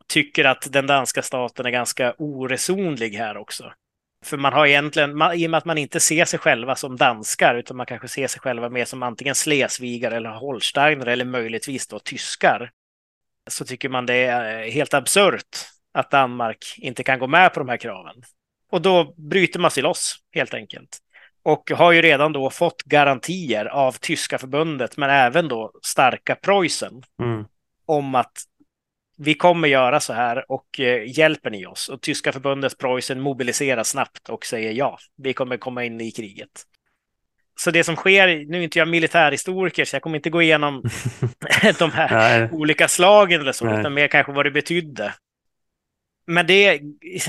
tycker 0.09 0.45
att 0.45 0.71
den 0.71 0.87
danska 0.87 1.21
staten 1.21 1.65
är 1.65 1.69
ganska 1.69 2.13
oresonlig 2.17 3.11
här 3.13 3.37
också. 3.37 3.73
För 4.25 4.37
man 4.37 4.53
har 4.53 4.65
egentligen, 4.65 5.17
man, 5.17 5.33
i 5.33 5.47
och 5.47 5.51
med 5.51 5.57
att 5.57 5.65
man 5.65 5.77
inte 5.77 5.99
ser 5.99 6.25
sig 6.25 6.39
själva 6.39 6.75
som 6.75 6.97
danskar, 6.97 7.55
utan 7.55 7.77
man 7.77 7.85
kanske 7.85 8.07
ser 8.07 8.27
sig 8.27 8.41
själva 8.41 8.69
mer 8.69 8.85
som 8.85 9.03
antingen 9.03 9.35
Slesvigar 9.35 10.11
eller 10.11 10.29
Holsteiner 10.29 11.05
eller 11.05 11.25
möjligtvis 11.25 11.87
då 11.87 11.99
tyskar, 11.99 12.71
så 13.49 13.65
tycker 13.65 13.89
man 13.89 14.05
det 14.05 14.15
är 14.15 14.71
helt 14.71 14.93
absurt 14.93 15.57
att 15.93 16.11
Danmark 16.11 16.75
inte 16.77 17.03
kan 17.03 17.19
gå 17.19 17.27
med 17.27 17.53
på 17.53 17.59
de 17.59 17.69
här 17.69 17.77
kraven. 17.77 18.23
Och 18.71 18.81
då 18.81 19.13
bryter 19.17 19.59
man 19.59 19.71
sig 19.71 19.83
loss 19.83 20.15
helt 20.31 20.53
enkelt. 20.53 20.97
Och 21.43 21.71
har 21.71 21.91
ju 21.91 22.01
redan 22.01 22.33
då 22.33 22.49
fått 22.49 22.83
garantier 22.83 23.65
av 23.65 23.91
tyska 23.91 24.37
förbundet, 24.37 24.97
men 24.97 25.09
även 25.09 25.47
då 25.47 25.71
starka 25.83 26.35
Preussen, 26.35 27.03
Mm. 27.21 27.45
om 27.85 28.15
att 28.15 28.31
vi 29.21 29.33
kommer 29.33 29.67
göra 29.67 29.99
så 29.99 30.13
här 30.13 30.51
och 30.51 30.79
eh, 30.79 31.17
hjälper 31.19 31.49
ni 31.49 31.65
oss? 31.65 31.89
Och 31.89 32.01
tyska 32.01 32.31
förbundet 32.31 32.77
Preussen 32.77 33.21
mobiliserar 33.21 33.83
snabbt 33.83 34.29
och 34.29 34.45
säger 34.45 34.71
ja, 34.71 34.97
vi 35.17 35.33
kommer 35.33 35.57
komma 35.57 35.83
in 35.83 36.01
i 36.01 36.11
kriget. 36.11 36.49
Så 37.59 37.71
det 37.71 37.83
som 37.83 37.95
sker, 37.95 38.27
nu 38.27 38.57
är 38.57 38.61
inte 38.61 38.79
jag 38.79 38.87
militärhistoriker 38.87 39.85
så 39.85 39.95
jag 39.95 40.03
kommer 40.03 40.15
inte 40.15 40.29
gå 40.29 40.41
igenom 40.41 40.83
de 41.79 41.91
här 41.91 42.39
Nej. 42.39 42.49
olika 42.51 42.87
slagen 42.87 43.41
eller 43.41 43.51
så, 43.51 43.65
Nej. 43.65 43.79
utan 43.79 43.93
mer 43.93 44.07
kanske 44.07 44.31
vad 44.31 44.45
det 44.45 44.51
betydde. 44.51 45.13
Men 46.27 46.47
det, 46.47 46.81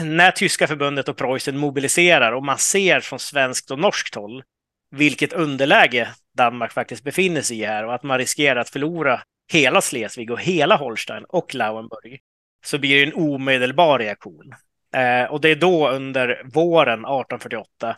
när 0.03 0.31
tyska 0.31 0.67
förbundet 0.67 1.09
och 1.09 1.17
Preussen 1.17 1.59
mobiliserar 1.59 2.33
och 2.33 2.45
man 2.45 2.59
ser 2.59 3.01
från 3.01 3.19
svenskt 3.19 3.71
och 3.71 3.79
norskt 3.79 4.15
håll 4.15 4.43
vilket 4.91 5.33
underläge 5.33 6.09
Danmark 6.37 6.73
faktiskt 6.73 7.05
befinner 7.05 7.43
sig 7.43 7.61
i 7.61 7.65
här 7.65 7.85
och 7.87 7.95
att 7.95 8.03
man 8.03 8.19
riskerar 8.19 8.61
att 8.61 8.71
förlora 8.71 9.21
hela 9.51 9.81
Schleswig 9.81 10.31
och 10.31 10.41
hela 10.41 10.77
Holstein 10.77 11.25
och 11.25 11.55
Lauenburg 11.55 12.21
så 12.65 12.79
blir 12.79 12.97
det 12.97 13.13
en 13.13 13.15
omedelbar 13.15 13.99
reaktion. 13.99 14.55
Eh, 14.95 15.31
och 15.31 15.41
det 15.41 15.49
är 15.49 15.57
då 15.57 15.91
under 15.91 16.43
våren 16.45 16.99
1848 16.99 17.97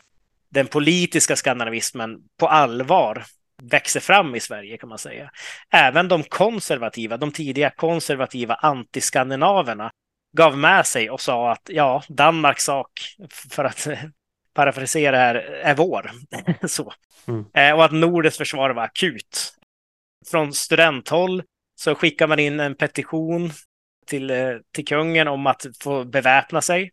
den 0.53 0.66
politiska 0.66 1.36
skandinavismen 1.36 2.18
på 2.38 2.48
allvar 2.48 3.24
växer 3.62 4.00
fram 4.00 4.34
i 4.34 4.40
Sverige 4.40 4.76
kan 4.76 4.88
man 4.88 4.98
säga. 4.98 5.30
Även 5.70 6.09
de 6.09 6.22
konservativa, 6.22 7.16
de 7.16 7.32
tidiga 7.32 7.70
konservativa 7.70 8.55
antiskandinaverna 8.55 9.90
gav 10.36 10.59
med 10.59 10.86
sig 10.86 11.11
och 11.11 11.20
sa 11.20 11.53
att 11.53 11.62
ja, 11.68 12.03
Danmarks 12.09 12.64
sak, 12.64 12.90
för 13.50 13.64
att 13.64 13.88
parafrasera 14.55 15.16
här, 15.16 15.34
är 15.64 15.74
vår. 15.74 16.11
så. 16.68 16.92
Mm. 17.28 17.44
Eh, 17.55 17.76
och 17.76 17.84
att 17.84 17.92
Nordens 17.92 18.38
försvar 18.38 18.70
var 18.70 18.82
akut. 18.82 19.55
Från 20.30 20.52
studenthåll 20.52 21.42
så 21.74 21.94
skickar 21.94 22.26
man 22.26 22.38
in 22.38 22.60
en 22.60 22.74
petition 22.74 23.50
till, 24.06 24.30
eh, 24.30 24.56
till 24.74 24.84
kungen 24.84 25.28
om 25.28 25.46
att 25.46 25.66
få 25.82 26.04
beväpna 26.04 26.60
sig. 26.60 26.90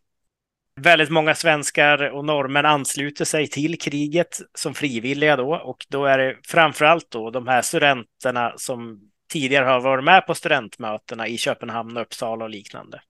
Väldigt 0.82 1.10
många 1.10 1.36
svenskar 1.36 2.10
och 2.10 2.26
norrmän 2.26 2.66
ansluter 2.66 3.26
sig 3.26 3.48
till 3.48 3.80
kriget 3.80 4.40
som 4.54 4.74
frivilliga 4.74 5.36
då 5.36 5.56
och 5.56 5.86
då 5.90 6.06
är 6.06 6.18
det 6.18 6.38
framförallt 6.48 7.12
då 7.12 7.30
de 7.30 7.48
här 7.48 7.62
studenterna 7.62 8.54
som 8.58 9.00
tidigare 9.32 9.66
har 9.66 9.82
varit 9.82 10.04
med 10.04 10.28
på 10.28 10.36
studentmötena 10.36 11.28
i 11.28 11.38
Köpenhamn, 11.38 11.98
Uppsala 11.98 12.44
och 12.44 12.50
liknande. 12.50 13.02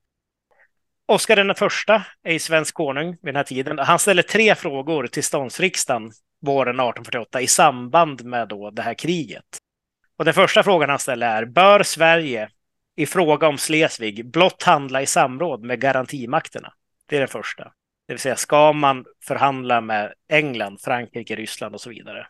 Oskar 1.06 1.36
den 1.36 1.56
första 1.56 2.04
är 2.24 2.34
ju 2.34 2.40
svensk 2.40 2.76
konung 2.76 3.10
vid 3.10 3.20
den 3.22 3.36
här 3.36 3.44
tiden. 3.44 3.80
Han 3.80 4.00
ställer 4.00 4.24
tre 4.24 4.56
frågor 4.56 5.08
till 5.08 5.24
ståndsriksdagen 5.24 6.12
våren 6.42 6.76
1848 6.76 7.42
i 7.42 7.48
samband 7.48 8.26
med 8.26 8.48
då 8.48 8.72
det 8.72 8.82
här 8.82 8.94
kriget. 8.94 9.46
Och 10.20 10.26
den 10.26 10.34
första 10.34 10.64
frågan 10.64 10.90
han 10.90 11.00
ställer 11.00 11.28
är, 11.28 11.46
bör 11.46 11.84
Sverige 11.84 12.50
i 12.96 13.06
fråga 13.06 13.48
om 13.48 13.58
Schleswig 13.58 14.32
blott 14.32 14.64
handla 14.64 15.02
i 15.02 15.06
samråd 15.06 15.64
med 15.64 15.82
garantimakterna? 15.82 16.74
Det 17.10 17.16
är 17.16 17.20
den 17.20 17.28
första. 17.28 17.64
Det 18.08 18.14
vill 18.14 18.20
säga, 18.20 18.36
ska 18.36 18.74
man 18.74 19.06
förhandla 19.24 19.82
med 19.82 20.14
England, 20.30 20.82
Frankrike, 20.82 21.36
Ryssland 21.36 21.76
och 21.76 21.82
så 21.82 21.90
vidare? 21.90 22.28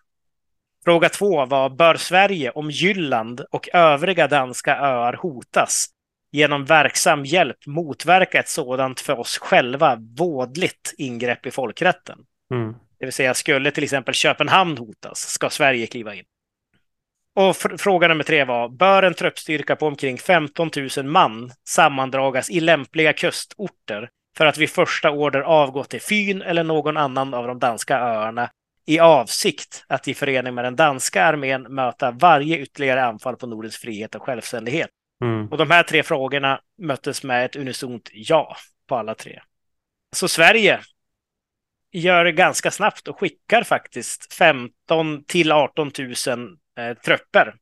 Fråga 0.85 1.09
två 1.09 1.45
var, 1.45 1.69
bör 1.69 1.95
Sverige 1.95 2.51
om 2.51 2.71
Jylland 2.71 3.41
och 3.51 3.69
övriga 3.73 4.27
danska 4.27 4.77
öar 4.77 5.13
hotas 5.13 5.87
genom 6.31 6.65
verksam 6.65 7.25
hjälp 7.25 7.57
motverka 7.65 8.39
ett 8.39 8.49
sådant 8.49 8.99
för 8.99 9.19
oss 9.19 9.37
själva 9.37 9.97
vådligt 10.17 10.93
ingrepp 10.97 11.45
i 11.45 11.51
folkrätten? 11.51 12.19
Mm. 12.53 12.73
Det 12.99 13.05
vill 13.05 13.13
säga, 13.13 13.33
skulle 13.33 13.71
till 13.71 13.83
exempel 13.83 14.13
Köpenhamn 14.13 14.77
hotas, 14.77 15.19
ska 15.19 15.49
Sverige 15.49 15.87
kliva 15.87 16.15
in? 16.15 16.25
Och 17.39 17.55
fr- 17.55 17.77
fråga 17.77 18.07
nummer 18.07 18.23
tre 18.23 18.43
var, 18.43 18.69
bör 18.69 19.03
en 19.03 19.13
truppstyrka 19.13 19.75
på 19.75 19.87
omkring 19.87 20.17
15 20.17 20.69
000 20.97 21.05
man 21.05 21.51
sammandragas 21.67 22.49
i 22.49 22.59
lämpliga 22.59 23.13
kustorter 23.13 24.09
för 24.37 24.45
att 24.45 24.57
vid 24.57 24.69
första 24.69 25.11
order 25.11 25.41
avgå 25.41 25.83
till 25.83 26.01
Fyn 26.01 26.41
eller 26.41 26.63
någon 26.63 26.97
annan 26.97 27.33
av 27.33 27.47
de 27.47 27.59
danska 27.59 27.99
öarna 27.99 28.49
i 28.85 28.99
avsikt 28.99 29.85
att 29.87 30.07
i 30.07 30.13
förening 30.13 30.55
med 30.55 30.65
den 30.65 30.75
danska 30.75 31.23
armén 31.23 31.61
möta 31.61 32.11
varje 32.11 32.57
ytterligare 32.57 33.05
anfall 33.05 33.35
på 33.35 33.47
Nordens 33.47 33.77
frihet 33.77 34.15
och 34.15 34.23
självständighet? 34.23 34.89
Mm. 35.23 35.47
Och 35.47 35.57
de 35.57 35.71
här 35.71 35.83
tre 35.83 36.03
frågorna 36.03 36.61
möttes 36.81 37.23
med 37.23 37.45
ett 37.45 37.55
unisont 37.55 38.09
ja 38.13 38.55
på 38.87 38.95
alla 38.95 39.15
tre. 39.15 39.41
Så 40.15 40.27
Sverige 40.27 40.79
gör 41.91 42.25
det 42.25 42.31
ganska 42.31 42.71
snabbt 42.71 43.07
och 43.07 43.19
skickar 43.19 43.63
faktiskt 43.63 44.33
15 44.33 45.23
till 45.27 45.51
18 45.51 45.91
000 46.27 46.57
eh, 46.80 46.93
trupper 46.93 47.55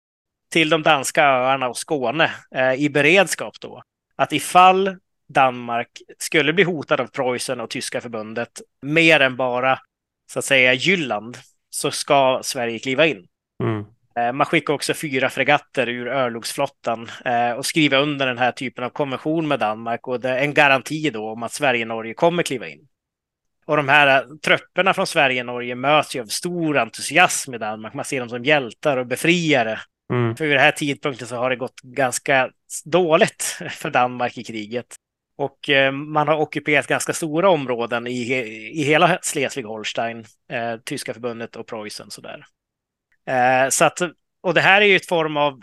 till 0.51 0.69
de 0.69 0.83
danska 0.83 1.23
öarna 1.23 1.69
och 1.69 1.77
Skåne 1.77 2.31
eh, 2.55 2.73
i 2.73 2.89
beredskap 2.89 3.59
då. 3.61 3.83
Att 4.15 4.33
ifall 4.33 4.97
Danmark 5.29 5.89
skulle 6.17 6.53
bli 6.53 6.63
hotad 6.63 7.01
av 7.01 7.07
Preussen 7.07 7.61
och 7.61 7.69
tyska 7.69 8.01
förbundet 8.01 8.61
mer 8.81 9.19
än 9.19 9.35
bara 9.35 9.79
så 10.31 10.39
att 10.39 10.45
säga 10.45 10.73
Jylland 10.73 11.37
så 11.69 11.91
ska 11.91 12.39
Sverige 12.43 12.79
kliva 12.79 13.05
in. 13.05 13.27
Mm. 13.63 13.85
Eh, 14.17 14.33
man 14.33 14.45
skickar 14.45 14.73
också 14.73 14.93
fyra 14.93 15.29
fregatter 15.29 15.89
ur 15.89 16.07
örlogsflottan 16.07 17.09
eh, 17.25 17.51
och 17.51 17.65
skriver 17.65 18.01
under 18.01 18.27
den 18.27 18.37
här 18.37 18.51
typen 18.51 18.83
av 18.83 18.89
konvention 18.89 19.47
med 19.47 19.59
Danmark 19.59 20.07
och 20.07 20.19
det 20.19 20.29
är 20.29 20.39
en 20.39 20.53
garanti 20.53 21.09
då 21.09 21.29
om 21.29 21.43
att 21.43 21.53
Sverige 21.53 21.81
och 21.81 21.87
Norge 21.87 22.13
kommer 22.13 22.43
kliva 22.43 22.67
in. 22.67 22.87
Och 23.67 23.77
de 23.77 23.89
här 23.89 24.21
eh, 24.21 24.27
trupperna 24.45 24.93
från 24.93 25.07
Sverige 25.07 25.41
och 25.41 25.45
Norge 25.45 25.75
möts 25.75 26.15
ju 26.15 26.21
av 26.21 26.25
stor 26.25 26.77
entusiasm 26.77 27.53
i 27.53 27.57
Danmark. 27.57 27.93
Man 27.93 28.05
ser 28.05 28.19
dem 28.19 28.29
som 28.29 28.43
hjältar 28.43 28.97
och 28.97 29.07
befriare. 29.07 29.79
Mm. 30.13 30.35
För 30.35 30.45
vid 30.45 30.53
den 30.53 30.63
här 30.63 30.71
tidpunkten 30.71 31.27
så 31.27 31.35
har 31.35 31.49
det 31.49 31.55
gått 31.55 31.81
ganska 31.81 32.49
dåligt 32.85 33.43
för 33.69 33.89
Danmark 33.89 34.37
i 34.37 34.43
kriget. 34.43 34.95
Och 35.37 35.69
eh, 35.69 35.91
man 35.91 36.27
har 36.27 36.37
ockuperat 36.37 36.87
ganska 36.87 37.13
stora 37.13 37.49
områden 37.49 38.07
i, 38.07 38.33
i 38.73 38.83
hela 38.83 39.17
Schleswig-Holstein, 39.17 40.25
eh, 40.51 40.79
tyska 40.85 41.13
förbundet 41.13 41.55
och 41.55 41.67
Preussen. 41.67 42.11
Sådär. 42.11 42.45
Eh, 43.29 43.69
så 43.69 43.85
att, 43.85 44.01
och 44.41 44.53
det 44.53 44.61
här 44.61 44.81
är 44.81 44.85
ju 44.85 44.95
ett 44.95 45.07
form 45.07 45.37
av 45.37 45.61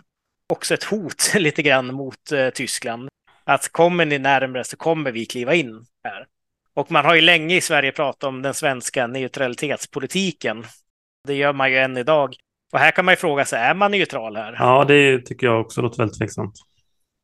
också 0.53 0.73
ett 0.73 0.83
hot 0.83 1.33
lite 1.35 1.61
grann 1.61 1.93
mot 1.93 2.31
eh, 2.31 2.49
Tyskland. 2.49 3.09
Att 3.43 3.71
kommer 3.71 4.05
ni 4.05 4.19
närmare 4.19 4.63
så 4.63 4.77
kommer 4.77 5.11
vi 5.11 5.25
kliva 5.25 5.53
in 5.53 5.85
här. 6.03 6.25
Och 6.75 6.91
man 6.91 7.05
har 7.05 7.15
ju 7.15 7.21
länge 7.21 7.55
i 7.55 7.61
Sverige 7.61 7.91
pratat 7.91 8.23
om 8.23 8.41
den 8.41 8.53
svenska 8.53 9.07
neutralitetspolitiken. 9.07 10.63
Det 11.27 11.33
gör 11.33 11.53
man 11.53 11.71
ju 11.71 11.77
än 11.77 11.97
idag. 11.97 12.35
Och 12.73 12.79
här 12.79 12.91
kan 12.91 13.05
man 13.05 13.11
ju 13.11 13.15
fråga 13.15 13.45
sig, 13.45 13.59
är 13.59 13.73
man 13.73 13.91
neutral 13.91 14.35
här? 14.35 14.55
Ja, 14.59 14.85
det 14.87 15.19
tycker 15.25 15.47
jag 15.47 15.61
också 15.61 15.81
låter 15.81 15.97
väldigt 15.97 16.17
tveksamt. 16.17 16.53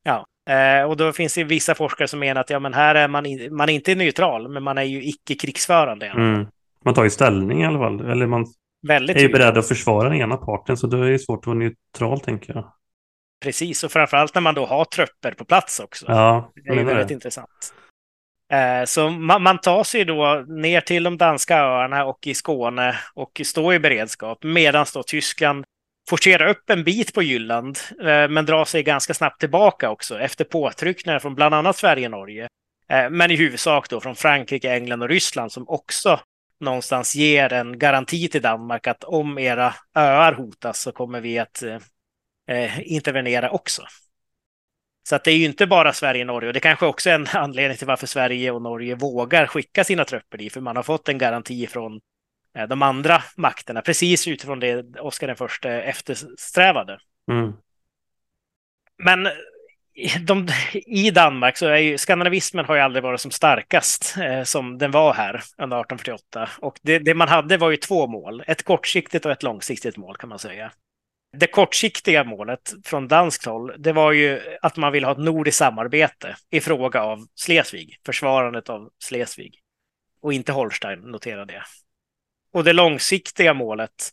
Ja, 0.04 0.26
eh, 0.54 0.84
och 0.84 0.98
då 0.98 1.14
finns 1.14 1.34
det 1.36 1.44
vissa 1.44 1.76
forskare 1.76 2.08
som 2.08 2.20
menar 2.20 2.42
att 2.42 2.50
ja, 2.50 2.60
men 2.60 2.74
här 2.74 2.96
är 2.96 3.08
man, 3.08 3.26
in, 3.26 3.56
man 3.56 3.70
är 3.70 3.74
inte 3.74 3.96
neutral, 3.96 4.50
men 4.50 4.64
man 4.64 4.78
är 4.78 4.84
ju 4.84 5.04
icke 5.04 5.36
krigsförande. 5.36 6.06
Mm. 6.06 6.48
Man 6.86 6.94
tar 6.94 7.04
ju 7.04 7.10
ställning 7.10 7.62
i 7.62 7.66
alla 7.66 7.80
fall. 7.80 8.12
Eller 8.12 8.28
man 8.28 8.46
Väldigt 8.88 9.18
är 9.18 9.22
ju 9.22 9.30
beredd 9.30 9.58
att 9.58 9.68
försvara 9.68 10.10
den 10.10 10.18
ena 10.18 10.38
parten, 10.38 10.78
så 10.78 10.88
då 10.88 10.98
är 11.04 11.12
det 11.12 11.20
svårt 11.20 11.40
att 11.40 11.48
vara 11.48 11.58
neutral, 11.58 12.20
tänker 12.20 12.54
jag. 12.54 12.74
Precis, 13.44 13.84
och 13.84 13.92
framförallt 13.92 14.36
när 14.36 14.42
man 14.42 14.56
då 14.56 14.66
har 14.66 14.86
trupper 14.86 15.32
på 15.32 15.46
plats 15.46 15.80
också. 15.80 16.06
Ja, 16.08 16.52
Det 16.56 16.70
är 16.72 16.76
ju 16.76 16.84
väldigt 16.84 17.08
det. 17.08 17.14
intressant. 17.14 17.74
Eh, 18.52 18.86
så 18.86 19.10
man, 19.10 19.62
tar 19.62 19.84
sig 19.84 20.06
då 20.06 20.46
ner 20.48 20.82
till 20.82 21.04
de 21.04 21.18
danska 21.18 21.58
öarna 21.58 22.06
och 22.06 22.28
i 22.28 22.34
Skåne 22.34 23.00
och 23.14 23.42
står 23.46 23.74
i 23.74 23.80
beredskap 23.80 24.44
medan 24.44 24.86
då 24.94 25.04
Tyskland 25.04 25.66
forcerar 26.10 26.48
upp 26.48 26.70
en 26.70 26.84
bit 26.84 27.14
på 27.14 27.22
Jylland 27.22 27.80
eh, 28.02 28.30
men 28.30 28.46
drar 28.46 28.66
sig 28.66 28.84
ganska 28.84 29.14
snabbt 29.14 29.40
tillbaka 29.40 29.90
också 29.90 30.20
efter 30.20 30.44
påtryckningar 30.44 31.20
från 31.20 31.36
bland 31.36 31.56
annat 31.56 31.78
Sverige 31.78 32.06
och 32.06 32.12
Norge. 32.12 32.48
Eh, 32.90 33.10
men 33.10 33.32
i 33.32 33.36
huvudsak 33.36 33.90
då 33.90 34.00
från 34.00 34.16
Frankrike, 34.16 34.72
England 34.72 35.04
och 35.04 35.10
Ryssland 35.10 35.52
som 35.52 35.70
också 35.70 36.20
någonstans 36.60 37.16
ger 37.16 37.54
en 37.54 37.80
garanti 37.80 38.28
till 38.28 38.42
Danmark 38.42 38.88
att 38.88 39.04
om 39.04 39.38
era 39.38 39.74
öar 39.96 40.34
hotas 40.34 40.82
så 40.82 40.92
kommer 40.92 41.22
vi 41.22 41.40
att 41.40 41.64
eh, 42.48 42.92
intervenera 42.92 43.50
också. 43.50 43.84
Så 45.04 45.16
att 45.16 45.24
det 45.24 45.32
är 45.32 45.38
ju 45.38 45.46
inte 45.46 45.68
bara 45.68 45.94
Sverige 45.94 46.22
och 46.22 46.28
Norge 46.28 46.48
och 46.48 46.54
det 46.54 46.60
kanske 46.60 46.86
också 46.86 47.10
är 47.10 47.16
en 47.16 47.28
anledning 47.34 47.78
till 47.78 47.88
varför 47.88 48.08
Sverige 48.08 48.52
och 48.52 48.62
Norge 48.62 48.96
vågar 48.96 49.48
skicka 49.48 49.84
sina 49.84 50.06
trupper 50.06 50.38
dit, 50.38 50.54
för 50.54 50.62
man 50.62 50.76
har 50.76 50.84
fått 50.84 51.10
en 51.10 51.18
garanti 51.18 51.68
från 51.68 52.00
eh, 52.58 52.68
de 52.68 52.82
andra 52.82 53.24
makterna, 53.38 53.82
precis 53.82 54.28
utifrån 54.28 54.60
det 54.60 55.00
Oscar 55.00 55.28
den 55.28 55.36
förste 55.36 55.70
eftersträvade. 55.70 57.00
Mm. 57.32 57.54
Men 59.04 59.28
de, 60.26 60.48
i 60.74 61.12
Danmark 61.12 61.58
så 61.58 61.68
är 61.68 61.78
ju 61.78 61.98
skandinavismen 61.98 62.66
har 62.66 62.76
ju 62.76 62.82
aldrig 62.82 63.04
varit 63.04 63.22
som 63.22 63.32
starkast 63.32 64.18
eh, 64.18 64.44
som 64.44 64.78
den 64.78 64.92
var 64.92 65.14
här 65.14 65.34
under 65.58 65.82
1848. 65.82 66.50
Och 66.60 66.80
det, 66.82 67.00
det 67.00 67.14
man 67.14 67.28
hade 67.28 67.58
var 67.58 67.72
ju 67.72 67.78
två 67.78 68.08
mål, 68.08 68.44
ett 68.48 68.64
kortsiktigt 68.64 69.26
och 69.26 69.32
ett 69.32 69.44
långsiktigt 69.44 69.98
mål 69.98 70.16
kan 70.18 70.30
man 70.30 70.40
säga. 70.40 70.72
Det 71.38 71.48
kortsiktiga 71.48 72.24
målet 72.24 72.74
från 72.86 73.08
danskt 73.08 73.46
håll, 73.46 73.74
det 73.78 73.94
var 73.94 74.12
ju 74.12 74.42
att 74.62 74.78
man 74.78 74.92
ville 74.92 75.08
ha 75.08 75.12
ett 75.12 75.18
nordiskt 75.18 75.58
samarbete 75.58 76.36
i 76.50 76.62
fråga 76.62 77.02
av 77.02 77.28
Slesvig, 77.36 77.98
försvarandet 78.06 78.70
av 78.70 78.90
Slesvig. 79.04 79.60
Och 80.22 80.34
inte 80.34 80.52
Holstein, 80.52 81.00
notera 81.00 81.46
det. 81.46 81.64
Och 82.54 82.64
det 82.64 82.74
långsiktiga 82.74 83.54
målet, 83.54 84.10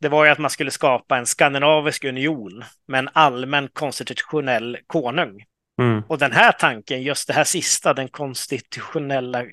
det 0.00 0.08
var 0.08 0.24
ju 0.24 0.30
att 0.30 0.38
man 0.38 0.50
skulle 0.50 0.70
skapa 0.70 1.18
en 1.18 1.26
skandinavisk 1.26 2.04
union 2.04 2.64
med 2.86 2.98
en 2.98 3.08
allmän 3.12 3.68
konstitutionell 3.68 4.78
konung. 4.86 5.44
Mm. 5.78 6.02
Och 6.08 6.18
den 6.18 6.32
här 6.32 6.52
tanken, 6.52 7.02
just 7.02 7.28
det 7.28 7.34
här 7.34 7.44
sista, 7.44 7.94
den 7.94 8.08
konstitutionella 8.08 9.44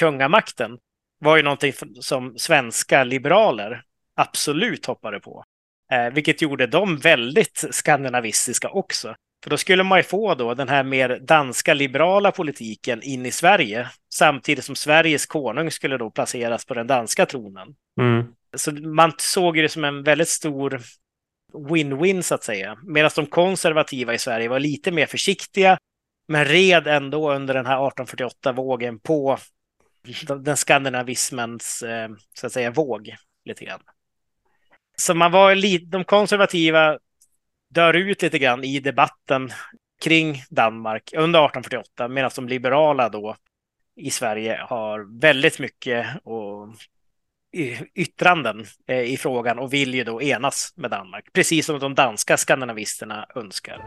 kungamakten, 0.00 0.78
var 1.18 1.36
ju 1.36 1.42
någonting 1.42 1.72
som 2.00 2.38
svenska 2.38 3.04
liberaler 3.04 3.82
absolut 4.16 4.86
hoppade 4.86 5.20
på. 5.20 5.44
Eh, 5.92 6.12
vilket 6.12 6.42
gjorde 6.42 6.66
dem 6.66 6.96
väldigt 6.96 7.64
skandinavistiska 7.70 8.68
också. 8.68 9.14
För 9.42 9.50
då 9.50 9.56
skulle 9.56 9.82
man 9.82 9.98
ju 9.98 10.02
få 10.02 10.34
då 10.34 10.54
den 10.54 10.68
här 10.68 10.84
mer 10.84 11.18
danska 11.22 11.74
liberala 11.74 12.30
politiken 12.30 13.02
in 13.02 13.26
i 13.26 13.30
Sverige, 13.30 13.88
samtidigt 14.14 14.64
som 14.64 14.76
Sveriges 14.76 15.26
konung 15.26 15.70
skulle 15.70 15.98
då 15.98 16.10
placeras 16.10 16.64
på 16.64 16.74
den 16.74 16.86
danska 16.86 17.26
tronen. 17.26 17.74
Mm. 18.00 18.26
Så 18.56 18.72
man 18.72 19.12
såg 19.18 19.56
det 19.56 19.68
som 19.68 19.84
en 19.84 20.02
väldigt 20.02 20.28
stor 20.28 20.80
win-win 21.52 22.22
så 22.22 22.34
att 22.34 22.44
säga. 22.44 22.78
Medan 22.82 23.10
de 23.16 23.26
konservativa 23.26 24.14
i 24.14 24.18
Sverige 24.18 24.48
var 24.48 24.60
lite 24.60 24.90
mer 24.90 25.06
försiktiga, 25.06 25.78
men 26.28 26.44
red 26.44 26.86
ändå 26.86 27.32
under 27.32 27.54
den 27.54 27.66
här 27.66 27.78
1848-vågen 27.78 28.98
på 28.98 29.38
den 30.38 30.56
skandinavismens 30.56 31.82
eh, 31.82 32.08
så 32.34 32.46
att 32.46 32.52
säga 32.52 32.70
våg 32.70 33.14
lite 33.44 33.64
grann. 33.64 33.80
Så 34.96 35.14
man 35.14 35.32
var 35.32 35.54
lite, 35.54 35.86
de 35.86 36.04
konservativa 36.04 36.98
dör 37.70 37.94
ut 37.94 38.22
lite 38.22 38.38
grann 38.38 38.64
i 38.64 38.80
debatten 38.80 39.52
kring 40.02 40.42
Danmark 40.50 41.10
under 41.16 41.46
1848, 41.46 42.08
medan 42.08 42.30
de 42.36 42.48
liberala 42.48 43.08
då 43.08 43.36
i 43.96 44.10
Sverige 44.10 44.66
har 44.68 45.20
väldigt 45.20 45.58
mycket 45.58 46.06
och 46.24 46.68
yttranden 47.94 48.66
eh, 48.88 49.00
i 49.00 49.16
frågan 49.16 49.58
och 49.58 49.72
vill 49.72 49.94
ju 49.94 50.04
då 50.04 50.22
enas 50.22 50.72
med 50.76 50.90
Danmark, 50.90 51.32
precis 51.32 51.66
som 51.66 51.78
de 51.78 51.94
danska 51.94 52.36
skandinavisterna 52.36 53.26
önskar. 53.34 53.80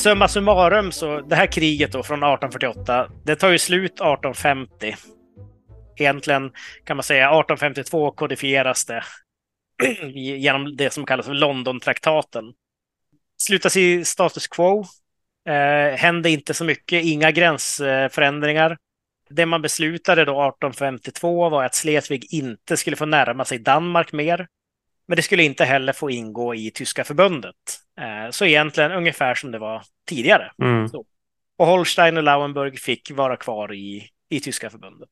Summa 0.00 0.28
summarum, 0.28 0.92
så 0.92 1.20
det 1.20 1.36
här 1.36 1.46
kriget 1.46 1.92
då 1.92 2.02
från 2.02 2.18
1848, 2.18 3.10
det 3.24 3.36
tar 3.36 3.50
ju 3.50 3.58
slut 3.58 3.92
1850. 3.92 4.96
Egentligen 5.96 6.50
kan 6.84 6.96
man 6.96 7.04
säga 7.04 7.24
1852 7.24 8.10
kodifieras 8.10 8.84
det 8.84 9.02
genom 10.14 10.76
det 10.76 10.92
som 10.92 11.06
kallas 11.06 11.26
för 11.26 11.34
Londontraktaten. 11.34 12.44
Slutas 13.38 13.76
i 13.76 14.04
status 14.04 14.48
quo. 14.48 14.84
Eh, 15.48 15.98
hände 15.98 16.30
inte 16.30 16.54
så 16.54 16.64
mycket, 16.64 17.04
inga 17.04 17.30
gränsförändringar. 17.30 18.78
Det 19.30 19.46
man 19.46 19.62
beslutade 19.62 20.24
då 20.24 20.32
1852 20.32 21.48
var 21.48 21.64
att 21.64 21.74
Slesvig 21.74 22.26
inte 22.30 22.76
skulle 22.76 22.96
få 22.96 23.06
närma 23.06 23.44
sig 23.44 23.58
Danmark 23.58 24.12
mer. 24.12 24.46
Men 25.10 25.16
det 25.16 25.22
skulle 25.22 25.42
inte 25.42 25.64
heller 25.64 25.92
få 25.92 26.10
ingå 26.10 26.54
i 26.54 26.70
tyska 26.70 27.04
förbundet. 27.04 27.54
Eh, 28.00 28.30
så 28.30 28.44
egentligen 28.44 28.92
ungefär 28.92 29.34
som 29.34 29.50
det 29.50 29.58
var 29.58 29.82
tidigare. 30.08 30.52
Mm. 30.62 30.90
Och 31.58 31.66
Holstein 31.66 32.16
och 32.16 32.22
Lauenburg 32.22 32.80
fick 32.80 33.10
vara 33.10 33.36
kvar 33.36 33.74
i, 33.74 34.08
i 34.28 34.40
tyska 34.40 34.70
förbundet. 34.70 35.08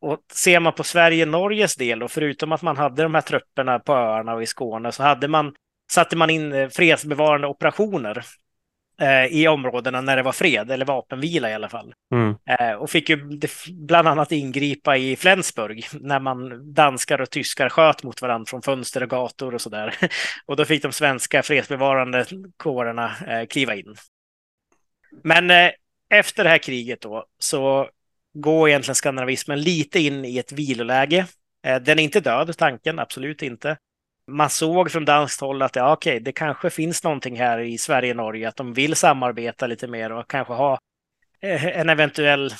Och 0.00 0.18
ser 0.32 0.60
man 0.60 0.72
på 0.72 0.84
Sverige-Norges 0.84 1.76
del, 1.76 2.02
och 2.02 2.10
förutom 2.10 2.52
att 2.52 2.62
man 2.62 2.76
hade 2.76 3.02
de 3.02 3.14
här 3.14 3.22
trupperna 3.22 3.78
på 3.78 3.92
öarna 3.92 4.34
och 4.34 4.42
i 4.42 4.46
Skåne, 4.46 4.92
så 4.92 5.02
hade 5.02 5.28
man, 5.28 5.54
satte 5.92 6.16
man 6.16 6.30
in 6.30 6.70
fredsbevarande 6.70 7.46
operationer 7.46 8.18
eh, 8.18 8.24
i 9.30 9.48
områdena 9.48 10.00
när 10.00 10.16
det 10.16 10.22
var 10.22 10.32
fred, 10.32 10.70
eller 10.70 10.84
vapenvila 10.84 11.50
i 11.50 11.54
alla 11.54 11.68
fall. 11.68 11.94
Mm. 12.14 12.34
Eh, 12.46 12.72
och 12.72 12.90
fick 12.90 13.08
ju 13.08 13.40
bland 13.72 14.08
annat 14.08 14.32
ingripa 14.32 14.96
i 14.96 15.16
Flensburg 15.16 15.84
när 15.92 16.20
man 16.20 16.72
danskar 16.74 17.20
och 17.20 17.30
tyskar 17.30 17.68
sköt 17.68 18.02
mot 18.02 18.22
varandra 18.22 18.46
från 18.46 18.62
fönster 18.62 19.02
och 19.02 19.10
gator 19.10 19.54
och 19.54 19.60
sådär. 19.60 19.94
Och 20.46 20.56
då 20.56 20.64
fick 20.64 20.82
de 20.82 20.92
svenska 20.92 21.42
fredsbevarande 21.42 22.26
kårerna 22.56 23.12
eh, 23.26 23.46
kliva 23.46 23.74
in. 23.74 23.94
Men 25.22 25.50
eh, 25.50 25.70
efter 26.10 26.44
det 26.44 26.50
här 26.50 26.58
kriget 26.58 27.00
då 27.00 27.24
så 27.38 27.88
går 28.34 28.68
egentligen 28.68 28.94
skandinavismen 28.94 29.60
lite 29.60 30.00
in 30.00 30.24
i 30.24 30.38
ett 30.38 30.52
viloläge. 30.52 31.26
Den 31.62 31.98
är 31.98 32.02
inte 32.02 32.20
död, 32.20 32.56
tanken, 32.56 32.98
absolut 32.98 33.42
inte. 33.42 33.76
Man 34.30 34.50
såg 34.50 34.90
från 34.90 35.04
danskt 35.04 35.40
håll 35.40 35.62
att 35.62 35.76
ja, 35.76 35.92
okej, 35.92 36.20
det 36.20 36.32
kanske 36.32 36.70
finns 36.70 37.04
någonting 37.04 37.38
här 37.38 37.58
i 37.58 37.78
Sverige 37.78 38.10
och 38.10 38.16
Norge, 38.16 38.48
att 38.48 38.56
de 38.56 38.72
vill 38.72 38.96
samarbeta 38.96 39.66
lite 39.66 39.88
mer 39.88 40.12
och 40.12 40.30
kanske 40.30 40.52
ha 40.52 40.78
eh, 41.40 41.66
en 41.66 41.88
eventuell 41.88 42.54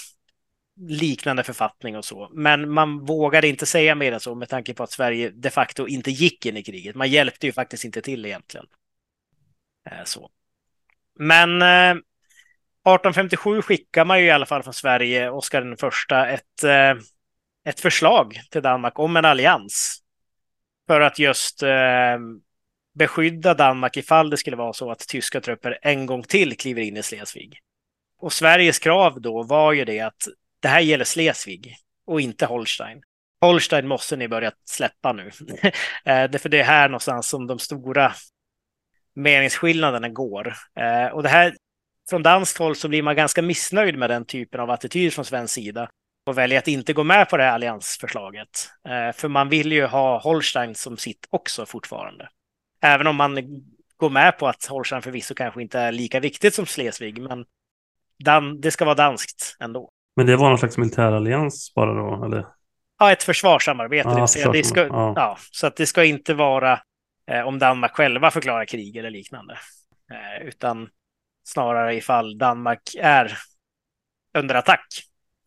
liknande 0.81 1.43
författning 1.43 1.97
och 1.97 2.05
så. 2.05 2.31
Men 2.33 2.71
man 2.71 3.05
vågade 3.05 3.49
inte 3.49 3.67
säga 3.67 3.95
mer 3.95 4.13
än 4.13 4.21
så 4.21 4.35
med 4.35 4.49
tanke 4.49 4.75
på 4.75 4.83
att 4.83 4.91
Sverige 4.91 5.31
de 5.31 5.51
facto 5.51 5.87
inte 5.87 6.11
gick 6.11 6.47
in 6.47 6.57
i 6.57 6.63
kriget. 6.63 6.97
Man 6.97 7.11
hjälpte 7.11 7.47
ju 7.47 7.53
faktiskt 7.53 7.85
inte 7.85 8.03
till 8.03 8.27
egentligen. 8.27 8.67
Eh, 9.91 10.05
så. 10.05 10.31
Men 11.19 11.63
eh, 11.63 11.91
1857 11.91 13.63
skickar 13.63 14.05
man 14.05 14.21
ju 14.21 14.27
i 14.27 14.31
alla 14.31 14.47
fall 14.47 14.63
från 14.63 14.75
Sverige, 14.75 15.31
Oscar 15.31 15.61
den 15.61 15.77
första, 15.77 16.29
ett, 16.29 16.65
ett 17.65 17.81
förslag 17.81 18.41
till 18.51 18.63
Danmark 18.63 18.99
om 18.99 19.17
en 19.17 19.25
allians 19.25 20.03
för 20.91 21.01
att 21.01 21.19
just 21.19 21.63
eh, 21.63 22.19
beskydda 22.95 23.55
Danmark 23.55 23.97
ifall 23.97 24.31
det 24.31 24.37
skulle 24.37 24.57
vara 24.57 24.73
så 24.73 24.91
att 24.91 24.99
tyska 24.99 25.41
trupper 25.41 25.79
en 25.83 26.07
gång 26.07 26.23
till 26.23 26.57
kliver 26.57 26.83
in 26.83 26.97
i 26.97 27.03
Slesvig. 27.03 27.59
Och 28.21 28.33
Sveriges 28.33 28.79
krav 28.79 29.21
då 29.21 29.43
var 29.43 29.73
ju 29.73 29.85
det 29.85 30.01
att 30.01 30.29
det 30.63 30.69
här 30.69 30.81
gäller 30.81 31.05
Slesvig 31.05 31.77
och 32.07 32.21
inte 32.21 32.47
Holstein. 32.47 33.03
Holstein 33.41 33.89
måste 33.89 34.17
ni 34.17 34.29
börja 34.29 34.53
släppa 34.65 35.13
nu. 35.13 35.23
eh, 36.05 36.31
för 36.31 36.49
det 36.49 36.61
är 36.61 36.65
här 36.65 36.89
någonstans 36.89 37.29
som 37.29 37.47
de 37.47 37.59
stora 37.59 38.13
meningsskillnaderna 39.15 40.09
går. 40.09 40.55
Eh, 40.81 41.07
och 41.07 41.23
det 41.23 41.29
här, 41.29 41.57
från 42.11 42.23
danskt 42.23 42.59
håll 42.59 42.77
så 42.77 42.89
blir 42.89 43.03
man 43.03 43.17
ganska 43.17 43.43
missnöjd 43.43 43.99
med 43.99 44.11
den 44.11 44.25
typen 44.25 44.61
av 44.61 44.71
attityd 44.71 45.13
från 45.13 45.25
svensk 45.25 45.55
sida 45.55 45.91
och 46.27 46.39
väljer 46.39 46.59
att 46.59 46.69
inte 46.69 46.93
gå 46.93 47.05
med 47.05 47.29
på 47.29 47.37
det 47.37 47.43
här 47.43 47.53
alliansförslaget. 47.53 48.71
Eh, 48.89 49.17
för 49.17 49.29
man 49.29 49.49
vill 49.49 49.73
ju 49.73 49.87
ha 49.87 50.19
Holstein 50.19 50.75
som 50.75 50.97
sitt 50.97 51.27
också 51.31 51.67
fortfarande. 51.67 52.29
Även 52.83 53.07
om 53.07 53.17
man 53.17 53.39
går 53.97 54.11
med 54.11 54.39
på 54.39 54.49
att 54.49 54.67
Holstein 54.67 55.03
förvisso 55.03 55.35
kanske 55.35 55.63
inte 55.63 55.79
är 55.79 55.93
lika 55.93 56.21
viktigt 56.21 56.55
som 56.55 56.67
Slesvig, 56.67 57.23
men 57.23 57.45
det 58.61 58.71
ska 58.71 58.85
vara 58.85 58.95
danskt 58.95 59.57
ändå. 59.61 59.91
Men 60.17 60.27
det 60.27 60.37
var 60.37 60.49
någon 60.49 60.59
slags 60.59 60.79
militärallians 60.79 61.73
bara 61.75 61.95
då, 61.95 62.25
eller? 62.25 62.47
Ja, 62.99 63.13
ett 63.13 63.23
försvarssamarbete. 63.23 64.09
Ja, 64.09 64.21
det 64.21 64.29
säga, 64.29 64.53
det 64.53 64.65
ska, 64.65 64.87
ja. 64.87 65.13
ja. 65.17 65.39
så 65.51 65.67
att 65.67 65.77
det 65.77 65.87
ska 65.87 66.05
inte 66.05 66.35
vara 66.35 66.81
eh, 67.31 67.47
om 67.47 67.59
Danmark 67.59 67.93
själva 67.93 68.31
förklarar 68.31 68.65
krig 68.65 68.97
eller 68.97 69.11
liknande, 69.11 69.59
eh, 70.13 70.47
utan 70.47 70.89
snarare 71.45 71.95
ifall 71.95 72.39
Danmark 72.39 72.81
är 73.01 73.39
under 74.39 74.55
attack 74.55 74.87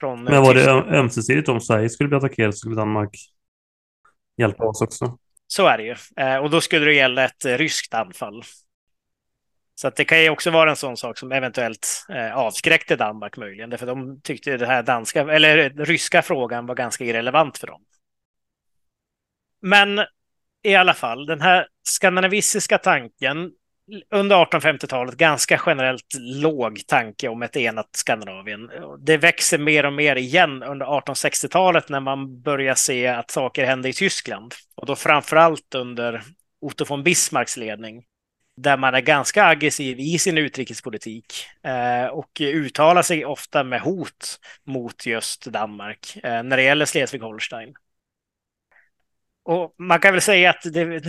från 0.04 0.24
Men 0.24 0.44
var 0.44 0.54
det 0.54 0.98
ömsesidigt 0.98 1.50
om 1.50 1.62
Sverige 1.62 1.90
skulle 1.90 2.08
bli 2.08 2.18
attackerat 2.18 2.58
skulle 2.58 2.76
Danmark 2.76 3.18
hjälpa 4.38 4.64
oss 4.64 4.82
också? 4.82 5.18
Så 5.48 5.68
är 5.68 5.78
det 5.78 5.84
ju. 5.84 5.96
Eh, 6.18 6.38
och 6.38 6.50
då 6.50 6.62
skulle 6.62 6.86
det 6.86 6.94
gälla 6.94 7.24
ett 7.26 7.46
eh, 7.46 7.58
ryskt 7.58 7.94
anfall. 7.94 8.44
Så 9.76 9.90
det 9.90 10.06
kan 10.06 10.22
ju 10.22 10.30
också 10.30 10.52
vara 10.52 10.70
en 10.70 10.76
sån 10.76 10.98
sak 10.98 11.18
som 11.18 11.32
eventuellt 11.32 12.06
eh, 12.10 12.38
avskräckte 12.38 12.96
Danmark 12.96 13.38
möjligen, 13.38 13.70
därför 13.70 13.86
de 13.86 14.22
tyckte 14.22 14.58
den 14.58 14.70
här 14.70 14.84
danska 14.84 15.22
eller 15.22 15.70
ryska 15.70 16.22
frågan 16.22 16.66
var 16.66 16.76
ganska 16.76 17.06
irrelevant 17.06 17.58
för 17.58 17.68
dem. 17.68 17.82
Men 19.62 20.00
i 20.64 20.76
alla 20.76 20.94
fall, 20.94 21.26
den 21.26 21.42
här 21.42 21.68
skandinavistiska 21.84 22.78
tanken 22.78 23.52
under 24.12 24.46
1850-talet 24.46 25.18
ganska 25.18 25.62
generellt 25.66 26.14
låg 26.20 26.88
tanke 26.88 27.28
om 27.28 27.44
ett 27.44 27.56
enat 27.56 27.90
Skandinavien. 27.96 28.70
Det 29.00 29.18
växer 29.18 29.58
mer 29.58 29.86
och 29.86 29.94
mer 29.94 30.16
igen 30.16 30.64
under 30.64 30.86
1860-talet 30.86 31.90
när 31.90 32.00
man 32.00 32.42
börjar 32.42 32.76
se 32.76 33.08
att 33.08 33.32
saker 33.32 33.66
händer 33.66 33.90
i 33.90 33.94
Tyskland. 33.94 34.54
Och 34.76 34.86
då 34.86 34.96
framför 34.96 35.36
allt 35.36 35.76
under 35.76 36.24
Otto 36.62 36.86
von 36.86 37.04
Bismarcks 37.04 37.58
ledning. 37.58 38.04
Där 38.58 38.78
man 38.78 38.96
är 38.96 39.02
ganska 39.02 39.46
aggressiv 39.46 40.00
i 40.00 40.20
sin 40.20 40.38
utrikespolitik 40.38 41.26
eh, 41.64 42.06
och 42.06 42.42
uttalar 42.42 43.02
sig 43.02 43.26
ofta 43.26 43.64
med 43.64 43.82
hot 43.82 44.40
mot 44.64 45.06
just 45.06 45.46
Danmark 45.46 46.18
eh, 46.24 46.44
när 46.44 46.58
det 46.58 46.64
gäller 46.64 46.86
Schleswig-Holstein. 46.86 47.74
Och 49.44 49.76
man 49.78 50.00
kan 50.00 50.14
väl 50.14 50.22
säga 50.22 50.50
att 50.50 50.74
det, 50.74 51.02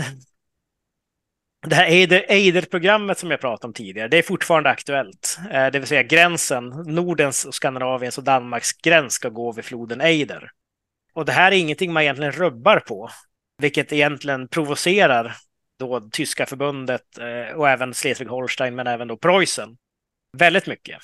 det 1.67 1.75
här 1.75 1.87
Eider-programmet 2.31 3.19
som 3.19 3.31
jag 3.31 3.41
pratade 3.41 3.67
om 3.67 3.75
tidigare, 3.75 4.09
det 4.09 4.19
är 4.19 4.23
fortfarande 4.23 4.71
aktuellt. 4.71 5.39
Eh, 5.51 5.67
det 5.67 5.79
vill 5.79 5.87
säga 5.87 6.03
gränsen, 6.03 6.69
Nordens, 6.69 7.55
Skandinaviens 7.55 8.19
och 8.19 8.25
Danmarks 8.25 8.73
gräns 8.73 9.13
ska 9.13 9.29
gå 9.29 9.53
vid 9.53 9.65
floden 9.65 10.01
Eider. 10.01 10.51
Och 11.13 11.25
det 11.25 11.33
här 11.33 11.53
är 11.53 11.57
ingenting 11.57 11.93
man 11.93 12.03
egentligen 12.03 12.33
rubbar 12.33 12.81
på, 12.81 13.11
vilket 13.59 13.93
egentligen 13.93 14.49
provocerar 14.49 15.37
då 15.79 16.09
tyska 16.13 16.47
förbundet 16.47 17.19
eh, 17.19 17.57
och 17.57 17.69
även 17.69 17.93
Schleswig-Holstein, 17.93 18.71
men 18.71 18.87
även 18.87 19.09
då 19.09 19.17
Preussen 19.17 19.77
väldigt 20.37 20.67
mycket. 20.67 20.99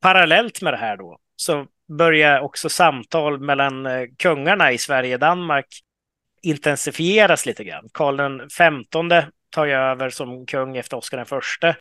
Parallellt 0.00 0.62
med 0.62 0.72
det 0.72 0.76
här 0.76 0.96
då 0.96 1.18
så 1.36 1.66
börjar 1.98 2.40
också 2.40 2.68
samtal 2.68 3.40
mellan 3.40 3.86
eh, 3.86 4.06
kungarna 4.18 4.72
i 4.72 4.78
Sverige 4.78 5.14
och 5.14 5.20
Danmark 5.20 5.66
intensifieras 6.42 7.46
lite 7.46 7.64
grann. 7.64 7.88
Karl 7.92 8.16
den 8.16 8.50
15 8.50 9.08
tar 9.50 9.66
ju 9.66 9.72
över 9.72 10.10
som 10.10 10.46
kung 10.46 10.76
efter 10.76 10.96
Oscar 10.96 11.16
den 11.16 11.26
förste 11.26 11.76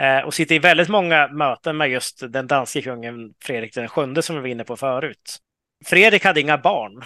eh, 0.00 0.18
och 0.18 0.34
sitter 0.34 0.54
i 0.54 0.58
väldigt 0.58 0.88
många 0.88 1.28
möten 1.28 1.76
med 1.76 1.90
just 1.90 2.32
den 2.32 2.46
danske 2.46 2.82
kungen 2.82 3.34
Fredrik 3.44 3.74
den 3.74 3.88
sjunde 3.88 4.22
som 4.22 4.36
vi 4.36 4.42
var 4.42 4.48
inne 4.48 4.64
på 4.64 4.76
förut. 4.76 5.38
Fredrik 5.84 6.24
hade 6.24 6.40
inga 6.40 6.58
barn, 6.58 7.02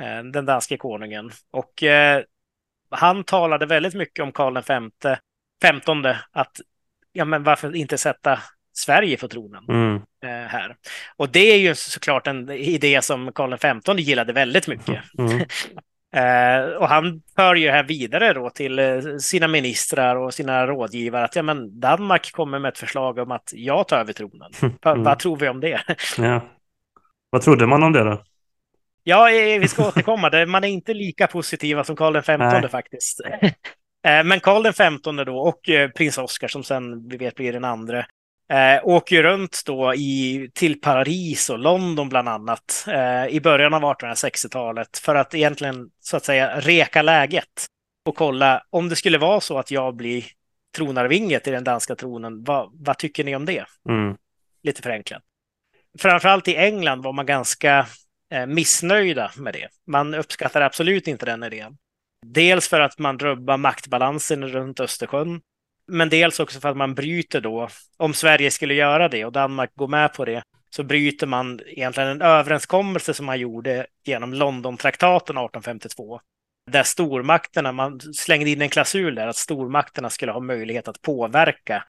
eh, 0.00 0.22
den 0.32 0.46
danske 0.46 0.76
konungen, 0.76 1.30
och 1.50 1.82
eh, 1.82 2.22
han 2.90 3.24
talade 3.24 3.66
väldigt 3.66 3.94
mycket 3.94 4.22
om 4.22 4.32
Karl 4.32 4.54
den 4.54 4.62
femte, 4.62 5.18
femtonde, 5.62 6.18
att 6.30 6.60
ja, 7.12 7.24
men 7.24 7.42
varför 7.42 7.76
inte 7.76 7.98
sätta 7.98 8.38
Sverige 8.74 9.16
på 9.16 9.28
tronen 9.28 9.64
mm. 9.68 10.00
här. 10.48 10.76
Och 11.16 11.28
det 11.28 11.52
är 11.52 11.58
ju 11.58 11.74
såklart 11.74 12.26
en 12.26 12.50
idé 12.50 13.02
som 13.02 13.32
Karl 13.32 13.82
XV 13.82 13.98
gillade 13.98 14.32
väldigt 14.32 14.68
mycket. 14.68 15.02
Mm. 15.18 15.44
Eh, 16.16 16.76
och 16.76 16.88
han 16.88 17.22
för 17.36 17.54
ju 17.54 17.70
här 17.70 17.82
vidare 17.82 18.32
då 18.32 18.50
till 18.50 18.78
eh, 18.78 19.00
sina 19.20 19.48
ministrar 19.48 20.16
och 20.16 20.34
sina 20.34 20.66
rådgivare 20.66 21.24
att 21.24 21.36
ja, 21.36 21.42
men 21.42 21.80
Danmark 21.80 22.32
kommer 22.32 22.58
med 22.58 22.68
ett 22.68 22.78
förslag 22.78 23.18
om 23.18 23.30
att 23.30 23.50
jag 23.54 23.88
tar 23.88 23.98
över 23.98 24.12
tronen. 24.12 24.52
Mm. 24.84 25.04
Vad 25.04 25.18
tror 25.18 25.36
vi 25.36 25.48
om 25.48 25.60
det? 25.60 25.82
Ja. 26.18 26.40
Vad 27.30 27.42
trodde 27.42 27.66
man 27.66 27.82
om 27.82 27.92
det 27.92 28.04
då? 28.04 28.22
Ja, 29.02 29.30
eh, 29.30 29.60
vi 29.60 29.68
ska 29.68 29.88
återkomma. 29.88 30.46
Man 30.46 30.64
är 30.64 30.68
inte 30.68 30.94
lika 30.94 31.26
positiva 31.26 31.84
som 31.84 31.96
Karl 31.96 32.22
XV 32.22 32.68
faktiskt. 32.68 33.20
Eh, 34.04 34.24
men 34.24 34.40
Karl 34.40 34.72
XV 34.72 35.24
då 35.24 35.38
och 35.38 35.60
prins 35.96 36.18
Oscar 36.18 36.48
som 36.48 36.64
sen 36.64 37.08
vi 37.08 37.16
vet 37.16 37.34
blir 37.34 37.52
den 37.52 37.64
andra 37.64 38.06
Eh, 38.48 38.80
åker 38.84 39.22
runt 39.22 39.62
då 39.66 39.94
i, 39.94 40.50
till 40.54 40.80
Paris 40.80 41.50
och 41.50 41.58
London 41.58 42.08
bland 42.08 42.28
annat 42.28 42.84
eh, 42.88 43.26
i 43.26 43.40
början 43.40 43.74
av 43.74 43.82
1860-talet 43.82 44.98
för 44.98 45.14
att 45.14 45.34
egentligen 45.34 45.90
så 46.00 46.16
att 46.16 46.24
säga 46.24 46.60
reka 46.60 47.02
läget 47.02 47.66
och 48.04 48.16
kolla 48.16 48.62
om 48.70 48.88
det 48.88 48.96
skulle 48.96 49.18
vara 49.18 49.40
så 49.40 49.58
att 49.58 49.70
jag 49.70 49.96
blir 49.96 50.24
tronarvinge 50.76 51.40
till 51.40 51.52
den 51.52 51.64
danska 51.64 51.96
tronen. 51.96 52.44
Vad, 52.44 52.70
vad 52.72 52.98
tycker 52.98 53.24
ni 53.24 53.36
om 53.36 53.44
det? 53.44 53.64
Mm. 53.88 54.16
Lite 54.62 54.82
förenklat. 54.82 55.22
Framförallt 55.98 56.48
i 56.48 56.56
England 56.56 57.02
var 57.02 57.12
man 57.12 57.26
ganska 57.26 57.86
eh, 58.32 58.46
missnöjda 58.46 59.30
med 59.36 59.54
det. 59.54 59.68
Man 59.86 60.14
uppskattar 60.14 60.60
absolut 60.60 61.08
inte 61.08 61.26
den 61.26 61.42
idén. 61.42 61.76
Dels 62.26 62.68
för 62.68 62.80
att 62.80 62.98
man 62.98 63.18
rubbar 63.18 63.56
maktbalansen 63.56 64.48
runt 64.48 64.80
Östersjön 64.80 65.40
men 65.86 66.08
dels 66.08 66.40
också 66.40 66.60
för 66.60 66.68
att 66.68 66.76
man 66.76 66.94
bryter 66.94 67.40
då, 67.40 67.68
om 67.96 68.14
Sverige 68.14 68.50
skulle 68.50 68.74
göra 68.74 69.08
det 69.08 69.24
och 69.24 69.32
Danmark 69.32 69.70
går 69.74 69.88
med 69.88 70.12
på 70.12 70.24
det, 70.24 70.42
så 70.70 70.82
bryter 70.82 71.26
man 71.26 71.60
egentligen 71.66 72.08
en 72.08 72.22
överenskommelse 72.22 73.14
som 73.14 73.26
man 73.26 73.40
gjorde 73.40 73.86
genom 74.04 74.34
Londontraktaten 74.34 75.36
1852. 75.36 76.20
Där 76.70 76.82
stormakterna, 76.82 77.72
man 77.72 78.00
slängde 78.00 78.50
in 78.50 78.62
en 78.62 78.68
klausul 78.68 79.14
där 79.14 79.26
att 79.26 79.36
stormakterna 79.36 80.10
skulle 80.10 80.32
ha 80.32 80.40
möjlighet 80.40 80.88
att 80.88 81.02
påverka 81.02 81.84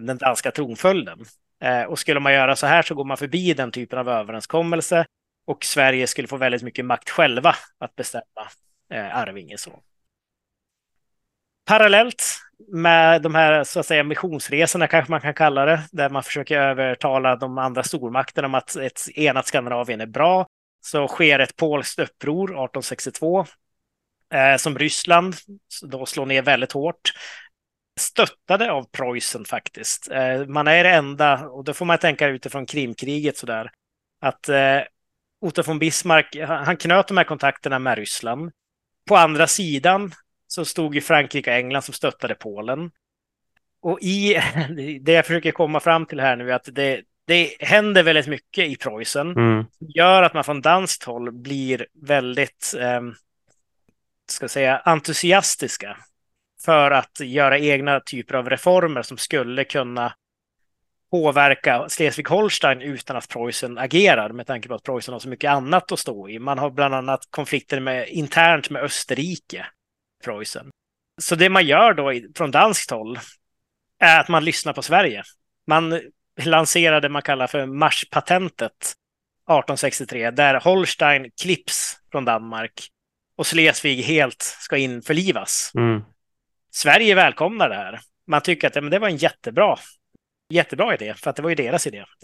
den 0.00 0.18
danska 0.18 0.50
tronföljden. 0.50 1.24
Eh, 1.62 1.82
och 1.82 1.98
skulle 1.98 2.20
man 2.20 2.32
göra 2.32 2.56
så 2.56 2.66
här 2.66 2.82
så 2.82 2.94
går 2.94 3.04
man 3.04 3.16
förbi 3.16 3.54
den 3.54 3.70
typen 3.70 3.98
av 3.98 4.08
överenskommelse 4.08 5.06
och 5.46 5.64
Sverige 5.64 6.06
skulle 6.06 6.28
få 6.28 6.36
väldigt 6.36 6.62
mycket 6.62 6.84
makt 6.84 7.10
själva 7.10 7.54
att 7.78 7.96
bestämma 7.96 8.48
eh, 8.92 9.16
arvinge. 9.16 9.58
Så. 9.58 9.82
Parallellt 11.66 12.24
med 12.72 13.22
de 13.22 13.34
här 13.34 13.64
så 13.64 13.80
att 13.80 13.86
säga 13.86 14.04
missionsresorna 14.04 14.86
kanske 14.86 15.10
man 15.10 15.20
kan 15.20 15.34
kalla 15.34 15.64
det, 15.64 15.82
där 15.92 16.10
man 16.10 16.22
försöker 16.22 16.60
övertala 16.60 17.36
de 17.36 17.58
andra 17.58 17.82
stormakterna 17.82 18.46
om 18.46 18.54
att 18.54 18.76
ett 18.76 19.08
enat 19.14 19.46
Skandinavien 19.46 20.00
är 20.00 20.06
bra, 20.06 20.46
så 20.86 21.08
sker 21.08 21.38
ett 21.38 21.56
polskt 21.56 21.98
uppror 21.98 22.44
1862 22.44 23.46
eh, 24.34 24.56
som 24.56 24.78
Ryssland 24.78 25.34
då 25.82 26.06
slår 26.06 26.26
ner 26.26 26.42
väldigt 26.42 26.72
hårt. 26.72 27.12
Stöttade 28.00 28.72
av 28.72 28.86
Preussen 28.92 29.44
faktiskt. 29.44 30.10
Eh, 30.10 30.46
man 30.46 30.68
är 30.68 30.84
det 30.84 30.90
enda, 30.90 31.48
och 31.48 31.64
då 31.64 31.74
får 31.74 31.86
man 31.86 31.98
tänka 31.98 32.28
utifrån 32.28 32.66
Krimkriget 32.66 33.36
sådär, 33.36 33.70
att 34.20 34.48
eh, 34.48 34.80
Otto 35.40 35.62
von 35.62 35.78
Bismarck, 35.78 36.36
han 36.46 36.76
knöt 36.76 37.08
de 37.08 37.16
här 37.16 37.24
kontakterna 37.24 37.78
med 37.78 37.98
Ryssland. 37.98 38.50
På 39.08 39.16
andra 39.16 39.46
sidan 39.46 40.12
så 40.56 40.64
stod 40.64 40.94
ju 40.94 41.00
Frankrike 41.00 41.50
och 41.50 41.56
England 41.56 41.82
som 41.82 41.94
stöttade 41.94 42.34
Polen. 42.34 42.90
Och 43.82 43.98
i 44.02 44.40
det 45.00 45.12
jag 45.12 45.26
försöker 45.26 45.50
komma 45.50 45.80
fram 45.80 46.06
till 46.06 46.20
här 46.20 46.36
nu 46.36 46.50
är 46.50 46.54
att 46.54 46.68
det, 46.72 47.02
det 47.26 47.56
händer 47.60 48.02
väldigt 48.02 48.26
mycket 48.26 48.68
i 48.68 48.76
Preussen. 48.76 49.30
Mm. 49.30 49.64
Gör 49.78 50.22
att 50.22 50.34
man 50.34 50.44
från 50.44 50.60
danskt 50.60 51.04
håll 51.04 51.32
blir 51.32 51.86
väldigt, 52.02 52.74
eh, 52.78 53.00
ska 54.30 54.48
säga, 54.48 54.78
entusiastiska 54.78 55.96
för 56.64 56.90
att 56.90 57.20
göra 57.20 57.58
egna 57.58 58.00
typer 58.00 58.34
av 58.34 58.50
reformer 58.50 59.02
som 59.02 59.18
skulle 59.18 59.64
kunna 59.64 60.12
påverka 61.10 61.86
Schleswig-Holstein 61.88 62.80
utan 62.80 63.16
att 63.16 63.28
Preussen 63.28 63.78
agerar 63.78 64.30
med 64.30 64.46
tanke 64.46 64.68
på 64.68 64.74
att 64.74 64.82
Preussen 64.82 65.12
har 65.12 65.20
så 65.20 65.28
mycket 65.28 65.50
annat 65.50 65.92
att 65.92 65.98
stå 65.98 66.28
i. 66.28 66.38
Man 66.38 66.58
har 66.58 66.70
bland 66.70 66.94
annat 66.94 67.20
konflikter 67.30 67.80
med, 67.80 68.08
internt 68.08 68.70
med 68.70 68.82
Österrike, 68.82 69.66
Preussen. 70.26 70.70
Så 71.20 71.34
det 71.34 71.48
man 71.48 71.66
gör 71.66 71.94
då 71.94 72.12
från 72.36 72.50
danskt 72.50 72.90
håll 72.90 73.18
är 74.00 74.20
att 74.20 74.28
man 74.28 74.44
lyssnar 74.44 74.72
på 74.72 74.82
Sverige. 74.82 75.22
Man 75.66 76.00
lanserade 76.42 77.08
det 77.08 77.12
man 77.12 77.22
kallar 77.22 77.46
för 77.46 77.66
marspatentet 77.66 78.72
1863 78.72 80.30
där 80.30 80.60
Holstein 80.60 81.30
klipps 81.42 81.96
från 82.12 82.24
Danmark 82.24 82.88
och 83.36 83.46
Schleswig 83.46 84.02
helt 84.02 84.42
ska 84.42 84.76
införlivas. 84.76 85.72
Mm. 85.74 86.02
Sverige 86.72 87.14
välkomnar 87.14 87.68
det 87.68 87.74
här. 87.74 88.00
Man 88.26 88.40
tycker 88.40 88.68
att 88.68 88.74
men 88.74 88.90
det 88.90 88.98
var 88.98 89.08
en 89.08 89.16
jättebra, 89.16 89.78
jättebra 90.50 90.94
idé, 90.94 91.14
för 91.14 91.30
att 91.30 91.36
det 91.36 91.42
var 91.42 91.50
ju 91.50 91.56
deras 91.56 91.86
idé. 91.86 92.04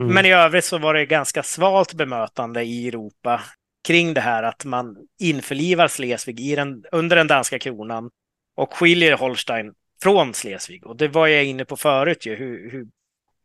Mm. 0.00 0.14
Men 0.14 0.26
i 0.26 0.32
övrigt 0.32 0.64
så 0.64 0.78
var 0.78 0.94
det 0.94 1.06
ganska 1.06 1.42
svalt 1.42 1.94
bemötande 1.94 2.62
i 2.62 2.88
Europa 2.88 3.42
kring 3.84 4.14
det 4.14 4.20
här 4.20 4.42
att 4.42 4.64
man 4.64 4.96
införlivar 5.20 5.88
Slesvig 5.88 6.40
i 6.40 6.56
den, 6.56 6.84
under 6.92 7.16
den 7.16 7.26
danska 7.26 7.58
kronan 7.58 8.10
och 8.56 8.74
skiljer 8.74 9.16
Holstein 9.16 9.72
från 10.02 10.34
Slesvig. 10.34 10.86
Och 10.86 10.96
det 10.96 11.08
var 11.08 11.26
jag 11.26 11.44
inne 11.44 11.64
på 11.64 11.76
förut, 11.76 12.26
ju, 12.26 12.34
hur, 12.34 12.70
hur, 12.70 12.86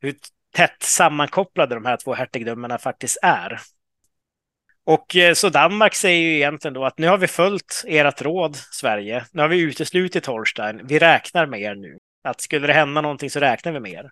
hur 0.02 0.16
tätt 0.56 0.84
sammankopplade 0.84 1.76
de 1.76 1.86
här 1.86 1.98
två 1.98 2.14
hertigdömena 2.14 2.78
faktiskt 2.78 3.18
är. 3.22 3.60
Och 4.84 5.16
eh, 5.16 5.34
så 5.34 5.50
Danmark 5.50 5.96
säger 5.96 6.22
ju 6.22 6.36
egentligen 6.36 6.74
då 6.74 6.86
att 6.86 6.98
nu 6.98 7.08
har 7.08 7.18
vi 7.18 7.28
följt 7.28 7.84
ert 7.88 8.22
råd, 8.22 8.56
Sverige. 8.56 9.26
Nu 9.32 9.42
har 9.42 9.50
vi 9.50 9.60
uteslutit 9.60 10.26
Holstein. 10.26 10.82
Vi 10.84 11.00
räknar 11.00 11.46
med 11.46 11.62
er 11.62 11.76
nu. 11.76 11.98
Att 12.24 12.42
skulle 12.42 12.68
det 12.68 12.74
hända 12.74 13.02
någonting 13.02 13.30
så 13.30 13.40
räknar 13.40 13.72
vi 13.72 13.80
med 13.80 13.92
er. 13.92 14.12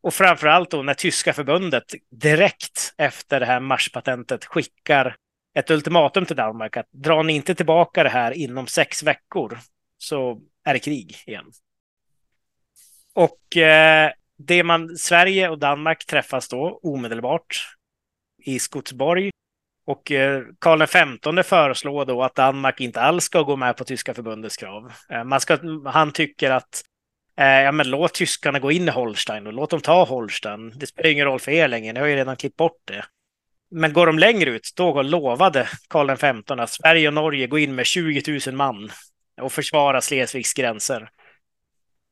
Och 0.00 0.14
framför 0.14 0.46
allt 0.46 0.70
då 0.70 0.82
när 0.82 0.94
tyska 0.94 1.32
förbundet 1.32 1.84
direkt 2.10 2.94
efter 2.98 3.40
det 3.40 3.46
här 3.46 3.60
marspatentet 3.60 4.44
skickar 4.44 5.16
ett 5.58 5.70
ultimatum 5.70 6.26
till 6.26 6.36
Danmark 6.36 6.76
att 6.76 6.86
drar 6.90 7.22
ni 7.22 7.32
inte 7.32 7.54
tillbaka 7.54 8.02
det 8.02 8.08
här 8.08 8.32
inom 8.32 8.66
sex 8.66 9.02
veckor 9.02 9.58
så 9.98 10.40
är 10.64 10.72
det 10.72 10.78
krig 10.78 11.16
igen. 11.26 11.44
Och 13.14 13.56
eh, 13.56 14.12
det 14.38 14.62
man, 14.62 14.96
Sverige 14.96 15.48
och 15.48 15.58
Danmark 15.58 16.06
träffas 16.06 16.48
då 16.48 16.80
omedelbart 16.82 17.56
i 18.44 18.58
Skotsborg 18.58 19.30
och 19.86 20.12
eh, 20.12 20.42
Karl 20.58 20.86
XV 20.86 21.42
föreslår 21.48 22.04
då 22.04 22.22
att 22.22 22.34
Danmark 22.34 22.80
inte 22.80 23.00
alls 23.00 23.24
ska 23.24 23.42
gå 23.42 23.56
med 23.56 23.76
på 23.76 23.84
tyska 23.84 24.14
förbundets 24.14 24.56
krav. 24.56 24.92
Eh, 25.10 25.24
man 25.24 25.40
ska, 25.40 25.58
han 25.84 26.12
tycker 26.12 26.50
att 26.50 26.82
eh, 27.36 27.46
ja, 27.46 27.72
men 27.72 27.90
låt 27.90 28.14
tyskarna 28.14 28.58
gå 28.58 28.72
in 28.72 28.88
i 28.88 28.90
Holstein 28.90 29.46
och 29.46 29.52
låt 29.52 29.70
dem 29.70 29.80
ta 29.80 30.04
Holstein. 30.04 30.72
Det 30.76 30.86
spelar 30.86 31.10
ingen 31.10 31.26
roll 31.26 31.40
för 31.40 31.52
er 31.52 31.68
längre, 31.68 31.92
ni 31.92 32.00
har 32.00 32.06
ju 32.06 32.16
redan 32.16 32.36
klippt 32.36 32.56
bort 32.56 32.82
det. 32.84 33.04
Men 33.70 33.92
går 33.92 34.06
de 34.06 34.18
längre 34.18 34.50
ut, 34.50 34.72
då 34.76 35.02
lovade 35.02 35.68
Karl 35.88 36.16
XV 36.16 36.52
att 36.60 36.70
Sverige 36.70 37.08
och 37.08 37.14
Norge 37.14 37.46
går 37.46 37.58
in 37.58 37.74
med 37.74 37.86
20 37.86 38.40
000 38.46 38.54
man 38.54 38.90
och 39.40 39.52
försvara 39.52 40.00
Slesvigs 40.00 40.52
gränser. 40.52 41.10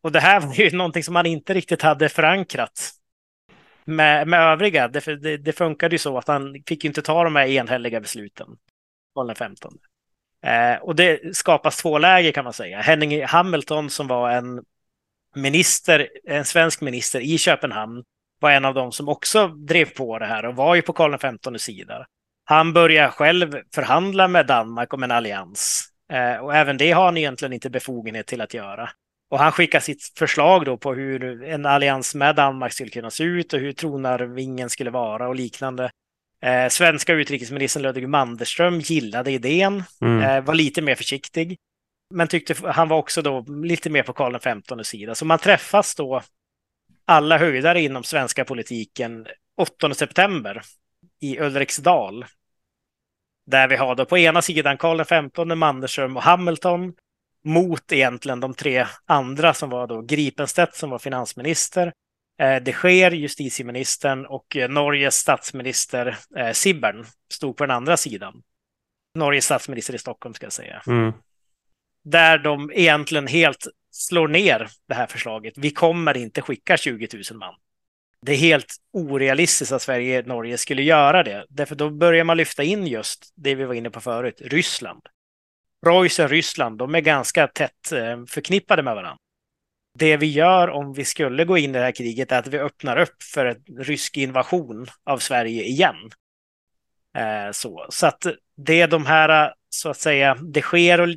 Och 0.03 0.13
det 0.13 0.21
här 0.21 0.41
var 0.41 0.55
ju 0.55 0.71
någonting 0.71 1.03
som 1.03 1.15
man 1.15 1.27
inte 1.27 1.55
riktigt 1.55 1.83
hade 1.83 2.09
förankrat 2.09 2.93
med, 3.85 4.29
med 4.29 4.41
övriga. 4.41 4.89
Det, 4.89 5.17
det, 5.17 5.37
det 5.37 5.53
funkade 5.53 5.95
ju 5.95 5.99
så 5.99 6.19
att 6.19 6.29
han 6.29 6.63
fick 6.67 6.85
inte 6.85 7.03
ta 7.03 7.25
de 7.25 7.37
här 7.37 7.47
enhälliga 7.47 8.01
besluten. 8.01 8.47
Karl 9.15 9.35
XV. 9.35 9.67
Eh, 10.47 10.77
och 10.77 10.97
det 10.97 11.37
skapas 11.37 11.77
två 11.77 11.99
läger 11.99 12.33
kan 12.33 12.45
man 12.45 12.53
säga. 12.53 12.81
Henning 12.81 13.25
Hamilton 13.25 13.91
som 13.91 14.07
var 14.07 14.31
en 14.31 14.63
minister, 15.35 16.09
en 16.25 16.45
svensk 16.45 16.81
minister 16.81 17.21
i 17.21 17.39
Köpenhamn 17.39 18.05
var 18.41 18.51
en 18.51 18.65
av 18.65 18.75
dem 18.75 18.93
som 18.93 19.09
också 19.09 19.49
drev 19.49 19.85
på 19.85 20.19
det 20.19 20.27
här 20.27 20.47
och 20.47 20.57
var 20.57 20.75
ju 20.75 20.83
på 20.83 20.93
Karl 20.93 21.17
XV 21.19 21.57
sida. 21.59 22.07
Han 22.45 22.73
började 22.73 23.11
själv 23.11 23.57
förhandla 23.75 24.29
med 24.29 24.47
Danmark 24.47 24.95
om 24.95 25.03
en 25.03 25.11
allians. 25.11 25.89
Eh, 26.13 26.45
och 26.45 26.55
även 26.55 26.77
det 26.77 26.93
har 26.93 27.05
han 27.05 27.17
egentligen 27.17 27.53
inte 27.53 27.71
befogenhet 27.71 28.27
till 28.27 28.41
att 28.41 28.55
göra. 28.55 28.91
Och 29.31 29.39
han 29.39 29.53
skickar 29.53 29.81
sitt 29.81 30.13
förslag 30.19 30.65
då 30.65 30.77
på 30.77 30.95
hur 30.95 31.45
en 31.45 31.67
allians 31.67 32.15
med 32.15 32.37
Danmark 32.37 32.73
skulle 32.73 32.91
kunna 32.91 33.11
se 33.11 33.25
ut 33.25 33.53
och 33.53 33.61
hur 33.61 33.73
tronarvingen 33.73 34.71
skulle 34.71 34.91
vara 34.91 35.29
och 35.29 35.35
liknande. 35.35 35.91
Eh, 36.43 36.69
svenska 36.69 37.13
utrikesministern 37.13 37.83
Ludvig 37.83 38.09
Manderström 38.09 38.81
gillade 38.81 39.31
idén, 39.33 39.83
Mm. 40.01 40.23
eh, 40.23 40.45
var 40.45 40.55
lite 40.55 40.83
mer 40.83 40.95
försiktig. 40.95 41.57
Men 42.15 42.29
tyckte 42.29 42.55
han 42.73 42.89
var 42.89 42.97
också 42.97 43.23
då 43.23 43.45
lite 43.65 43.91
mer 43.91 44.03
på 44.03 44.13
Karl 44.13 44.39
XV 44.39 44.83
sida. 44.83 45.15
Så 45.15 45.25
man 45.25 45.39
träffas 45.39 45.95
då 45.95 46.23
alla 47.07 47.39
höjdare 47.39 47.81
inom 47.81 48.05
svenska 48.05 48.45
politiken 48.45 49.27
8 49.57 49.95
september 49.95 50.63
i 51.21 51.41
Ulriksdal. 51.41 52.25
Där 53.47 53.69
vi 53.69 53.77
har 53.77 53.95
då 53.95 54.05
på 54.05 54.19
ena 54.19 54.43
sidan 54.43 54.79
Karl 54.79 55.05
XV, 55.05 55.57
Mannerström 55.57 56.17
och 56.17 56.23
Hamilton 56.23 56.93
mot 57.45 57.93
egentligen 57.93 58.41
de 58.41 58.55
tre 58.55 58.87
andra 59.05 59.55
som 59.55 59.71
var 59.71 59.87
då 59.87 60.03
Gripenstedt 60.03 60.77
som 60.77 60.91
var 60.91 60.99
finansminister, 60.99 61.93
eh, 62.41 62.63
de 62.63 62.75
Geer, 62.83 63.11
justitieministern 63.11 64.27
och 64.27 64.57
eh, 64.57 64.69
Norges 64.69 65.15
statsminister 65.15 66.19
eh, 66.37 66.53
Sibbern 66.53 67.05
stod 67.33 67.57
på 67.57 67.67
den 67.67 67.77
andra 67.77 67.97
sidan. 67.97 68.43
Norges 69.15 69.45
statsminister 69.45 69.95
i 69.95 69.99
Stockholm 69.99 70.35
ska 70.35 70.47
jag 70.47 70.53
säga. 70.53 70.83
Mm. 70.87 71.13
Där 72.11 72.39
de 72.39 72.71
egentligen 72.75 73.27
helt 73.27 73.67
slår 73.91 74.29
ner 74.29 74.69
det 74.89 74.95
här 74.95 75.07
förslaget. 75.07 75.55
Vi 75.57 75.71
kommer 75.71 76.17
inte 76.17 76.43
skicka 76.43 76.77
20 76.77 77.09
000 77.31 77.39
man. 77.39 77.55
Det 78.23 78.33
är 78.33 78.37
helt 78.37 78.77
orealistiskt 78.93 79.73
att 79.73 79.83
Sverige 79.83 80.21
och 80.21 80.27
Norge 80.27 80.59
skulle 80.59 80.83
göra 80.83 81.23
det. 81.23 81.47
Därför 81.49 81.75
då 81.75 81.91
börjar 81.91 82.25
man 82.25 82.37
lyfta 82.37 82.63
in 82.63 82.87
just 82.87 83.33
det 83.37 83.55
vi 83.55 83.65
var 83.65 83.75
inne 83.75 83.91
på 83.91 84.01
förut, 84.01 84.41
Ryssland. 84.45 85.03
Preussen 85.85 86.25
och 86.25 86.31
Ryssland, 86.31 86.79
de 86.79 86.95
är 86.95 87.01
ganska 87.01 87.47
tätt 87.47 87.93
eh, 87.93 88.25
förknippade 88.29 88.83
med 88.83 88.95
varandra. 88.95 89.19
Det 89.99 90.17
vi 90.17 90.27
gör 90.27 90.69
om 90.69 90.93
vi 90.93 91.05
skulle 91.05 91.45
gå 91.45 91.59
in 91.59 91.71
i 91.71 91.73
det 91.73 91.85
här 91.85 91.93
kriget 91.93 92.33
är 92.33 92.39
att 92.39 92.47
vi 92.47 92.59
öppnar 92.59 92.97
upp 92.97 93.23
för 93.23 93.47
en 93.47 93.85
rysk 93.85 94.17
invasion 94.17 94.87
av 95.05 95.19
Sverige 95.19 95.65
igen. 95.65 96.11
Eh, 97.17 97.53
så. 97.53 97.87
så 97.89 98.07
att 98.07 98.27
det 98.57 98.81
är 98.81 98.89
de 98.89 99.07
här, 99.07 99.55
så 99.69 99.89
att 99.91 99.99
säga, 99.99 100.35
det 100.35 100.63
sker 100.63 101.17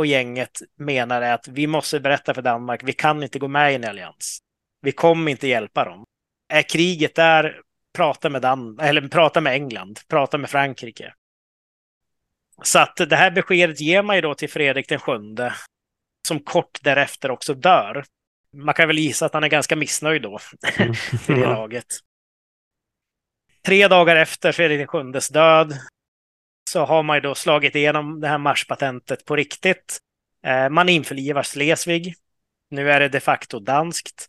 och, 0.00 0.06
gänget 0.06 0.58
menar 0.78 1.22
är 1.22 1.32
att 1.34 1.48
vi 1.48 1.66
måste 1.66 2.00
berätta 2.00 2.34
för 2.34 2.42
Danmark, 2.42 2.80
vi 2.84 2.92
kan 2.92 3.22
inte 3.22 3.38
gå 3.38 3.48
med 3.48 3.72
i 3.72 3.74
en 3.74 3.84
allians. 3.84 4.38
Vi 4.82 4.92
kommer 4.92 5.30
inte 5.30 5.48
hjälpa 5.48 5.84
dem. 5.84 6.04
Är 6.52 6.62
kriget 6.62 7.14
där, 7.14 7.60
prata 7.96 8.28
med, 8.30 8.42
Dan 8.42 8.78
eller 8.80 9.08
prata 9.08 9.40
med 9.40 9.52
England, 9.52 10.00
prata 10.08 10.38
med 10.38 10.50
Frankrike. 10.50 11.14
Så 12.62 12.78
att 12.78 12.96
det 12.96 13.16
här 13.16 13.30
beskedet 13.30 13.80
ger 13.80 14.02
man 14.02 14.16
ju 14.16 14.22
då 14.22 14.34
till 14.34 14.50
Fredrik 14.50 14.88
den 14.88 14.98
sjunde, 14.98 15.54
som 16.28 16.40
kort 16.40 16.78
därefter 16.82 17.30
också 17.30 17.54
dör. 17.54 18.04
Man 18.56 18.74
kan 18.74 18.86
väl 18.88 18.98
gissa 18.98 19.26
att 19.26 19.34
han 19.34 19.44
är 19.44 19.48
ganska 19.48 19.76
missnöjd 19.76 20.22
då, 20.22 20.38
för 21.26 21.34
det 21.34 21.40
Ja. 21.40 21.52
laget. 21.52 21.86
Tre 23.66 23.88
dagar 23.88 24.16
efter 24.16 24.52
Fredrik 24.52 24.78
den 24.78 24.86
sjundes 24.86 25.28
död 25.28 25.78
så 26.70 26.84
har 26.84 27.02
man 27.02 27.16
ju 27.16 27.20
då 27.20 27.34
slagit 27.34 27.74
igenom 27.74 28.20
det 28.20 28.28
här 28.28 28.38
marspatentet 28.38 29.24
på 29.24 29.36
riktigt. 29.36 29.98
Eh, 30.44 30.68
man 30.68 30.88
införlivar 30.88 31.42
Slesvig. 31.42 32.14
Nu 32.70 32.90
är 32.90 33.00
det 33.00 33.08
de 33.08 33.20
facto 33.20 33.58
danskt. 33.58 34.26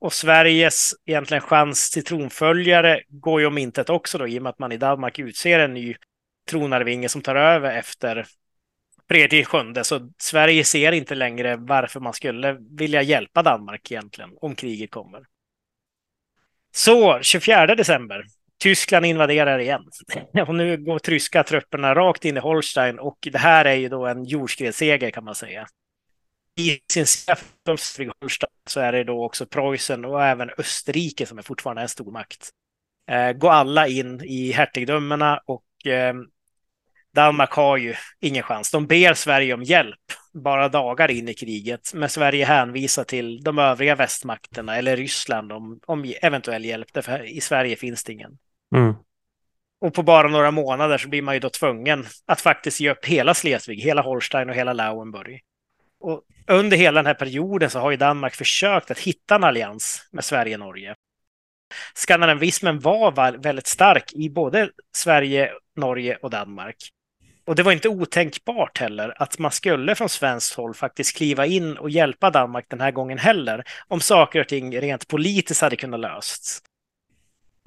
Och 0.00 0.12
Sveriges 0.12 0.94
egentligen 1.06 1.40
chans 1.40 1.90
till 1.90 2.04
tronföljare 2.04 3.02
går 3.08 3.40
ju 3.40 3.46
om 3.46 3.58
intet 3.58 3.90
också 3.90 4.18
då, 4.18 4.28
i 4.28 4.38
och 4.38 4.42
med 4.42 4.50
att 4.50 4.58
man 4.58 4.72
i 4.72 4.76
Danmark 4.76 5.18
utser 5.18 5.58
en 5.58 5.74
ny 5.74 5.96
tronarvinge 6.50 7.08
som 7.08 7.22
tar 7.22 7.36
över 7.36 7.76
efter 7.76 8.26
Fredrik 9.08 9.46
sjunde. 9.46 9.84
Så 9.84 10.10
Sverige 10.18 10.64
ser 10.64 10.92
inte 10.92 11.14
längre 11.14 11.56
varför 11.56 12.00
man 12.00 12.12
skulle 12.12 12.56
vilja 12.70 13.02
hjälpa 13.02 13.42
Danmark 13.42 13.92
egentligen, 13.92 14.30
om 14.40 14.54
kriget 14.54 14.90
kommer. 14.90 15.24
Så 16.72 17.22
24 17.22 17.74
december, 17.74 18.24
Tyskland 18.60 19.06
invaderar 19.06 19.58
igen. 19.58 19.82
Och 20.48 20.54
nu 20.54 20.76
går 20.76 20.98
tyska 20.98 21.42
trupperna 21.42 21.94
rakt 21.94 22.24
in 22.24 22.36
i 22.36 22.40
Holstein 22.40 22.98
och 22.98 23.18
det 23.32 23.38
här 23.38 23.64
är 23.64 23.74
ju 23.74 23.88
då 23.88 24.06
en 24.06 24.24
jordskredsseger 24.24 25.10
kan 25.10 25.24
man 25.24 25.34
säga. 25.34 25.66
I 26.60 26.78
sin 26.92 27.06
seger 27.06 27.38
Schleswig-Holstein 27.66 28.48
så 28.66 28.80
är 28.80 28.92
det 28.92 29.04
då 29.04 29.24
också 29.24 29.46
Preussen 29.46 30.04
och 30.04 30.24
även 30.24 30.50
Österrike 30.58 31.26
som 31.26 31.38
är 31.38 31.42
fortfarande 31.42 31.82
en 31.82 31.88
stormakt. 31.88 32.50
Eh, 33.10 33.32
går 33.32 33.50
alla 33.50 33.86
in 33.86 34.20
i 34.24 34.52
hertigdömena 34.52 35.40
och 35.46 35.86
eh, 35.86 36.14
Danmark 37.14 37.52
har 37.52 37.76
ju 37.76 37.94
ingen 38.20 38.42
chans. 38.42 38.70
De 38.70 38.86
ber 38.86 39.14
Sverige 39.14 39.54
om 39.54 39.62
hjälp 39.62 40.00
bara 40.32 40.68
dagar 40.68 41.10
in 41.10 41.28
i 41.28 41.34
kriget, 41.34 41.94
men 41.94 42.08
Sverige 42.08 42.44
hänvisar 42.44 43.04
till 43.04 43.42
de 43.42 43.58
övriga 43.58 43.94
västmakterna 43.94 44.76
eller 44.76 44.96
Ryssland 44.96 45.52
om, 45.52 45.80
om 45.86 46.14
eventuell 46.22 46.64
hjälp, 46.64 46.88
därför 46.92 47.24
i 47.24 47.40
Sverige 47.40 47.76
finns 47.76 48.04
det 48.04 48.12
ingen. 48.12 48.38
Mm. 48.76 48.94
Och 49.80 49.94
på 49.94 50.02
bara 50.02 50.28
några 50.28 50.50
månader 50.50 50.98
så 50.98 51.08
blir 51.08 51.22
man 51.22 51.34
ju 51.34 51.40
då 51.40 51.50
tvungen 51.50 52.06
att 52.26 52.40
faktiskt 52.40 52.80
ge 52.80 52.90
upp 52.90 53.06
hela 53.06 53.34
Slesvig, 53.34 53.80
hela 53.80 54.02
Holstein 54.02 54.50
och 54.50 54.54
hela 54.54 54.72
Lauenburg. 54.72 55.40
Och 56.00 56.22
under 56.46 56.76
hela 56.76 56.98
den 56.98 57.06
här 57.06 57.14
perioden 57.14 57.70
så 57.70 57.78
har 57.78 57.90
ju 57.90 57.96
Danmark 57.96 58.34
försökt 58.34 58.90
att 58.90 58.98
hitta 58.98 59.34
en 59.34 59.44
allians 59.44 60.08
med 60.12 60.24
Sverige 60.24 60.54
och 60.54 60.60
Norge. 60.60 60.94
Skandinavismen 61.94 62.80
var 62.80 63.38
väldigt 63.38 63.66
stark 63.66 64.12
i 64.12 64.30
både 64.30 64.70
Sverige, 64.96 65.50
Norge 65.76 66.18
och 66.22 66.30
Danmark. 66.30 66.76
Och 67.46 67.54
det 67.54 67.62
var 67.62 67.72
inte 67.72 67.88
otänkbart 67.88 68.78
heller 68.78 69.22
att 69.22 69.38
man 69.38 69.50
skulle 69.50 69.94
från 69.94 70.08
svenskt 70.08 70.54
håll 70.54 70.74
faktiskt 70.74 71.16
kliva 71.16 71.46
in 71.46 71.76
och 71.76 71.90
hjälpa 71.90 72.30
Danmark 72.30 72.66
den 72.68 72.80
här 72.80 72.90
gången 72.90 73.18
heller, 73.18 73.64
om 73.88 74.00
saker 74.00 74.40
och 74.40 74.48
ting 74.48 74.80
rent 74.80 75.08
politiskt 75.08 75.60
hade 75.60 75.76
kunnat 75.76 76.00
lösts. 76.00 76.62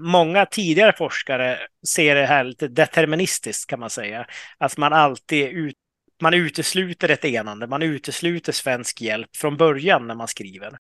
Många 0.02 0.46
tidigare 0.46 0.94
forskare 0.98 1.60
ser 1.88 2.16
det 2.16 2.26
här 2.26 2.44
lite 2.44 2.68
deterministiskt 2.68 3.70
kan 3.70 3.80
man 3.80 3.90
säga, 3.90 4.28
att 4.58 4.78
man 4.78 4.94
alltid 4.94 5.48
ut, 5.48 5.76
man 6.22 6.34
utesluter 6.34 7.10
ett 7.10 7.26
enande, 7.26 7.68
man 7.68 7.84
utesluter 7.84 8.52
svensk 8.52 9.02
hjälp 9.02 9.36
från 9.36 9.58
början 9.58 10.08
när 10.08 10.16
man 10.16 10.28
skriver. 10.28 10.78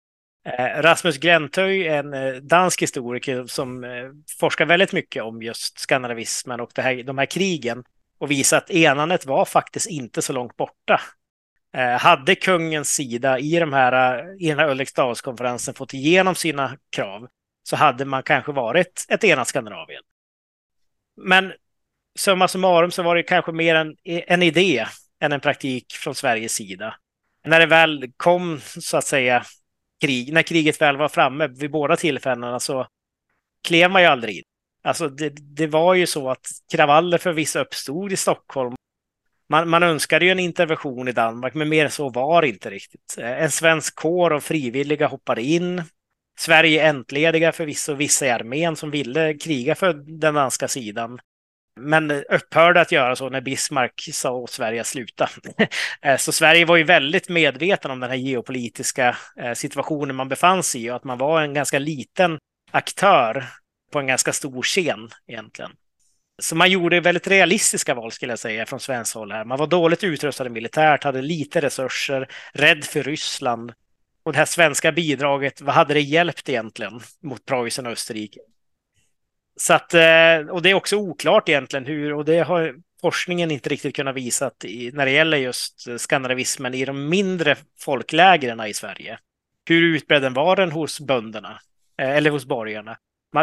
Eh, 0.47 0.81
Rasmus 0.81 1.17
Glentöj, 1.17 1.87
en 1.87 2.13
eh, 2.13 2.33
dansk 2.33 2.81
historiker 2.81 3.45
som 3.45 3.83
eh, 3.83 3.89
forskar 4.39 4.65
väldigt 4.65 4.93
mycket 4.93 5.23
om 5.23 5.41
just 5.41 5.79
skandinavismen 5.79 6.59
och 6.59 6.71
det 6.75 6.81
här, 6.81 7.03
de 7.03 7.17
här 7.17 7.25
krigen, 7.25 7.83
och 8.17 8.31
visar 8.31 8.57
att 8.57 8.71
enandet 8.71 9.25
var 9.25 9.45
faktiskt 9.45 9.87
inte 9.87 10.21
så 10.21 10.33
långt 10.33 10.57
borta. 10.57 11.01
Hade 11.99 12.35
kungens 12.35 12.89
sida 12.89 13.39
i, 13.39 13.59
de 13.59 13.73
här, 13.73 14.23
i 14.43 14.49
den 14.49 14.59
här 14.59 14.69
Ulriksdalskonferensen 14.69 15.73
fått 15.73 15.93
igenom 15.93 16.35
sina 16.35 16.77
krav 16.95 17.27
så 17.67 17.75
hade 17.75 18.05
man 18.05 18.23
kanske 18.23 18.51
varit 18.51 19.05
ett 19.09 19.23
enat 19.23 19.47
Skandinavien. 19.47 20.03
Men 21.17 21.53
summa 22.19 22.47
summarum 22.47 22.91
så 22.91 23.03
var 23.03 23.15
det 23.15 23.23
kanske 23.23 23.51
mer 23.51 23.75
en, 23.75 23.95
en 24.03 24.43
idé 24.43 24.85
än 25.19 25.31
en 25.31 25.39
praktik 25.39 25.93
från 25.93 26.15
Sveriges 26.15 26.53
sida. 26.53 26.95
När 27.45 27.59
det 27.59 27.65
väl 27.65 28.11
kom, 28.17 28.59
så 28.63 28.97
att 28.97 29.05
säga, 29.05 29.43
krig, 30.01 30.33
när 30.33 30.41
kriget 30.41 30.81
väl 30.81 30.97
var 30.97 31.09
framme 31.09 31.47
vid 31.47 31.71
båda 31.71 31.95
tillfällena 31.95 32.59
så 32.59 32.87
klev 33.63 33.91
man 33.91 34.01
ju 34.01 34.07
aldrig 34.07 34.37
in. 34.37 34.43
Alltså 34.83 35.09
det, 35.09 35.29
det 35.29 35.67
var 35.67 35.93
ju 35.93 36.07
så 36.07 36.29
att 36.29 36.47
kravaller 36.71 37.17
förvisso 37.17 37.59
uppstod 37.59 38.11
i 38.11 38.17
Stockholm. 38.17 38.75
Man, 39.49 39.69
man 39.69 39.83
önskade 39.83 40.25
ju 40.25 40.31
en 40.31 40.39
intervention 40.39 41.07
i 41.07 41.11
Danmark, 41.11 41.53
men 41.53 41.69
mer 41.69 41.87
så 41.87 42.09
var 42.09 42.41
det 42.41 42.47
inte 42.47 42.69
riktigt. 42.69 43.17
En 43.17 43.51
svensk 43.51 43.95
kår 43.95 44.33
av 44.33 44.39
frivilliga 44.39 45.07
hoppade 45.07 45.41
in. 45.41 45.83
Sverige 46.39 46.83
är 46.83 46.89
entlediga 46.89 47.51
förvisso 47.51 47.93
vissa 47.93 48.25
i 48.25 48.29
armén 48.29 48.75
som 48.75 48.91
ville 48.91 49.33
kriga 49.33 49.75
för 49.75 49.93
den 49.93 50.33
danska 50.33 50.67
sidan. 50.67 51.19
Men 51.79 52.11
upphörde 52.11 52.81
att 52.81 52.91
göra 52.91 53.15
så 53.15 53.29
när 53.29 53.41
Bismarck 53.41 54.09
sa 54.13 54.31
åt 54.31 54.49
Sverige 54.49 54.81
att 54.81 54.87
sluta. 54.87 55.29
Eh, 56.01 56.17
så 56.17 56.31
Sverige 56.31 56.65
var 56.65 56.77
ju 56.77 56.83
väldigt 56.83 57.29
medveten 57.29 57.91
om 57.91 57.99
den 57.99 58.09
här 58.09 58.17
geopolitiska 58.17 59.17
eh, 59.39 59.53
situationen 59.53 60.15
man 60.15 60.29
befann 60.29 60.63
sig 60.63 60.85
i 60.85 60.91
och 60.91 60.95
att 60.95 61.03
man 61.03 61.17
var 61.17 61.41
en 61.41 61.53
ganska 61.53 61.79
liten 61.79 62.37
aktör 62.71 63.45
på 63.91 63.99
en 63.99 64.07
ganska 64.07 64.33
stor 64.33 64.61
scen 64.61 65.09
egentligen. 65.27 65.71
Så 66.41 66.55
man 66.55 66.71
gjorde 66.71 66.99
väldigt 66.99 67.27
realistiska 67.27 67.93
val 67.93 68.11
skulle 68.11 68.31
jag 68.31 68.39
säga 68.39 68.65
från 68.65 68.79
svenskt 68.79 69.15
håll 69.15 69.31
här. 69.31 69.45
Man 69.45 69.59
var 69.59 69.67
dåligt 69.67 70.03
utrustad 70.03 70.49
militärt, 70.49 71.03
hade 71.03 71.21
lite 71.21 71.61
resurser, 71.61 72.27
rädd 72.53 72.83
för 72.85 73.03
Ryssland. 73.03 73.71
Och 74.27 74.33
det 74.33 74.39
här 74.39 74.45
svenska 74.45 74.91
bidraget, 74.91 75.61
vad 75.61 75.75
hade 75.75 75.93
det 75.93 76.01
hjälpt 76.01 76.49
egentligen 76.49 76.99
mot 77.23 77.45
Preussen 77.45 77.85
och 77.85 77.91
Österrike? 77.91 78.39
Så 79.55 79.73
att, 79.73 79.93
eh, 79.93 80.49
och 80.49 80.61
det 80.61 80.69
är 80.69 80.73
också 80.73 80.97
oklart 80.97 81.49
egentligen 81.49 81.85
hur, 81.85 82.13
och 82.13 82.25
det 82.25 82.39
har 82.39 82.75
forskningen 83.01 83.51
inte 83.51 83.69
riktigt 83.69 83.95
kunnat 83.95 84.15
visa 84.15 84.45
att 84.47 84.65
i, 84.65 84.91
när 84.91 85.05
det 85.05 85.11
gäller 85.11 85.37
just 85.37 85.87
skandinavismen 85.97 86.73
i 86.73 86.85
de 86.85 87.09
mindre 87.09 87.55
folklägren 87.79 88.65
i 88.67 88.73
Sverige. 88.73 89.19
Hur 89.67 89.95
utbredd 89.95 90.21
den 90.21 90.33
var 90.33 90.55
den 90.55 90.71
hos 90.71 90.99
bönderna? 90.99 91.59
Eh, 92.01 92.09
eller 92.09 92.29
hos 92.29 92.45
borgarna? 92.45 92.97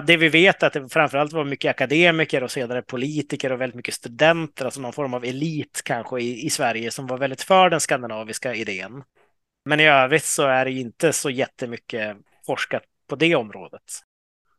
det 0.07 0.17
vi 0.17 0.29
vet 0.29 0.63
är 0.63 0.67
att 0.67 0.73
det 0.73 0.89
framförallt 0.89 1.33
var 1.33 1.45
mycket 1.45 1.71
akademiker 1.71 2.43
och 2.43 2.51
senare 2.51 2.83
politiker 2.83 3.53
och 3.53 3.61
väldigt 3.61 3.77
mycket 3.77 3.95
studenter, 3.95 4.65
alltså 4.65 4.81
någon 4.81 4.93
form 4.93 5.15
av 5.15 5.25
elit 5.25 5.83
kanske 5.85 6.21
i, 6.21 6.47
i 6.47 6.51
Sverige 6.51 6.91
som 6.91 7.07
var 7.07 7.19
väldigt 7.19 7.43
för 7.43 7.71
den 7.71 7.81
skandinaviska 7.81 8.55
idén. 8.55 9.03
Men 9.65 9.81
i 9.81 9.89
övrigt 9.89 10.25
så 10.25 10.43
är 10.43 10.65
det 10.65 10.73
inte 10.73 11.13
så 11.13 11.31
jättemycket 11.31 12.17
forskat 12.47 12.83
på 13.09 13.17
det 13.17 13.35
området. 13.35 13.83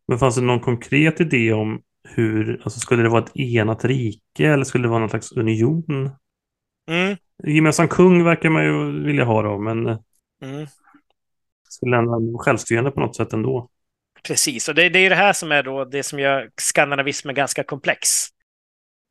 Men 0.07 0.19
fanns 0.19 0.35
det 0.35 0.41
någon 0.41 0.59
konkret 0.59 1.21
idé 1.21 1.53
om 1.53 1.81
hur, 2.03 2.61
alltså 2.63 2.79
skulle 2.79 3.03
det 3.03 3.09
vara 3.09 3.23
ett 3.23 3.37
enat 3.37 3.85
rike 3.85 4.47
eller 4.47 4.63
skulle 4.63 4.83
det 4.83 4.89
vara 4.89 4.99
någon 4.99 5.09
slags 5.09 5.31
union? 5.31 6.11
Mm. 6.89 7.17
Gemensam 7.43 7.87
kung 7.87 8.23
verkar 8.23 8.49
man 8.49 8.63
ju 8.63 9.03
vilja 9.05 9.23
ha 9.23 9.41
då, 9.41 9.57
men 9.57 9.87
mm. 9.87 10.67
skulle 11.69 11.95
den 11.97 12.05
vara 12.05 12.43
självstyrande 12.43 12.91
på 12.91 12.99
något 12.99 13.15
sätt 13.15 13.33
ändå? 13.33 13.69
Precis, 14.23 14.69
och 14.69 14.75
det, 14.75 14.89
det 14.89 14.99
är 14.99 15.09
det 15.09 15.15
här 15.15 15.33
som 15.33 15.51
är 15.51 15.63
då 15.63 15.85
det 15.85 16.03
som 16.03 16.19
gör 16.19 16.49
skandinavismen 16.55 17.35
ganska 17.35 17.63
komplex. 17.63 18.09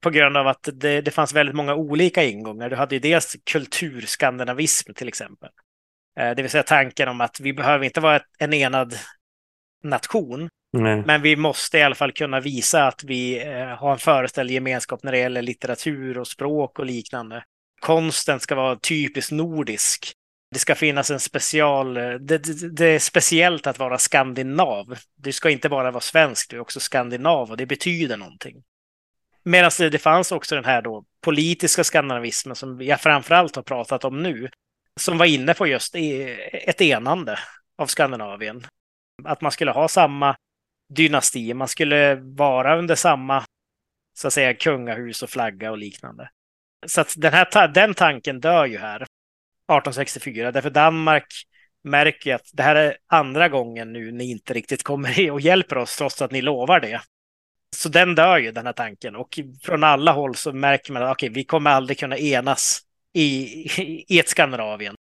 På 0.03 0.11
grund 0.11 0.36
av 0.36 0.47
att 0.47 0.68
det, 0.72 1.01
det 1.01 1.11
fanns 1.11 1.34
väldigt 1.34 1.55
många 1.55 1.74
olika 1.74 2.24
ingångar. 2.24 2.70
Du 2.70 2.76
hade 2.76 2.95
ju 2.95 2.99
dels 2.99 3.36
kulturskandinavism 3.45 4.92
till 4.92 5.09
exempel. 5.09 5.51
Eh, 6.21 6.31
det 6.31 6.43
vill 6.43 6.51
säga 6.51 6.62
tanken 6.62 7.09
om 7.09 7.21
att 7.21 7.41
vi 7.41 7.53
behöver 7.53 7.85
inte 7.85 8.01
vara 8.01 8.21
en 8.39 8.53
enad 8.53 8.95
nation, 9.83 10.49
Nej. 10.73 11.03
men 11.07 11.23
vi 11.23 11.37
måste 11.37 11.79
i 11.79 11.83
alla 11.83 11.95
fall 11.95 12.12
kunna 12.12 12.41
visa 12.41 12.87
att 12.87 13.05
vi 13.05 13.47
eh, 13.47 13.67
har 13.67 13.93
en 13.93 13.99
föreställd 13.99 14.51
gemenskap 14.51 15.03
när 15.03 15.12
det 15.12 15.19
gäller 15.19 15.43
litteratur 15.43 16.19
och 16.19 16.29
språk 16.29 16.79
och 16.79 16.87
liknande. 16.87 17.45
Konsten 17.81 18.41
ska 18.41 18.55
vara 18.55 18.77
typiskt 18.77 19.33
nordisk 19.33 20.15
det 20.55 20.61
ska 20.61 20.75
finnas 20.75 21.11
en 21.11 21.21
special... 21.21 21.95
Det, 21.95 22.19
det, 22.19 22.69
det, 22.69 22.87
är 22.87 22.99
speciellt 22.99 23.67
att 23.67 23.79
vara 23.79 23.99
skandinav. 23.99 24.97
Du 25.17 25.33
ska 25.33 25.51
inte 25.51 25.69
bara 25.69 25.91
vara 25.91 26.01
svensk, 26.01 26.51
du 26.51 26.57
är 26.57 26.61
också 26.61 26.81
skandinav 26.81 27.51
och 27.51 27.57
det 27.57 27.67
betyder 27.67 28.17
någonting. 28.17 28.62
Medan 29.43 29.71
det, 29.79 29.91
det 29.91 29.99
fanns 29.99 30.33
också 30.33 30.55
den 30.55 30.65
här 30.65 30.83
då 30.83 31.05
politiska 31.21 31.85
skandinavismen 31.85 32.57
som 32.57 32.83
jag 32.83 33.01
framförallt 33.01 33.57
har 33.57 33.62
pratat 33.62 34.05
om 34.05 34.23
nu, 34.23 34.49
som 35.01 35.18
var 35.18 35.26
inne 35.26 35.55
på 35.55 35.66
just 35.66 35.95
ett 36.53 36.80
enande 36.80 37.38
av 37.78 37.86
Skandinavien. 37.86 38.66
Att 39.24 39.40
man 39.40 39.53
skulle 39.53 39.70
ha 39.70 39.88
samma 39.88 40.36
dynasti, 40.88 41.55
man 41.55 41.68
skulle 41.68 42.14
vara 42.14 42.78
under 42.78 42.95
samma 42.95 43.45
så 44.16 44.26
att 44.26 44.32
säga 44.32 44.55
kungahus 44.55 45.22
och 45.22 45.30
flagga 45.30 45.70
och 45.70 45.78
liknande. 45.78 46.30
Så 46.86 47.01
att 47.01 47.14
den, 47.16 47.32
här, 47.32 47.68
den 47.68 47.95
tanken 47.95 48.40
dör 48.40 48.66
ju 48.66 48.78
här. 48.78 48.97
1864, 48.97 50.53
därför 50.53 50.70
Danmark 50.70 51.26
märker 51.84 52.34
att 52.34 52.51
det 52.53 52.62
här 52.62 52.76
är 52.76 52.97
andra 53.07 53.49
gången 53.49 53.92
nu 53.92 54.12
ni 54.12 54.30
inte 54.30 54.55
riktigt 54.55 54.82
kommer 54.82 55.30
och 55.30 55.40
hjälper 55.40 55.78
oss 55.78 55.97
trots 55.97 56.22
att 56.22 56.30
ni 56.30 56.42
lovar 56.42 56.80
det. 56.80 57.01
Så 57.76 57.88
den 57.88 58.14
dör 58.14 58.38
ju, 58.38 58.53
den 58.53 58.66
här 58.66 58.72
tanken. 58.72 59.16
Och 59.16 59.38
från 59.62 59.84
alla 59.84 60.12
håll 60.12 60.34
så 60.34 60.53
märker 60.53 60.92
man 60.92 61.03
att 61.03 61.11
okay, 61.11 61.28
vi 61.28 61.45
kommer 61.45 61.70
aldrig 61.70 61.99
kunna 61.99 62.18
enas 62.18 62.80
i, 63.15 63.69
i 64.09 64.19
ett 64.19 64.29
Skandinavien. 64.29 64.95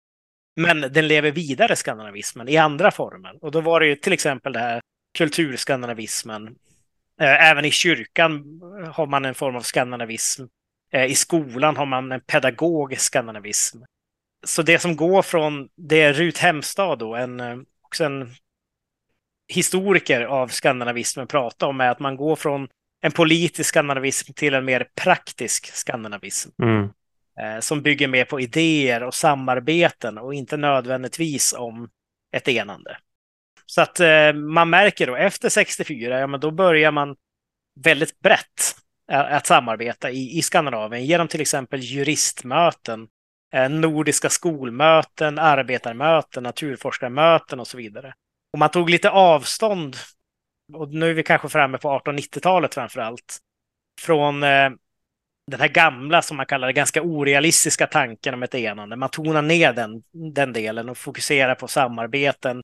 Men 0.57 0.81
den 0.81 1.09
lever 1.09 1.31
vidare, 1.31 1.77
skandinavismen, 1.77 2.49
i 2.49 2.57
andra 2.57 2.91
former. 2.91 3.45
Och 3.45 3.51
då 3.51 3.61
var 3.61 3.81
det 3.81 3.87
ju 3.87 3.97
till 3.97 4.13
exempel 4.13 4.53
det 4.53 4.59
här 4.59 4.81
kulturskandinavismen. 5.19 6.47
Eh, 7.21 7.51
även 7.51 7.65
i 7.65 7.71
kyrkan 7.71 8.61
har 8.93 9.07
man 9.07 9.25
en 9.25 9.35
form 9.35 9.57
av 9.57 9.61
skandinavism. 9.61 10.45
Eh, 10.93 11.05
I 11.05 11.15
skolan 11.15 11.77
har 11.77 11.87
man 11.87 12.13
en 12.13 12.21
pedagogisk 12.21 13.03
skandinavism 13.03 13.79
så 14.43 14.63
det 14.63 14.79
som 14.79 14.97
går 14.97 15.23
från, 15.23 15.69
det 15.77 16.03
är 16.03 16.13
Rut 16.13 16.39
Hemstad 16.39 16.99
då, 16.99 17.15
en, 17.15 17.41
eh, 17.41 17.59
också 17.83 18.05
en 18.05 18.35
historiker 19.49 20.21
av 20.21 20.49
skandinavismen 20.49 21.27
pratar 21.27 21.67
om 21.67 21.81
är 21.81 21.91
att 21.91 22.01
man 22.01 22.17
går 22.17 22.37
från 22.37 22.69
en 23.01 23.13
politisk 23.13 23.69
skandinavism 23.69 24.33
till 24.33 24.55
en 24.55 24.65
mer 24.65 24.89
praktisk 24.95 25.67
skandinavism. 25.75 26.51
Mm. 26.63 26.89
Eh, 27.41 27.61
som 27.61 27.83
bygger 27.83 28.09
mer 28.09 28.25
på 28.25 28.41
idéer 28.41 29.03
och 29.03 29.15
samarbeten 29.15 30.19
och 30.19 30.35
inte 30.35 30.57
nödvändigtvis 30.57 31.53
om 31.53 31.89
ett 32.33 32.49
enande. 32.49 32.97
Så 33.67 33.81
att 33.81 34.01
eh, 34.01 34.33
man 34.33 34.71
märker 34.71 35.07
då 35.07 35.17
efter 35.17 35.49
64, 35.49 36.21
ja 36.21 36.27
men 36.27 36.41
då 36.41 36.51
börjar 36.51 36.93
man 36.93 37.17
väldigt 37.85 38.21
brett 38.21 38.77
att 39.13 39.47
samarbeta 39.47 40.11
i, 40.11 40.39
i 40.39 40.43
Skandinavien 40.43 41.05
genom 41.05 41.29
till 41.29 41.41
exempel 41.41 41.81
juristmöten 41.81 43.09
eh, 43.55 43.69
nordiska 43.69 44.29
skolmöten, 44.29 45.39
arbetarmöten, 45.39 46.43
naturforskarmöten 46.43 47.61
och 47.61 47.67
så 47.67 47.77
vidare. 47.77 48.15
Och 48.53 48.59
man 48.59 48.71
tog 48.71 48.91
lite 48.91 49.11
avstånd, 49.11 49.97
och 50.73 50.89
nu 50.89 51.11
är 51.11 51.15
vi 51.15 51.23
kanske 51.23 51.49
framme 51.49 51.79
på 51.79 51.89
1890-talet 51.89 52.75
framför 52.75 53.01
allt, 53.01 53.39
från 54.01 54.43
den 55.51 55.61
här 55.61 55.69
gamla, 55.69 56.23
som 56.23 56.37
man 56.37 56.47
kallar 56.47 56.67
det, 56.67 56.73
ganska 56.73 57.03
orealistiska 57.03 57.87
tanken 57.87 58.35
om 58.35 58.43
ett 58.43 58.55
enande. 58.55 58.97
Man 58.97 59.09
tonar 59.09 59.43
ner 59.43 59.73
den, 59.73 60.03
den 60.35 60.53
delen 60.53 60.89
och 60.89 60.99
fokuserar 60.99 61.55
på 61.55 61.69
samarbeten 61.69 62.63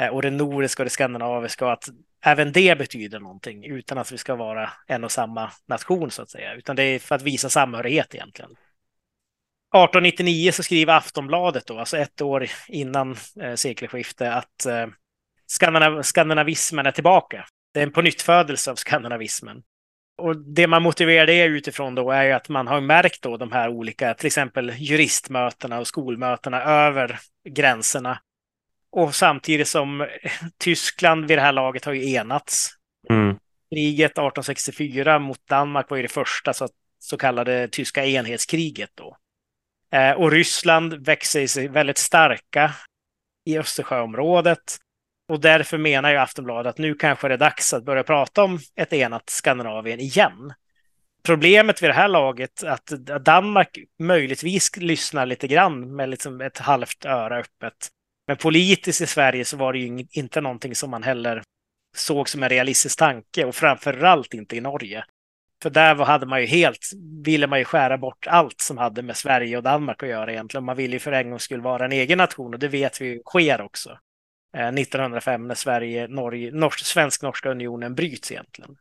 eh, 0.00 0.08
och 0.08 0.22
det 0.22 0.30
nordiska 0.30 0.82
och 0.82 0.84
det 0.84 0.90
skandinaviska 0.90 1.66
och 1.66 1.72
att 1.72 1.88
även 2.24 2.52
det 2.52 2.78
betyder 2.78 3.20
någonting 3.20 3.64
utan 3.64 3.98
att 3.98 4.12
vi 4.12 4.18
ska 4.18 4.34
vara 4.34 4.70
en 4.86 5.04
och 5.04 5.12
samma 5.12 5.50
nation 5.66 6.10
så 6.10 6.22
att 6.22 6.30
säga, 6.30 6.54
utan 6.54 6.76
det 6.76 6.82
är 6.82 6.98
för 6.98 7.14
att 7.14 7.22
visa 7.22 7.50
samhörighet 7.50 8.14
egentligen. 8.14 8.50
1899 8.50 10.52
så 10.52 10.62
skriver 10.62 10.96
Aftonbladet 10.96 11.66
då, 11.66 11.78
alltså 11.78 11.96
ett 11.96 12.20
år 12.20 12.46
innan 12.68 13.16
eh, 13.40 13.54
sekelskiftet, 13.54 14.32
att 14.32 14.66
eh, 14.66 14.86
skandinav 15.46 16.02
skandinavismen 16.02 16.86
är 16.86 16.90
tillbaka. 16.90 17.46
Det 17.74 17.80
är 17.80 17.86
en 17.86 17.92
pånyttfödelse 17.92 18.70
av 18.70 18.74
skandinavismen. 18.74 19.62
Och 20.18 20.36
det 20.36 20.66
man 20.66 20.82
motiverar 20.82 21.26
det 21.26 21.44
utifrån 21.44 21.94
då 21.94 22.10
är 22.10 22.24
ju 22.24 22.32
att 22.32 22.48
man 22.48 22.66
har 22.66 22.80
märkt 22.80 23.22
då 23.22 23.36
de 23.36 23.52
här 23.52 23.68
olika, 23.68 24.14
till 24.14 24.26
exempel 24.26 24.72
juristmötena 24.76 25.78
och 25.78 25.86
skolmötena 25.86 26.62
över 26.62 27.18
gränserna. 27.48 28.18
Och 28.90 29.14
samtidigt 29.14 29.68
som 29.68 30.06
Tyskland 30.58 31.26
vid 31.26 31.38
det 31.38 31.42
här 31.42 31.52
laget 31.52 31.84
har 31.84 31.92
ju 31.92 32.12
enats. 32.12 32.70
Mm. 33.10 33.36
Kriget 33.70 34.10
1864 34.10 35.18
mot 35.18 35.46
Danmark 35.48 35.90
var 35.90 35.96
ju 35.96 36.02
det 36.02 36.12
första 36.12 36.52
så, 36.52 36.68
så 36.98 37.16
kallade 37.16 37.68
tyska 37.68 38.04
enhetskriget 38.04 38.90
då. 38.94 39.16
Eh, 39.92 40.12
och 40.12 40.30
Ryssland 40.32 41.06
växer 41.06 41.46
sig 41.46 41.68
väldigt 41.68 41.98
starka 41.98 42.74
i 43.44 43.58
Östersjöområdet. 43.58 44.78
Och 45.28 45.40
därför 45.40 45.78
menar 45.78 46.10
ju 46.10 46.16
Aftonbladet 46.16 46.70
att 46.70 46.78
nu 46.78 46.94
kanske 46.94 47.28
det 47.28 47.34
är 47.34 47.38
dags 47.38 47.74
att 47.74 47.84
börja 47.84 48.02
prata 48.02 48.42
om 48.42 48.58
ett 48.76 48.92
enat 48.92 49.30
Skandinavien 49.30 50.00
igen. 50.00 50.52
Problemet 51.22 51.82
vid 51.82 51.90
det 51.90 51.94
här 51.94 52.08
laget 52.08 52.62
är 52.62 52.68
att 52.68 52.86
Danmark 53.24 53.78
möjligtvis 53.98 54.76
lyssnar 54.76 55.26
lite 55.26 55.48
grann 55.48 55.96
med 55.96 56.08
liksom 56.08 56.40
ett 56.40 56.58
halvt 56.58 57.04
öra 57.04 57.38
öppet. 57.38 57.88
Men 58.26 58.36
politiskt 58.36 59.00
i 59.00 59.06
Sverige 59.06 59.44
så 59.44 59.56
var 59.56 59.72
det 59.72 59.78
ju 59.78 60.06
inte 60.10 60.40
någonting 60.40 60.74
som 60.74 60.90
man 60.90 61.02
heller 61.02 61.42
såg 61.96 62.28
som 62.28 62.42
en 62.42 62.48
realistisk 62.48 62.98
tanke 62.98 63.44
och 63.44 63.54
framförallt 63.54 64.34
inte 64.34 64.56
i 64.56 64.60
Norge. 64.60 65.04
För 65.62 65.70
där 65.70 65.94
hade 65.94 66.26
man 66.26 66.40
ju 66.40 66.46
helt, 66.46 66.90
ville 67.24 67.46
man 67.46 67.58
ju 67.58 67.64
skära 67.64 67.98
bort 67.98 68.26
allt 68.26 68.60
som 68.60 68.78
hade 68.78 69.02
med 69.02 69.16
Sverige 69.16 69.56
och 69.56 69.62
Danmark 69.62 70.02
att 70.02 70.08
göra 70.08 70.32
egentligen. 70.32 70.64
Man 70.64 70.76
ville 70.76 70.92
ju 70.92 71.00
för 71.00 71.12
en 71.12 71.30
gång 71.30 71.40
skulle 71.40 71.62
vara 71.62 71.84
en 71.84 71.92
egen 71.92 72.18
nation 72.18 72.54
och 72.54 72.60
det 72.60 72.68
vet 72.68 73.00
vi 73.00 73.22
sker 73.26 73.60
också. 73.60 73.98
1905 74.54 75.42
eh, 75.42 75.46
när 75.46 75.54
Sverige, 75.54 76.08
Norge, 76.08 76.50
norsk, 76.52 76.86
svensk-norska 76.86 77.50
unionen 77.50 77.94
bryts 77.94 78.32
egentligen. 78.32 78.76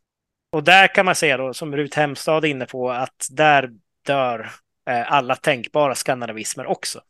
Och 0.52 0.64
där 0.64 0.88
kan 0.88 1.06
man 1.06 1.16
säga 1.16 1.38
då, 1.38 1.54
som 1.54 1.76
Rut 1.76 1.94
Hemstad 1.94 2.46
är 2.46 2.50
inne 2.50 2.66
på, 2.66 2.92
att 2.92 3.28
där 3.32 3.70
dör 4.06 4.50
eh, 4.90 5.12
alla 5.12 5.36
tänkbara 5.36 5.96
skandinavismer 5.96 6.66
också. 6.66 7.02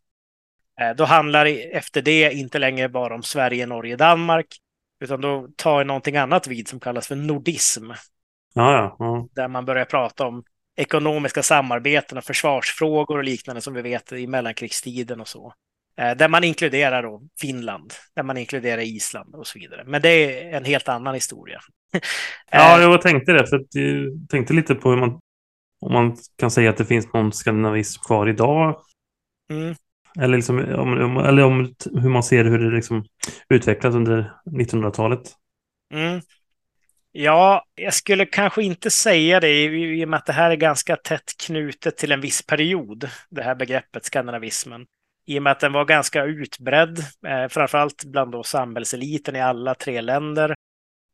Eh, 0.81 0.95
då 0.95 1.05
handlar 1.05 1.45
det 1.45 1.75
efter 1.75 2.01
det 2.01 2.33
inte 2.33 2.59
längre 2.59 2.89
bara 2.89 3.15
om 3.15 3.23
Sverige, 3.23 3.65
Norge, 3.65 3.95
Danmark, 3.95 4.47
utan 4.99 5.21
då 5.21 5.47
tar 5.55 5.83
någonting 5.83 6.17
annat 6.17 6.47
vid 6.47 6.67
som 6.67 6.79
kallas 6.79 7.07
för 7.07 7.15
nordism. 7.15 7.91
Ja, 8.53 8.73
ja, 8.73 8.95
ja. 8.99 9.27
Där 9.31 9.47
man 9.47 9.65
börjar 9.65 9.85
prata 9.85 10.27
om 10.27 10.43
ekonomiska 10.75 11.43
samarbeten 11.43 12.17
och 12.17 12.23
försvarsfrågor 12.23 13.17
och 13.17 13.23
liknande 13.23 13.61
som 13.61 13.73
vi 13.73 13.81
vet 13.81 14.11
i 14.11 14.27
mellankrigstiden 14.27 15.21
och 15.21 15.27
så. 15.27 15.53
Eh, 15.97 16.17
där 16.17 16.27
man 16.27 16.43
inkluderar 16.43 17.03
då 17.03 17.21
Finland, 17.41 17.93
där 18.15 18.23
man 18.23 18.37
inkluderar 18.37 18.81
Island 18.81 19.35
och 19.35 19.47
så 19.47 19.59
vidare. 19.59 19.83
Men 19.85 20.01
det 20.01 20.09
är 20.09 20.57
en 20.57 20.65
helt 20.65 20.87
annan 20.87 21.13
historia. 21.13 21.59
ja, 22.51 22.81
jag 22.81 23.01
tänkte 23.01 23.31
det, 23.31 23.47
för 23.47 23.65
jag 23.71 24.29
tänkte 24.29 24.53
lite 24.53 24.75
på 24.75 24.89
hur 24.89 24.97
man, 24.97 25.19
om 25.81 25.93
man 25.93 26.17
kan 26.37 26.51
säga 26.51 26.69
att 26.69 26.77
det 26.77 26.85
finns 26.85 27.13
någon 27.13 27.33
skandinavism 27.33 28.01
kvar 28.03 28.29
idag. 28.29 28.81
Mm. 29.51 29.75
Eller, 30.19 30.37
liksom, 30.37 30.59
om, 30.59 31.17
eller 31.17 31.43
om 31.43 31.75
hur 32.01 32.09
man 32.09 32.23
ser 32.23 32.43
hur 32.43 32.59
det 32.59 32.75
liksom 32.75 33.05
utvecklas 33.49 33.95
under 33.95 34.33
1900-talet. 34.45 35.21
Mm. 35.93 36.21
Ja, 37.11 37.65
jag 37.75 37.93
skulle 37.93 38.25
kanske 38.25 38.63
inte 38.63 38.89
säga 38.89 39.39
det 39.39 39.63
i 39.63 40.05
och 40.05 40.09
med 40.09 40.17
att 40.17 40.25
det 40.25 40.33
här 40.33 40.51
är 40.51 40.55
ganska 40.55 40.95
tätt 40.95 41.37
knutet 41.45 41.97
till 41.97 42.11
en 42.11 42.21
viss 42.21 42.45
period, 42.45 43.09
det 43.29 43.43
här 43.43 43.55
begreppet 43.55 44.05
skandinavismen 44.05 44.85
i 45.27 45.39
och 45.39 45.43
med 45.43 45.51
att 45.51 45.59
den 45.59 45.73
var 45.73 45.85
ganska 45.85 46.23
utbredd, 46.23 46.99
eh, 47.27 47.47
framförallt 47.49 48.03
bland 48.03 48.31
då 48.31 48.43
samhällseliten 48.43 49.35
i 49.35 49.41
alla 49.41 49.75
tre 49.75 50.01
länder. 50.01 50.55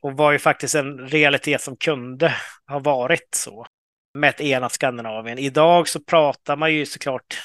Och 0.01 0.17
var 0.17 0.31
ju 0.31 0.39
faktiskt 0.39 0.75
en 0.75 1.07
realitet 1.07 1.61
som 1.61 1.75
kunde 1.75 2.33
ha 2.67 2.79
varit 2.79 3.27
så 3.35 3.65
med 4.13 4.29
ett 4.29 4.41
enat 4.41 4.71
Skandinavien. 4.71 5.37
Idag 5.37 5.87
så 5.87 6.03
pratar 6.03 6.55
man 6.55 6.73
ju 6.73 6.85
såklart 6.85 7.41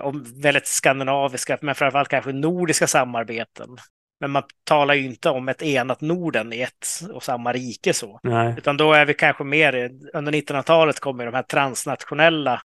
om 0.00 0.24
väldigt 0.42 0.66
skandinaviska, 0.66 1.58
men 1.60 1.74
framförallt 1.74 2.08
kanske 2.08 2.32
nordiska 2.32 2.86
samarbeten. 2.86 3.76
Men 4.20 4.30
man 4.30 4.42
talar 4.64 4.94
ju 4.94 5.04
inte 5.04 5.30
om 5.30 5.48
ett 5.48 5.62
enat 5.62 6.00
Norden 6.00 6.52
i 6.52 6.60
ett 6.60 6.86
och 7.12 7.22
samma 7.22 7.52
rike 7.52 7.94
så. 7.94 8.20
Nej. 8.22 8.54
Utan 8.58 8.76
då 8.76 8.92
är 8.92 9.06
vi 9.06 9.14
kanske 9.14 9.44
mer, 9.44 9.90
under 10.12 10.32
1900-talet 10.32 11.00
kommer 11.00 11.26
de 11.26 11.34
här 11.34 11.42
transnationella 11.42 12.60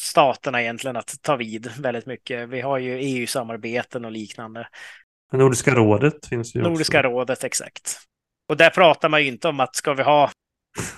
staterna 0.00 0.62
egentligen 0.62 0.96
att 0.96 1.14
ta 1.22 1.36
vid 1.36 1.70
väldigt 1.80 2.06
mycket. 2.06 2.48
Vi 2.48 2.60
har 2.60 2.78
ju 2.78 2.98
EU-samarbeten 2.98 4.04
och 4.04 4.12
liknande. 4.12 4.68
Nordiska 5.32 5.74
rådet 5.74 6.26
finns 6.26 6.54
ju 6.54 6.62
Nordiska 6.62 6.98
också. 6.98 7.08
rådet, 7.08 7.44
exakt. 7.44 7.98
Och 8.48 8.56
där 8.56 8.70
pratar 8.70 9.08
man 9.08 9.22
ju 9.22 9.28
inte 9.28 9.48
om 9.48 9.60
att 9.60 9.76
ska 9.76 9.94
vi 9.94 10.02
ha 10.02 10.30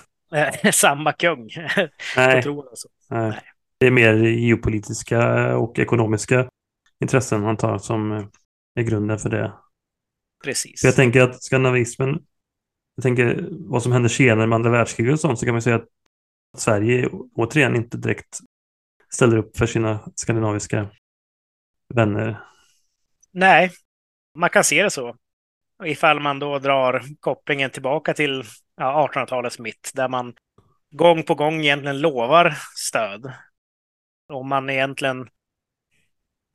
samma 0.71 1.13
kung 1.13 1.49
Nej. 2.15 2.43
alltså. 2.47 2.87
Nej. 3.09 3.29
Nej. 3.29 3.41
Det 3.77 3.87
är 3.87 3.91
mer 3.91 4.13
geopolitiska 4.13 5.55
och 5.57 5.79
ekonomiska 5.79 6.49
intressen 6.99 7.43
han 7.43 7.57
tar 7.57 7.77
som 7.77 8.29
är 8.75 8.83
grunden 8.83 9.19
för 9.19 9.29
det. 9.29 9.53
Precis. 10.43 10.81
För 10.81 10.87
jag 10.87 10.95
tänker 10.95 11.21
att 11.21 11.43
skandinavismen, 11.43 12.19
jag 12.95 13.03
tänker 13.03 13.47
vad 13.51 13.83
som 13.83 13.91
händer 13.91 14.09
senare 14.09 14.47
med 14.47 14.55
andra 14.55 14.69
världskriget 14.69 15.13
och 15.13 15.19
sånt, 15.19 15.39
så 15.39 15.45
kan 15.45 15.53
man 15.53 15.61
säga 15.61 15.75
att 15.75 15.87
Sverige 16.57 17.09
återigen 17.35 17.75
inte 17.75 17.97
direkt 17.97 18.39
ställer 19.13 19.37
upp 19.37 19.57
för 19.57 19.65
sina 19.65 19.99
skandinaviska 20.15 20.89
vänner. 21.93 22.39
Nej, 23.31 23.71
man 24.35 24.49
kan 24.49 24.63
se 24.63 24.83
det 24.83 24.89
så. 24.89 25.15
Ifall 25.83 26.19
man 26.19 26.39
då 26.39 26.59
drar 26.59 27.03
kopplingen 27.19 27.69
tillbaka 27.69 28.13
till 28.13 28.43
ja, 28.77 29.09
1800-talets 29.13 29.59
mitt, 29.59 29.91
där 29.93 30.07
man 30.07 30.33
gång 30.91 31.23
på 31.23 31.35
gång 31.35 31.61
egentligen 31.61 32.01
lovar 32.01 32.53
stöd. 32.75 33.33
Och 34.33 34.45
man 34.45 34.69
egentligen 34.69 35.29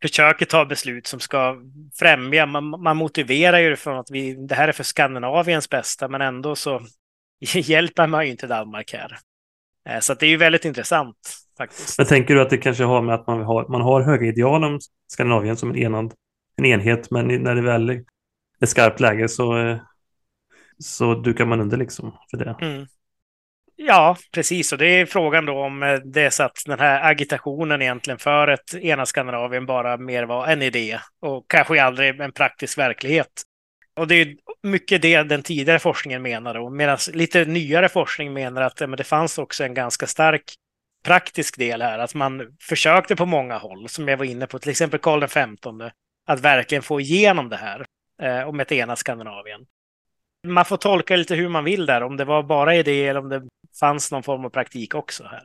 försöker 0.02 0.46
ta 0.46 0.64
beslut 0.64 1.06
som 1.06 1.20
ska 1.20 1.56
främja, 1.94 2.46
man, 2.46 2.64
man 2.64 2.96
motiverar 2.96 3.58
ju 3.58 3.70
det 3.70 3.76
från 3.76 3.98
att 3.98 4.10
vi, 4.10 4.46
det 4.46 4.54
här 4.54 4.68
är 4.68 4.72
för 4.72 4.84
Skandinaviens 4.84 5.68
bästa, 5.68 6.08
men 6.08 6.20
ändå 6.20 6.56
så 6.56 6.86
hjälper 7.40 8.06
man 8.06 8.24
ju 8.24 8.30
inte 8.30 8.46
Danmark 8.46 8.92
här. 8.92 9.18
Eh, 9.88 10.00
så 10.00 10.14
det 10.14 10.26
är 10.26 10.30
ju 10.30 10.36
väldigt 10.36 10.64
intressant 10.64 11.45
faktiskt. 11.56 11.98
Men 11.98 12.06
tänker 12.06 12.34
du 12.34 12.40
att 12.40 12.50
det 12.50 12.58
kanske 12.58 12.84
har 12.84 13.02
med 13.02 13.14
att 13.14 13.26
man 13.26 13.42
har, 13.42 13.68
man 13.68 13.80
har 13.80 14.02
höga 14.02 14.26
ideal 14.26 14.64
om 14.64 14.80
Skandinavien 15.06 15.56
som 15.56 15.70
en, 15.70 15.76
enad, 15.76 16.14
en 16.56 16.64
enhet, 16.64 17.10
men 17.10 17.26
när 17.42 17.54
det 17.54 17.62
väl 17.62 17.90
är 18.60 18.66
skarpt 18.66 19.00
läge 19.00 19.28
så, 19.28 19.58
eh, 19.58 19.76
så 20.78 21.14
dukar 21.14 21.44
man 21.44 21.60
under 21.60 21.76
liksom 21.76 22.18
för 22.30 22.36
det? 22.36 22.56
Mm. 22.60 22.86
Ja, 23.76 24.16
precis. 24.32 24.72
Och 24.72 24.78
det 24.78 24.86
är 24.86 25.06
frågan 25.06 25.46
då 25.46 25.58
om 25.58 25.82
eh, 25.82 25.94
det 25.94 26.22
är 26.22 26.30
så 26.30 26.42
att 26.42 26.62
den 26.66 26.78
här 26.78 27.10
agitationen 27.10 27.82
egentligen 27.82 28.18
för 28.18 28.48
ett 28.48 28.74
ena 28.74 29.06
Skandinavien 29.06 29.66
bara 29.66 29.96
mer 29.96 30.24
var 30.24 30.46
en 30.46 30.62
idé 30.62 30.98
och 31.20 31.44
kanske 31.48 31.82
aldrig 31.82 32.20
en 32.20 32.32
praktisk 32.32 32.78
verklighet. 32.78 33.42
Och 33.96 34.08
det 34.08 34.14
är 34.14 34.36
mycket 34.62 35.02
det 35.02 35.22
den 35.22 35.42
tidigare 35.42 35.78
forskningen 35.78 36.22
menar. 36.22 36.70
Medan 36.70 36.98
lite 37.12 37.44
nyare 37.44 37.88
forskning 37.88 38.32
menar 38.32 38.62
att 38.62 38.80
men 38.80 38.90
det 38.90 39.04
fanns 39.04 39.38
också 39.38 39.64
en 39.64 39.74
ganska 39.74 40.06
stark 40.06 40.54
praktisk 41.06 41.58
del 41.58 41.82
här. 41.82 41.98
Att 41.98 42.14
man 42.14 42.56
försökte 42.60 43.16
på 43.16 43.26
många 43.26 43.58
håll, 43.58 43.88
som 43.88 44.08
jag 44.08 44.16
var 44.16 44.24
inne 44.24 44.46
på, 44.46 44.58
till 44.58 44.70
exempel 44.70 45.00
Karl 45.00 45.26
XV, 45.26 45.82
att 46.26 46.40
verkligen 46.40 46.82
få 46.82 47.00
igenom 47.00 47.48
det 47.48 47.56
här 47.56 47.86
eh, 48.22 48.48
om 48.48 48.60
ett 48.60 48.72
enat 48.72 48.98
Skandinavien. 48.98 49.60
Man 50.46 50.64
får 50.64 50.76
tolka 50.76 51.16
lite 51.16 51.34
hur 51.34 51.48
man 51.48 51.64
vill 51.64 51.86
där, 51.86 52.02
om 52.02 52.16
det 52.16 52.24
var 52.24 52.42
bara 52.42 52.74
idé 52.74 53.06
eller 53.06 53.20
om 53.20 53.28
det 53.28 53.42
fanns 53.80 54.12
någon 54.12 54.22
form 54.22 54.44
av 54.44 54.50
praktik 54.50 54.94
också 54.94 55.24
här. 55.24 55.42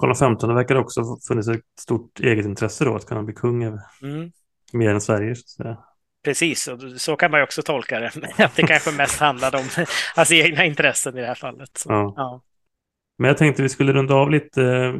Karl 0.00 0.14
XV 0.14 0.46
verkar 0.46 0.76
också 0.76 1.02
funnits 1.28 1.48
ett 1.48 1.60
stort 1.80 2.20
eget 2.20 2.46
intresse 2.46 2.84
då 2.84 2.96
att 2.96 3.06
kunna 3.06 3.22
bli 3.22 3.34
kung 3.34 3.62
mm. 3.62 3.80
mer 4.72 4.90
än 4.90 5.00
Sverige. 5.00 5.34
Så 5.36 5.76
Precis, 6.24 6.68
och 6.68 6.80
så 6.96 7.16
kan 7.16 7.30
man 7.30 7.40
ju 7.40 7.44
också 7.44 7.62
tolka 7.62 8.00
det. 8.00 8.12
Att 8.44 8.56
det 8.56 8.62
kanske 8.62 8.92
mest 8.92 9.18
handlade 9.18 9.58
om 9.58 9.64
hans 10.16 10.32
egna 10.32 10.64
intressen 10.64 11.18
i 11.18 11.20
det 11.20 11.26
här 11.26 11.34
fallet. 11.34 11.84
Ja. 11.88 12.14
ja. 12.16 12.42
Men 13.22 13.28
jag 13.28 13.38
tänkte 13.38 13.62
vi 13.62 13.68
skulle 13.68 13.92
runda 13.92 14.14
av 14.14 14.30
lite. 14.30 14.62
Eh, 14.62 14.94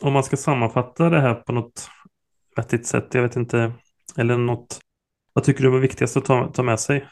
om 0.00 0.12
man 0.12 0.24
ska 0.24 0.36
sammanfatta 0.36 1.10
det 1.10 1.20
här 1.20 1.34
på 1.34 1.52
något 1.52 1.90
vettigt 2.56 2.86
sätt. 2.86 3.14
Jag 3.14 3.22
vet 3.22 3.36
inte. 3.36 3.72
Eller 4.16 4.36
något. 4.36 4.80
Vad 5.32 5.44
tycker 5.44 5.62
du 5.62 5.76
är 5.76 5.80
viktigast 5.80 6.16
att 6.16 6.24
ta, 6.24 6.52
ta 6.52 6.62
med 6.62 6.80
sig? 6.80 7.08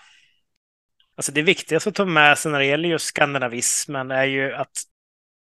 Alltså 1.16 1.32
det 1.32 1.42
viktigaste 1.42 1.88
att 1.88 1.94
ta 1.94 2.04
med 2.04 2.38
sig 2.38 2.52
när 2.52 2.58
det 2.58 2.64
gäller 2.64 2.88
just 2.88 3.06
skandinavismen 3.06 4.10
är 4.10 4.24
ju 4.24 4.52
att 4.52 4.82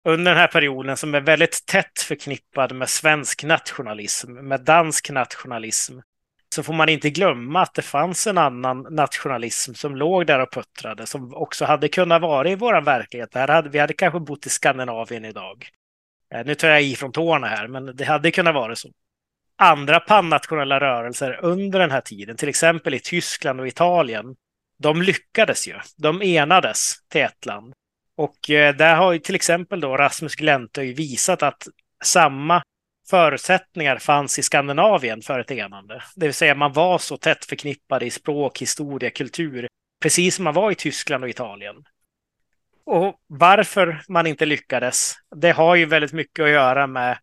under 0.07 0.31
den 0.31 0.39
här 0.39 0.47
perioden 0.47 0.97
som 0.97 1.15
är 1.15 1.21
väldigt 1.21 1.65
tätt 1.65 1.99
förknippad 1.99 2.75
med 2.75 2.89
svensk 2.89 3.43
nationalism, 3.43 4.31
med 4.31 4.61
dansk 4.61 5.09
nationalism, 5.09 5.99
så 6.53 6.63
får 6.63 6.73
man 6.73 6.89
inte 6.89 7.09
glömma 7.09 7.61
att 7.61 7.73
det 7.73 7.81
fanns 7.81 8.27
en 8.27 8.37
annan 8.37 8.87
nationalism 8.89 9.73
som 9.73 9.95
låg 9.95 10.27
där 10.27 10.39
och 10.39 10.51
puttrade, 10.51 11.05
som 11.05 11.33
också 11.33 11.65
hade 11.65 11.87
kunnat 11.87 12.21
vara 12.21 12.49
i 12.49 12.55
vår 12.55 12.81
verklighet. 12.81 13.35
Här 13.35 13.47
hade, 13.47 13.69
vi 13.69 13.79
hade 13.79 13.93
kanske 13.93 14.19
bott 14.19 14.45
i 14.45 14.49
Skandinavien 14.49 15.25
idag. 15.25 15.67
Eh, 16.33 16.45
nu 16.45 16.55
tar 16.55 16.67
jag 16.67 16.83
i 16.83 16.95
från 16.95 17.11
tårna 17.11 17.47
här, 17.47 17.67
men 17.67 17.95
det 17.95 18.05
hade 18.05 18.31
kunnat 18.31 18.53
vara 18.53 18.75
så. 18.75 18.89
Andra 19.55 19.99
pannationella 19.99 20.79
rörelser 20.79 21.39
under 21.41 21.79
den 21.79 21.91
här 21.91 22.01
tiden, 22.01 22.37
till 22.37 22.49
exempel 22.49 22.93
i 22.93 22.99
Tyskland 22.99 23.59
och 23.59 23.67
Italien, 23.67 24.35
de 24.79 25.01
lyckades 25.01 25.67
ju. 25.67 25.75
De 25.97 26.21
enades 26.21 26.95
till 27.09 27.21
ett 27.21 27.45
land. 27.45 27.73
Och 28.17 28.49
eh, 28.49 28.75
där 28.75 28.95
har 28.95 29.13
ju 29.13 29.19
till 29.19 29.35
exempel 29.35 29.79
då 29.79 29.97
Rasmus 29.97 30.35
Glentöj 30.35 30.93
visat 30.93 31.43
att 31.43 31.67
samma 32.03 32.63
förutsättningar 33.09 33.97
fanns 33.97 34.39
i 34.39 34.43
Skandinavien 34.43 35.21
för 35.21 35.39
ett 35.39 35.51
enande. 35.51 36.03
Det 36.15 36.25
vill 36.25 36.33
säga 36.33 36.55
man 36.55 36.73
var 36.73 36.97
så 36.97 37.17
tätt 37.17 37.45
förknippade 37.45 38.05
i 38.05 38.09
språk, 38.09 38.61
historia, 38.61 39.09
kultur, 39.09 39.67
precis 40.01 40.35
som 40.35 40.43
man 40.43 40.53
var 40.53 40.71
i 40.71 40.75
Tyskland 40.75 41.23
och 41.23 41.29
Italien. 41.29 41.75
Och 42.85 43.15
varför 43.27 44.01
man 44.09 44.27
inte 44.27 44.45
lyckades, 44.45 45.13
det 45.35 45.51
har 45.51 45.75
ju 45.75 45.85
väldigt 45.85 46.13
mycket 46.13 46.43
att 46.43 46.49
göra 46.49 46.87
med 46.87 47.17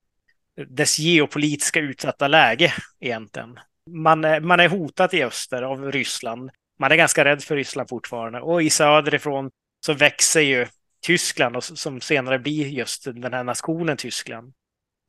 dess 0.68 0.98
geopolitiska 0.98 1.80
utsatta 1.80 2.28
läge 2.28 2.72
egentligen. 3.00 3.58
Man 3.90 4.24
är, 4.24 4.40
man 4.40 4.60
är 4.60 4.68
hotat 4.68 5.14
i 5.14 5.22
öster 5.22 5.62
av 5.62 5.92
Ryssland. 5.92 6.50
Man 6.78 6.92
är 6.92 6.96
ganska 6.96 7.24
rädd 7.24 7.42
för 7.42 7.56
Ryssland 7.56 7.88
fortfarande. 7.88 8.40
Och 8.40 8.62
i 8.62 8.70
söderifrån 8.70 9.50
så 9.86 9.92
växer 9.92 10.40
ju 10.40 10.66
Tyskland 11.02 11.56
och 11.56 11.64
som 11.64 12.00
senare 12.00 12.38
blir 12.38 12.66
just 12.66 13.04
den 13.04 13.32
här 13.32 13.44
nationen 13.44 13.96
Tyskland. 13.96 14.52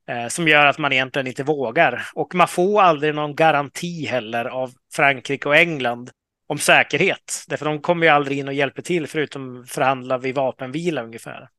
Eh, 0.09 0.27
som 0.27 0.47
gör 0.47 0.65
att 0.65 0.77
man 0.77 0.93
egentligen 0.93 1.27
inte 1.27 1.43
vågar. 1.43 2.07
Och 2.13 2.35
man 2.35 2.47
får 2.47 2.81
aldrig 2.81 3.15
någon 3.15 3.35
garanti 3.35 4.05
heller 4.05 4.45
av 4.45 4.71
Frankrike 4.93 5.49
och 5.49 5.55
England 5.55 6.11
om 6.47 6.57
säkerhet. 6.57 7.43
Därför 7.47 7.65
de 7.65 7.81
kommer 7.81 8.05
ju 8.05 8.11
aldrig 8.11 8.39
in 8.39 8.47
och 8.47 8.53
hjälper 8.53 8.81
till 8.81 9.07
förutom 9.07 9.65
förhandla 9.67 10.17
vid 10.17 10.35
vapenvila 10.35 11.03
ungefär. 11.03 11.49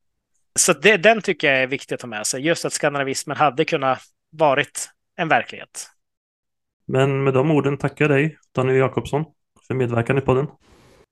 Så 0.54 0.72
det, 0.72 0.96
den 0.96 1.22
tycker 1.22 1.52
jag 1.52 1.62
är 1.62 1.66
viktig 1.66 1.94
att 1.94 2.00
ta 2.00 2.06
med 2.06 2.26
sig. 2.26 2.42
Just 2.42 2.64
att 2.64 2.72
skandinavismen 2.72 3.36
hade 3.36 3.64
kunnat 3.64 4.02
varit 4.30 4.90
en 5.16 5.28
verklighet. 5.28 5.88
Men 6.86 7.24
med 7.24 7.34
de 7.34 7.50
orden 7.50 7.78
tackar 7.78 8.04
jag 8.04 8.10
dig, 8.10 8.38
Daniel 8.54 8.78
Jakobsson, 8.78 9.24
för 9.66 9.74
medverkan 9.74 10.18
i 10.18 10.20
podden. 10.20 10.46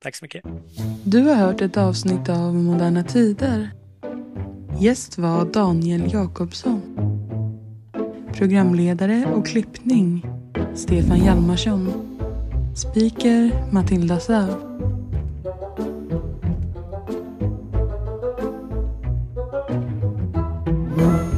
Tack 0.02 0.16
så 0.16 0.24
mycket. 0.24 0.44
Du 1.04 1.20
har 1.20 1.34
hört 1.34 1.60
ett 1.60 1.76
avsnitt 1.76 2.28
av 2.28 2.54
Moderna 2.54 3.02
Tider. 3.02 3.70
Gäst 4.80 5.18
var 5.18 5.44
Daniel 5.44 6.12
Jakobsson. 6.12 6.99
Programledare 8.32 9.26
och 9.34 9.46
klippning 9.46 10.26
Stefan 10.74 11.24
Hjalmarsson. 11.24 11.92
Speaker 12.74 13.72
Matilda 13.72 14.20
Säv. 14.20 14.54
Mm. 20.98 21.29